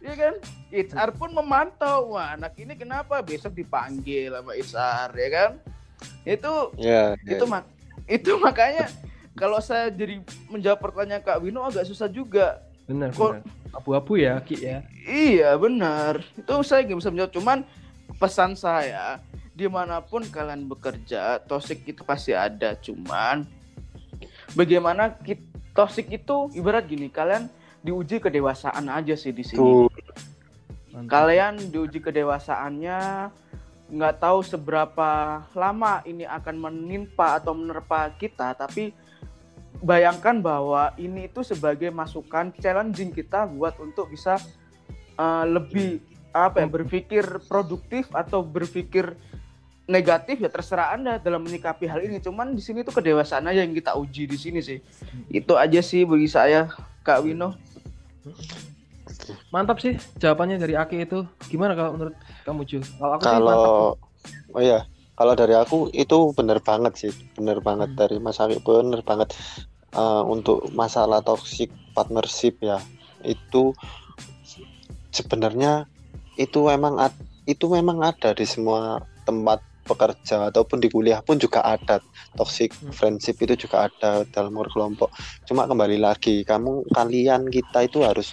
Ya 0.01 0.17
kan? 0.17 0.33
HR 0.73 1.09
pun 1.13 1.29
memantau 1.31 2.17
wah 2.17 2.33
anak 2.33 2.57
ini 2.57 2.73
kenapa 2.73 3.21
besok 3.21 3.53
dipanggil 3.53 4.33
sama 4.33 4.51
HR 4.57 5.09
ya 5.13 5.29
kan? 5.29 5.51
Itu 6.25 6.53
Ya, 6.75 7.13
itu 7.23 7.45
mak 7.45 7.69
itu 8.09 8.35
makanya 8.35 8.89
kalau 9.37 9.63
saya 9.63 9.87
jadi 9.87 10.19
menjawab 10.51 10.81
pertanyaan 10.81 11.23
Kak 11.23 11.39
Wino 11.39 11.63
agak 11.63 11.87
susah 11.87 12.09
juga. 12.09 12.59
Benar 12.89 13.13
Kok- 13.13 13.39
benar. 13.39 13.61
Abu-abu 13.73 14.21
ya 14.21 14.37
Ki 14.43 14.59
ya. 14.59 14.83
Iya 15.07 15.55
benar. 15.55 16.21
Itu 16.35 16.61
saya 16.61 16.83
nggak 16.83 16.99
bisa 16.99 17.09
menjawab. 17.09 17.33
Cuman 17.33 17.57
pesan 18.19 18.53
saya 18.53 19.17
di 19.53 19.65
mana 19.65 20.01
pun 20.01 20.21
kalian 20.25 20.65
bekerja, 20.67 21.39
toxic 21.47 21.81
itu 21.87 22.03
pasti 22.03 22.35
ada. 22.35 22.75
Cuman 22.75 23.47
bagaimana 24.53 25.17
ki- 25.21 25.49
toxic 25.73 26.09
itu 26.09 26.49
ibarat 26.53 26.85
gini, 26.85 27.09
kalian 27.09 27.49
diuji 27.83 28.21
kedewasaan 28.23 28.87
aja 28.87 29.13
sih 29.17 29.35
di 29.35 29.43
sini. 29.43 29.89
Mantap. 30.93 31.09
Kalian 31.09 31.53
diuji 31.73 31.99
kedewasaannya 31.99 32.99
nggak 33.93 34.15
tahu 34.21 34.41
seberapa 34.41 35.41
lama 35.53 36.01
ini 36.05 36.25
akan 36.25 36.55
menimpa 36.57 37.37
atau 37.37 37.53
menerpa 37.53 38.09
kita, 38.17 38.53
tapi 38.57 38.93
bayangkan 39.83 40.39
bahwa 40.39 40.95
ini 40.95 41.27
itu 41.27 41.43
sebagai 41.43 41.91
masukan 41.91 42.55
challenging 42.61 43.11
kita 43.11 43.45
buat 43.49 43.75
untuk 43.81 44.09
bisa 44.09 44.39
uh, 45.19 45.43
lebih 45.43 45.99
apa 46.33 46.65
ya 46.65 46.67
berpikir 46.71 47.21
produktif 47.45 48.09
atau 48.15 48.41
berpikir 48.41 49.13
negatif 49.83 50.39
ya 50.39 50.47
terserah 50.47 50.95
anda 50.95 51.19
dalam 51.19 51.43
menyikapi 51.43 51.85
hal 51.85 51.99
ini. 52.01 52.19
Cuman 52.19 52.55
di 52.55 52.63
sini 52.63 52.81
tuh 52.81 52.95
kedewasaan 52.95 53.47
aja 53.47 53.63
yang 53.63 53.75
kita 53.75 53.93
uji 53.93 54.25
di 54.25 54.37
sini 54.39 54.59
sih. 54.63 54.79
Itu 55.27 55.59
aja 55.59 55.83
sih 55.83 56.07
bagi 56.07 56.27
saya 56.27 56.71
Kak 57.03 57.23
Wino. 57.23 57.55
Mantap 59.51 59.79
sih 59.79 59.95
jawabannya 60.17 60.59
dari 60.59 60.75
Aki 60.75 61.07
itu. 61.07 61.27
Gimana 61.47 61.75
kalau 61.75 61.95
menurut 61.95 62.15
kamu 62.47 62.61
Ju? 62.63 62.79
Kalau 62.99 63.11
aku 63.15 63.23
sih 63.23 63.29
mantap 63.29 63.43
kalau 63.43 63.87
oh 64.55 64.63
ya 64.63 64.79
kalau 65.13 65.33
dari 65.35 65.53
aku 65.53 65.91
itu 65.91 66.17
bener 66.33 66.63
banget 66.63 66.93
sih. 66.97 67.11
Bener 67.35 67.59
banget 67.59 67.91
Hmm. 67.93 67.99
dari 67.99 68.17
Mas 68.19 68.39
Aki 68.39 68.63
bener 68.63 69.03
banget. 69.03 69.35
Eh, 69.93 70.23
untuk 70.25 70.73
masalah 70.73 71.21
toxic 71.21 71.69
partnership 71.93 72.57
ya 72.59 72.81
itu 73.21 73.77
sebenarnya 75.13 75.85
itu 76.35 76.65
memang 76.65 76.97
ad- 76.97 77.23
itu 77.45 77.69
memang 77.69 78.01
ada 78.01 78.33
di 78.33 78.41
semua 78.43 79.05
tempat 79.23 79.61
bekerja 79.83 80.47
ataupun 80.49 80.79
di 80.79 80.87
kuliah 80.87 81.19
pun 81.19 81.35
juga 81.35 81.59
ada 81.63 81.99
toxic 82.39 82.71
Hmm. 82.79 82.95
friendship 82.95 83.35
itu 83.43 83.67
juga 83.67 83.91
ada 83.91 84.23
dalam 84.31 84.55
kelompok. 84.55 85.11
Cuma 85.43 85.67
kembali 85.67 85.99
lagi 85.99 86.47
kamu 86.47 86.87
kalian 86.95 87.51
kita 87.51 87.85
itu 87.85 88.01
harus 88.01 88.31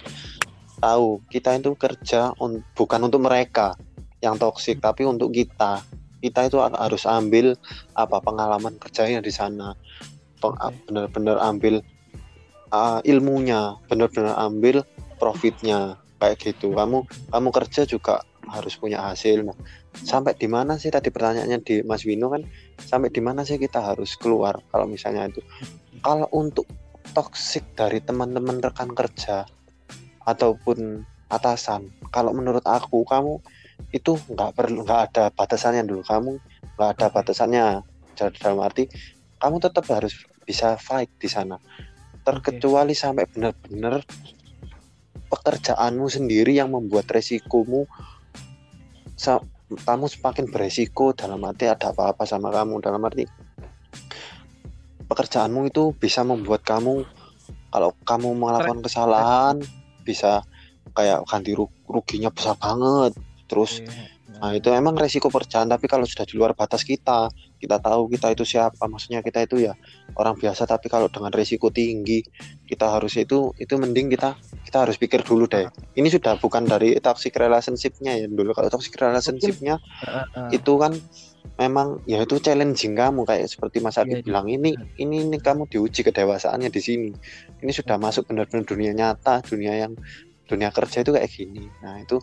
tahu 0.81 1.21
kita 1.29 1.59
itu 1.59 1.75
kerja 1.77 2.33
un- 2.41 2.63
bukan 2.73 3.05
untuk 3.05 3.21
mereka 3.21 3.75
yang 4.23 4.39
toksik 4.39 4.79
tapi 4.79 5.03
untuk 5.05 5.29
kita. 5.35 5.83
Kita 6.21 6.45
itu 6.47 6.57
ha- 6.61 6.77
harus 6.77 7.03
ambil 7.05 7.57
apa 7.93 8.17
pengalaman 8.21 8.77
kerjanya 8.79 9.19
di 9.21 9.29
sana. 9.33 9.75
Bener-bener 10.87 11.37
ambil 11.37 11.85
uh, 12.73 12.97
ilmunya 13.05 13.77
bener-bener 13.91 14.33
ambil 14.39 14.81
profitnya. 15.21 15.99
Kayak 16.21 16.37
gitu. 16.53 16.77
Kamu 16.77 17.09
kamu 17.33 17.49
kerja 17.49 17.81
juga 17.89 18.21
harus 18.51 18.75
punya 18.75 18.99
hasil. 19.07 19.47
Nah 19.47 19.55
sampai 19.95 20.35
di 20.35 20.51
mana 20.51 20.75
sih 20.75 20.91
tadi 20.91 21.07
pertanyaannya 21.07 21.59
di 21.63 21.75
Mas 21.87 22.03
Wino 22.03 22.27
kan? 22.27 22.43
Sampai 22.77 23.09
di 23.09 23.23
mana 23.23 23.47
sih 23.47 23.55
kita 23.55 23.79
harus 23.79 24.19
keluar 24.19 24.59
kalau 24.69 24.85
misalnya 24.85 25.31
itu? 25.31 25.41
Kalau 26.03 26.27
untuk 26.35 26.67
toksik 27.15 27.73
dari 27.73 28.03
teman-teman 28.03 28.59
rekan 28.59 28.91
kerja 28.91 29.47
ataupun 30.27 31.07
atasan 31.31 31.87
kalau 32.11 32.35
menurut 32.35 32.61
aku 32.67 33.07
kamu 33.07 33.39
itu 33.95 34.19
nggak 34.29 34.51
perlu 34.53 34.83
nggak 34.83 35.01
ada 35.11 35.23
batasannya 35.31 35.87
dulu. 35.87 36.03
Kamu 36.03 36.31
nggak 36.75 36.89
ada 36.99 37.07
batasannya. 37.09 37.65
Jadi 38.13 38.37
dalam 38.37 38.59
arti 38.61 38.85
kamu 39.41 39.57
tetap 39.57 39.87
harus 39.89 40.13
bisa 40.45 40.75
fight 40.77 41.09
di 41.17 41.31
sana. 41.31 41.57
Terkecuali 42.21 42.93
sampai 42.93 43.25
benar-benar 43.25 44.05
pekerjaanmu 45.31 46.05
sendiri 46.11 46.59
yang 46.59 46.75
membuat 46.75 47.07
resikomu 47.07 47.87
kamu 49.71 50.05
semakin 50.09 50.49
beresiko 50.49 51.13
dalam 51.13 51.39
arti 51.45 51.69
ada 51.69 51.93
apa-apa 51.93 52.25
sama 52.25 52.49
kamu 52.49 52.81
dalam 52.81 52.99
arti 53.05 53.23
pekerjaanmu 55.07 55.67
itu 55.67 55.91
bisa 55.95 56.23
membuat 56.23 56.63
kamu 56.63 57.03
kalau 57.71 57.91
kamu 58.03 58.35
melakukan 58.35 58.83
kesalahan 58.83 59.55
bisa 60.03 60.43
kayak 60.91 61.23
ganti 61.27 61.55
ru- 61.55 61.71
ruginya 61.87 62.27
besar 62.31 62.55
banget. 62.59 63.15
Terus 63.47 63.79
Nah 64.41 64.57
itu 64.57 64.73
emang 64.73 64.97
resiko 64.97 65.29
pekerjaan 65.29 65.69
tapi 65.69 65.85
kalau 65.85 66.01
sudah 66.01 66.25
di 66.25 66.33
luar 66.33 66.57
batas 66.57 66.81
kita 66.81 67.29
kita 67.61 67.77
tahu 67.77 68.09
kita 68.09 68.33
itu 68.33 68.41
siapa 68.41 68.89
maksudnya 68.89 69.21
kita 69.21 69.45
itu 69.45 69.69
ya 69.69 69.77
orang 70.17 70.33
biasa 70.33 70.65
tapi 70.65 70.89
kalau 70.89 71.05
dengan 71.13 71.29
resiko 71.29 71.69
tinggi 71.69 72.25
kita 72.65 72.89
harus 72.89 73.13
itu 73.21 73.53
itu 73.61 73.73
mending 73.77 74.09
kita 74.09 74.33
kita 74.65 74.81
harus 74.81 74.97
pikir 74.97 75.21
dulu 75.21 75.45
deh. 75.45 75.69
Ini 75.93 76.09
sudah 76.09 76.41
bukan 76.41 76.65
dari 76.65 76.97
toxic 76.97 77.37
relationship-nya 77.37 78.17
ya 78.17 78.25
dulu 78.25 78.57
kalau 78.57 78.73
toxic 78.73 78.97
relationship-nya 78.97 79.77
itu 80.49 80.73
kan 80.81 80.97
memang 81.61 82.01
ya 82.09 82.25
itu 82.25 82.41
challenging 82.41 82.97
kamu 82.97 83.21
kayak 83.29 83.45
seperti 83.45 83.77
Mas 83.77 84.01
Adi 84.01 84.25
bilang 84.25 84.49
ini 84.49 84.73
ini 84.97 85.29
ini 85.29 85.37
kamu 85.37 85.69
diuji 85.69 86.01
kedewasaannya 86.01 86.73
di 86.73 86.81
sini. 86.81 87.11
Ini 87.61 87.69
sudah 87.69 88.01
masuk 88.01 88.25
benar-benar 88.25 88.65
dunia 88.65 88.91
nyata 88.97 89.45
dunia 89.45 89.85
yang 89.85 89.93
dunia 90.49 90.73
kerja 90.73 91.05
itu 91.05 91.13
kayak 91.13 91.29
gini. 91.29 91.69
Nah 91.85 92.01
itu 92.01 92.17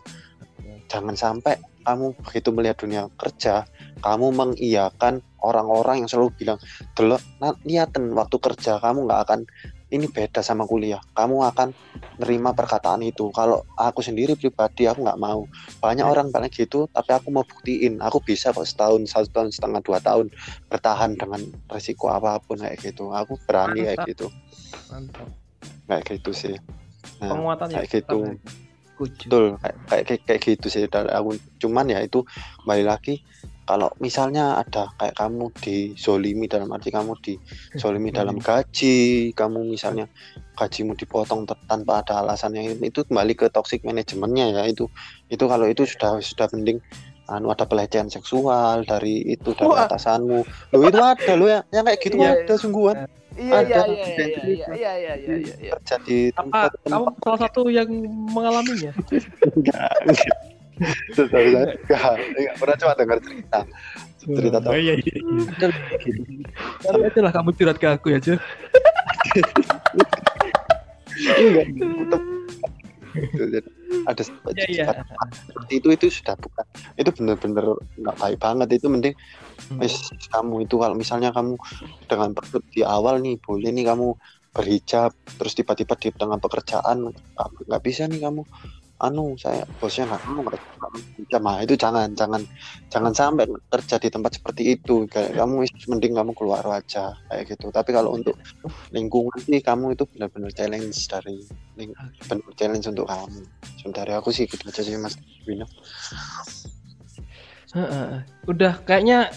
jangan 0.89 1.15
sampai 1.15 1.55
kamu 1.85 2.11
begitu 2.25 2.49
melihat 2.51 2.77
dunia 2.81 3.07
kerja 3.15 3.63
kamu 4.03 4.33
mengiyakan 4.35 5.21
orang-orang 5.39 6.03
yang 6.03 6.09
selalu 6.11 6.29
bilang 6.35 6.59
delok 6.97 7.23
lihatin 7.63 8.11
waktu 8.17 8.35
kerja 8.41 8.81
kamu 8.83 9.07
nggak 9.07 9.21
akan 9.29 9.39
ini 9.89 10.05
beda 10.05 10.45
sama 10.45 10.69
kuliah 10.69 11.01
kamu 11.17 11.49
akan 11.49 11.73
nerima 12.21 12.53
perkataan 12.53 13.01
itu 13.01 13.33
kalau 13.33 13.65
aku 13.73 14.05
sendiri 14.05 14.37
pribadi 14.37 14.85
aku 14.85 15.01
nggak 15.01 15.17
mau 15.17 15.49
banyak 15.81 16.05
Ya. 16.05 16.11
orang 16.11 16.29
bilang 16.29 16.45
gitu 16.53 16.85
tapi 16.93 17.11
aku 17.15 17.33
mau 17.33 17.41
buktiin 17.41 17.97
aku 18.01 18.21
bisa 18.21 18.53
kok 18.53 18.69
setahun 18.69 19.09
satu 19.09 19.29
tahun 19.33 19.49
setengah 19.49 19.81
dua 19.81 19.97
tahun 20.01 20.29
bertahan 20.69 21.17
dengan 21.17 21.41
resiko 21.73 22.13
apa 22.13 22.37
pun 22.45 22.61
kayak 22.61 22.77
gitu 22.81 23.09
aku 23.09 23.37
berani 23.49 23.85
kayak 23.87 24.05
Mantap. 24.05 24.11
gitu 24.13 24.27
mantap 24.93 25.27
kayak 25.89 26.05
gitu 26.21 26.31
sih 26.37 26.55
nah, 27.17 27.33
penguatan 27.33 27.67
yang 27.73 27.81
kayak 27.85 28.05
gitu. 28.05 28.19
tetap. 28.37 28.68
Setuju 28.99 29.25
betul. 29.31 29.45
Kayak 29.87 30.03
kayak 30.03 30.21
kayak, 30.27 30.41
gitu 30.43 30.67
sih 30.67 30.83
dari 30.91 31.07
aku 31.07 31.39
cuman 31.63 31.87
ya 31.87 32.03
itu 32.03 32.27
kembali 32.63 32.83
lagi 32.83 33.23
kalau 33.63 33.93
misalnya 34.01 34.57
ada 34.59 34.91
kayak 34.97 35.15
kamu 35.15 35.53
dizolimi 35.61 36.49
dalam 36.49 36.73
arti 36.73 36.89
kamu 36.89 37.13
dizolimi 37.21 38.09
dalam 38.11 38.41
gaji 38.41 39.29
kamu 39.31 39.63
misalnya 39.63 40.09
gajimu 40.57 40.97
dipotong 40.97 41.47
tanpa 41.47 42.03
ada 42.03 42.25
alasan 42.25 42.57
yang 42.57 42.75
itu 42.81 43.05
kembali 43.07 43.37
ke 43.37 43.47
toxic 43.53 43.85
manajemennya 43.87 44.57
ya 44.59 44.63
itu 44.67 44.89
itu 45.31 45.45
kalau 45.47 45.69
itu 45.69 45.85
sudah 45.85 46.19
sudah 46.19 46.49
mending 46.51 46.81
anu 47.29 47.53
ada 47.53 47.69
pelecehan 47.69 48.09
seksual 48.09 48.81
dari 48.89 49.21
itu 49.21 49.53
dari 49.53 49.69
Wah. 49.69 49.85
atasanmu. 49.85 50.39
Lo 50.73 50.77
itu 50.81 50.97
ada 50.97 51.33
lo 51.37 51.45
yang, 51.45 51.63
yang 51.69 51.85
kayak 51.85 51.99
gitu 52.01 52.17
Iya, 52.17 52.41
ada 52.41 52.55
sungguhan 52.57 52.95
Iya 53.39 53.59
iya 53.63 53.77
iya 53.87 54.05
di 54.05 54.51
iya 54.51 54.67
iya 54.67 54.67
iya 54.75 54.91
iya 54.99 55.13
iya 55.15 55.35
iya 55.39 55.55
iya. 55.71 55.97
di 56.03 56.17
apa 56.35 56.67
kamu 56.83 57.05
salah 57.23 57.39
satu 57.39 57.61
yang 57.71 57.87
mengalaminya 58.35 58.91
enggak 59.55 59.91
enggak 60.03 60.37
Itu 61.11 61.27
sorry, 61.27 61.51
saya 61.55 61.75
enggak 61.75 62.15
enggak 62.35 62.55
pernah 62.59 62.75
cuma 62.79 62.93
dengar 62.99 63.17
cerita 63.23 63.59
cerita 64.19 64.57
Oh, 64.67 64.75
iya, 64.75 64.93
iya, 64.99 65.15
iya. 65.15 65.55
Nanti 66.83 66.99
aja 67.07 67.19
lah 67.23 67.31
kamu 67.31 67.49
curhat 67.55 67.77
ke 67.79 67.87
aku 67.87 68.07
ya, 68.11 68.19
aja 68.19 68.35
enggak 71.39 71.65
Gitu, 73.09 73.57
ada 74.05 74.21
Iya, 74.53 74.65
iya. 74.69 74.85
seperti 75.49 75.73
itu 75.81 75.87
itu 75.89 76.05
sudah 76.21 76.37
bukan 76.37 76.65
itu 76.95 77.09
benar-benar 77.09 77.65
nggak 77.97 78.15
baik 78.21 78.37
banget 78.37 78.67
itu 78.77 78.85
mending. 78.85 79.15
Wis 79.81 79.95
kamu 80.31 80.65
itu 80.65 80.75
kalau 80.79 80.95
misalnya 80.95 81.29
kamu 81.35 81.55
dengan 82.09 82.29
per- 82.35 82.65
di 82.71 82.81
awal 82.83 83.19
nih 83.23 83.37
boleh 83.41 83.69
nih 83.71 83.85
kamu 83.89 84.07
berhijab 84.49 85.13
terus 85.37 85.53
tiba-tiba 85.53 85.93
di 85.95 86.09
tengah 86.09 86.41
pekerjaan 86.41 87.13
nggak 87.67 87.81
bisa 87.85 88.09
nih 88.09 88.23
kamu. 88.23 88.43
Anu 88.99 89.39
saya 89.39 89.63
bosnya 89.79 90.11
nggak 90.11 90.27
mau 90.27 90.43
hijab 91.15 91.39
nah 91.39 91.63
itu 91.63 91.79
jangan 91.79 92.11
jangan 92.19 92.43
jangan 92.91 93.15
sampai 93.15 93.47
kerja 93.71 93.95
di 93.95 94.11
tempat 94.11 94.35
seperti 94.35 94.75
itu. 94.75 95.07
Kayak 95.07 95.39
kamu 95.39 95.63
mending 95.95 96.13
kamu 96.19 96.31
keluar 96.35 96.67
aja 96.67 97.15
kayak 97.31 97.47
gitu. 97.47 97.71
Tapi 97.71 97.95
kalau 97.95 98.19
untuk 98.19 98.35
lingkungan 98.91 99.39
sih 99.39 99.63
kamu 99.63 99.95
itu 99.95 100.03
benar-benar 100.03 100.51
challenge 100.51 100.99
dari 101.07 101.39
benar 101.79 102.51
challenge 102.59 102.91
untuk 102.91 103.07
kamu. 103.07 103.39
Dari 103.87 104.11
aku 104.11 104.35
sih 104.35 104.43
gitu 104.51 104.67
aja 104.67 104.83
sih 104.83 104.99
mas 104.99 105.15
Wino. 105.47 105.63
Heeh. 107.71 108.25
Udah 108.51 108.83
kayaknya 108.83 109.31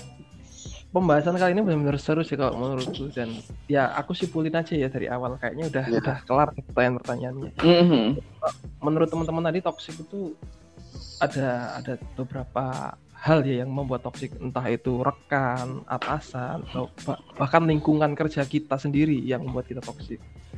pembahasan 0.93 1.35
kali 1.35 1.53
ini 1.53 1.65
benar-benar 1.65 1.97
seru 1.97 2.21
sih 2.21 2.37
kalau 2.37 2.53
menurutku 2.55 3.09
dan 3.11 3.33
ya 3.67 3.91
aku 3.93 4.13
simpulin 4.13 4.53
aja 4.53 4.77
ya 4.77 4.87
dari 4.87 5.09
awal 5.09 5.35
kayaknya 5.35 5.67
udah 5.67 5.85
Iya. 5.87 5.99
udah 5.99 6.17
kelar 6.23 6.49
pertanyaan-pertanyaannya. 6.53 7.51
Mhm. 7.59 8.05
Menurut 8.79 9.09
teman-teman 9.09 9.43
tadi 9.43 9.59
toxic 9.59 9.97
itu 9.99 10.37
ada 11.17 11.79
ada 11.79 11.93
beberapa 12.13 12.93
hal 13.23 13.47
ya 13.47 13.63
yang 13.63 13.71
membuat 13.71 14.03
toxic 14.03 14.35
entah 14.43 14.67
itu 14.67 14.99
rekan, 14.99 15.87
atasan 15.87 16.67
atau 16.67 16.91
bah- 17.07 17.23
bahkan 17.39 17.63
lingkungan 17.63 18.19
kerja 18.19 18.43
kita 18.43 18.75
sendiri 18.83 19.15
yang 19.15 19.47
membuat 19.47 19.71
kita. 19.71 19.79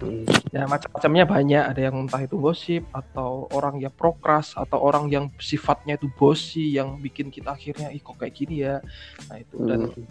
Hmm. 0.01 0.25
Ya 0.49 0.65
macam-macamnya 0.65 1.25
banyak, 1.29 1.63
ada 1.71 1.81
yang 1.85 2.09
entah 2.09 2.25
itu 2.25 2.41
gosip 2.41 2.89
atau 2.91 3.47
orang 3.53 3.85
yang 3.85 3.93
prokras 3.93 4.57
atau 4.57 4.81
orang 4.81 5.13
yang 5.13 5.29
sifatnya 5.37 6.01
itu 6.01 6.09
bosi 6.09 6.73
yang 6.73 6.97
bikin 6.99 7.29
kita 7.29 7.53
akhirnya 7.53 7.93
ih 7.93 8.01
kok 8.01 8.17
kayak 8.17 8.33
gini 8.33 8.65
ya. 8.65 8.81
Nah 9.29 9.37
itu 9.37 9.57
dan 9.69 9.81
Hmm. 9.93 10.09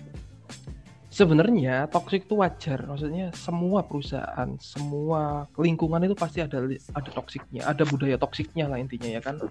sebenarnya 1.10 1.90
toxic 1.90 2.30
itu 2.30 2.38
wajar. 2.38 2.86
Maksudnya 2.86 3.34
semua 3.34 3.82
perusahaan, 3.82 4.50
semua 4.62 5.50
lingkungan 5.58 6.06
itu 6.06 6.14
pasti 6.14 6.40
ada 6.46 6.62
ada 6.70 7.10
toksiknya, 7.10 7.66
ada 7.66 7.82
budaya 7.84 8.16
toksiknya 8.22 8.70
lah 8.70 8.78
intinya 8.78 9.10
ya 9.10 9.26
kan. 9.26 9.42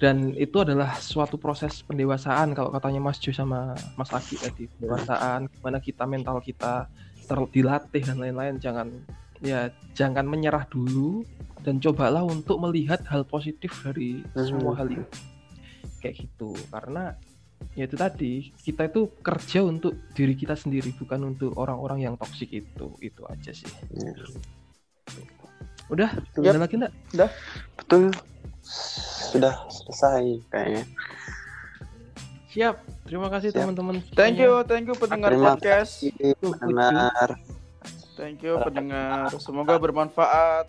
Dan 0.00 0.32
itu 0.32 0.56
adalah 0.64 0.96
suatu 0.96 1.36
proses 1.36 1.84
pendewasaan 1.84 2.56
kalau 2.56 2.72
katanya 2.72 3.04
Mas 3.04 3.20
Jo 3.20 3.36
sama 3.36 3.76
Mas 4.00 4.08
Aki 4.08 4.40
tadi, 4.40 4.64
pendewasaan 4.72 5.44
gimana 5.52 5.76
kita 5.76 6.08
mental 6.08 6.40
kita 6.40 6.88
ter- 7.28 7.50
dilatih 7.52 8.08
dan 8.08 8.16
lain-lain. 8.16 8.56
Jangan 8.56 8.88
ya 9.44 9.68
jangan 9.92 10.24
menyerah 10.24 10.64
dulu 10.72 11.20
dan 11.60 11.76
cobalah 11.76 12.24
untuk 12.24 12.56
melihat 12.64 13.04
hal 13.12 13.28
positif 13.28 13.76
dari 13.84 14.24
semua 14.32 14.72
Hmm. 14.72 14.78
hal 14.80 14.88
itu. 14.88 15.04
Kayak 16.00 16.14
gitu. 16.24 16.56
Karena 16.72 17.12
ya 17.76 17.84
itu 17.84 17.96
tadi 18.00 18.32
kita 18.56 18.88
itu 18.88 19.12
kerja 19.20 19.60
untuk 19.60 19.92
diri 20.16 20.32
kita 20.32 20.56
sendiri 20.56 20.96
bukan 20.96 21.36
untuk 21.36 21.52
orang-orang 21.60 22.08
yang 22.08 22.16
toksik 22.16 22.48
itu. 22.48 22.96
Itu 23.04 23.28
aja 23.28 23.52
sih. 23.52 23.68
Iya. 23.92 24.16
udah? 25.90 26.08
Ada 26.40 26.56
lagi 26.56 26.78
enggak 26.78 27.30
betul 27.76 28.14
sudah 29.30 29.54
selesai 29.70 30.42
kayaknya. 30.50 30.84
Siap. 32.50 32.76
Terima 33.06 33.30
kasih 33.30 33.54
teman-teman. 33.54 34.02
Thank 34.14 34.42
you, 34.42 34.62
thank 34.66 34.86
you 34.86 34.94
pendengar 34.98 35.30
Terima 35.34 35.54
podcast. 35.54 36.02
benar 36.58 37.38
Thank 38.18 38.44
you 38.44 38.60
pendengar. 38.60 39.32
Semoga 39.40 39.80
bermanfaat. 39.80 40.68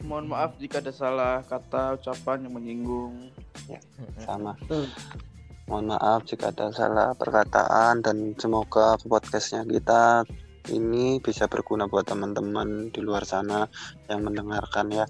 Mohon 0.00 0.32
maaf 0.32 0.56
jika 0.56 0.80
ada 0.80 0.94
salah 0.96 1.44
kata 1.44 2.00
ucapan 2.00 2.48
yang 2.48 2.54
menyinggung. 2.56 3.28
sama. 4.24 4.56
Mohon 5.68 5.94
maaf 5.94 6.24
jika 6.24 6.50
ada 6.50 6.72
salah 6.72 7.12
perkataan 7.14 8.00
dan 8.00 8.32
semoga 8.40 8.96
podcastnya 9.04 9.62
kita 9.68 10.24
ini 10.72 11.20
bisa 11.20 11.44
berguna 11.46 11.84
buat 11.84 12.08
teman-teman 12.08 12.88
di 12.90 13.04
luar 13.04 13.28
sana 13.28 13.68
yang 14.08 14.24
mendengarkan 14.24 14.88
ya 14.88 15.04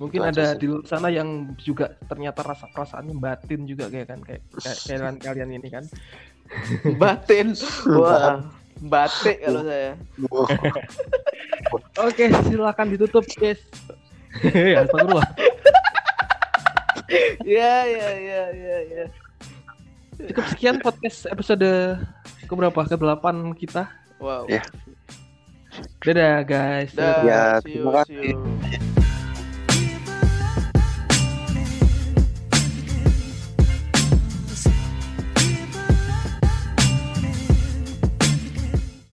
mungkin 0.00 0.20
Itu 0.24 0.30
ada 0.32 0.46
di 0.56 0.64
luar 0.64 0.82
sana 0.88 1.12
yang 1.12 1.52
juga 1.60 1.92
ternyata 2.08 2.40
rasa 2.40 2.66
perasaannya 2.72 3.14
batin 3.14 3.68
juga 3.68 3.92
kayak 3.92 4.06
kan 4.08 4.20
kayak 4.24 4.42
kayak 4.56 4.78
kalian 4.88 5.16
kalian 5.28 5.50
ini 5.52 5.68
kan 5.68 5.84
Batin. 6.98 7.54
Wah, 7.94 8.42
batik 8.82 9.38
kalau 9.38 9.62
saya. 9.62 9.94
oke 12.00 12.24
silakan 12.48 12.86
ditutup 12.90 13.22
guys 13.36 13.60
ya 14.42 14.82
Ya, 17.42 17.82
ya, 17.82 18.08
ya, 18.14 18.42
ya, 18.54 18.76
ya. 18.86 19.04
cukup 20.30 20.46
sekian 20.48 20.76
podcast 20.78 21.26
episode 21.26 21.66
keberapa 22.46 22.86
ke 22.86 22.96
delapan 22.96 23.50
kita 23.52 23.90
Wow. 24.20 24.44
Ya. 24.46 24.60
dadah 26.02 26.44
guys 26.44 26.90
Dah, 26.92 27.22
Ya, 27.22 27.42
see 27.62 27.78
you, 27.78 27.88
terima 27.88 28.02
see 28.04 28.34
you. 28.34 28.99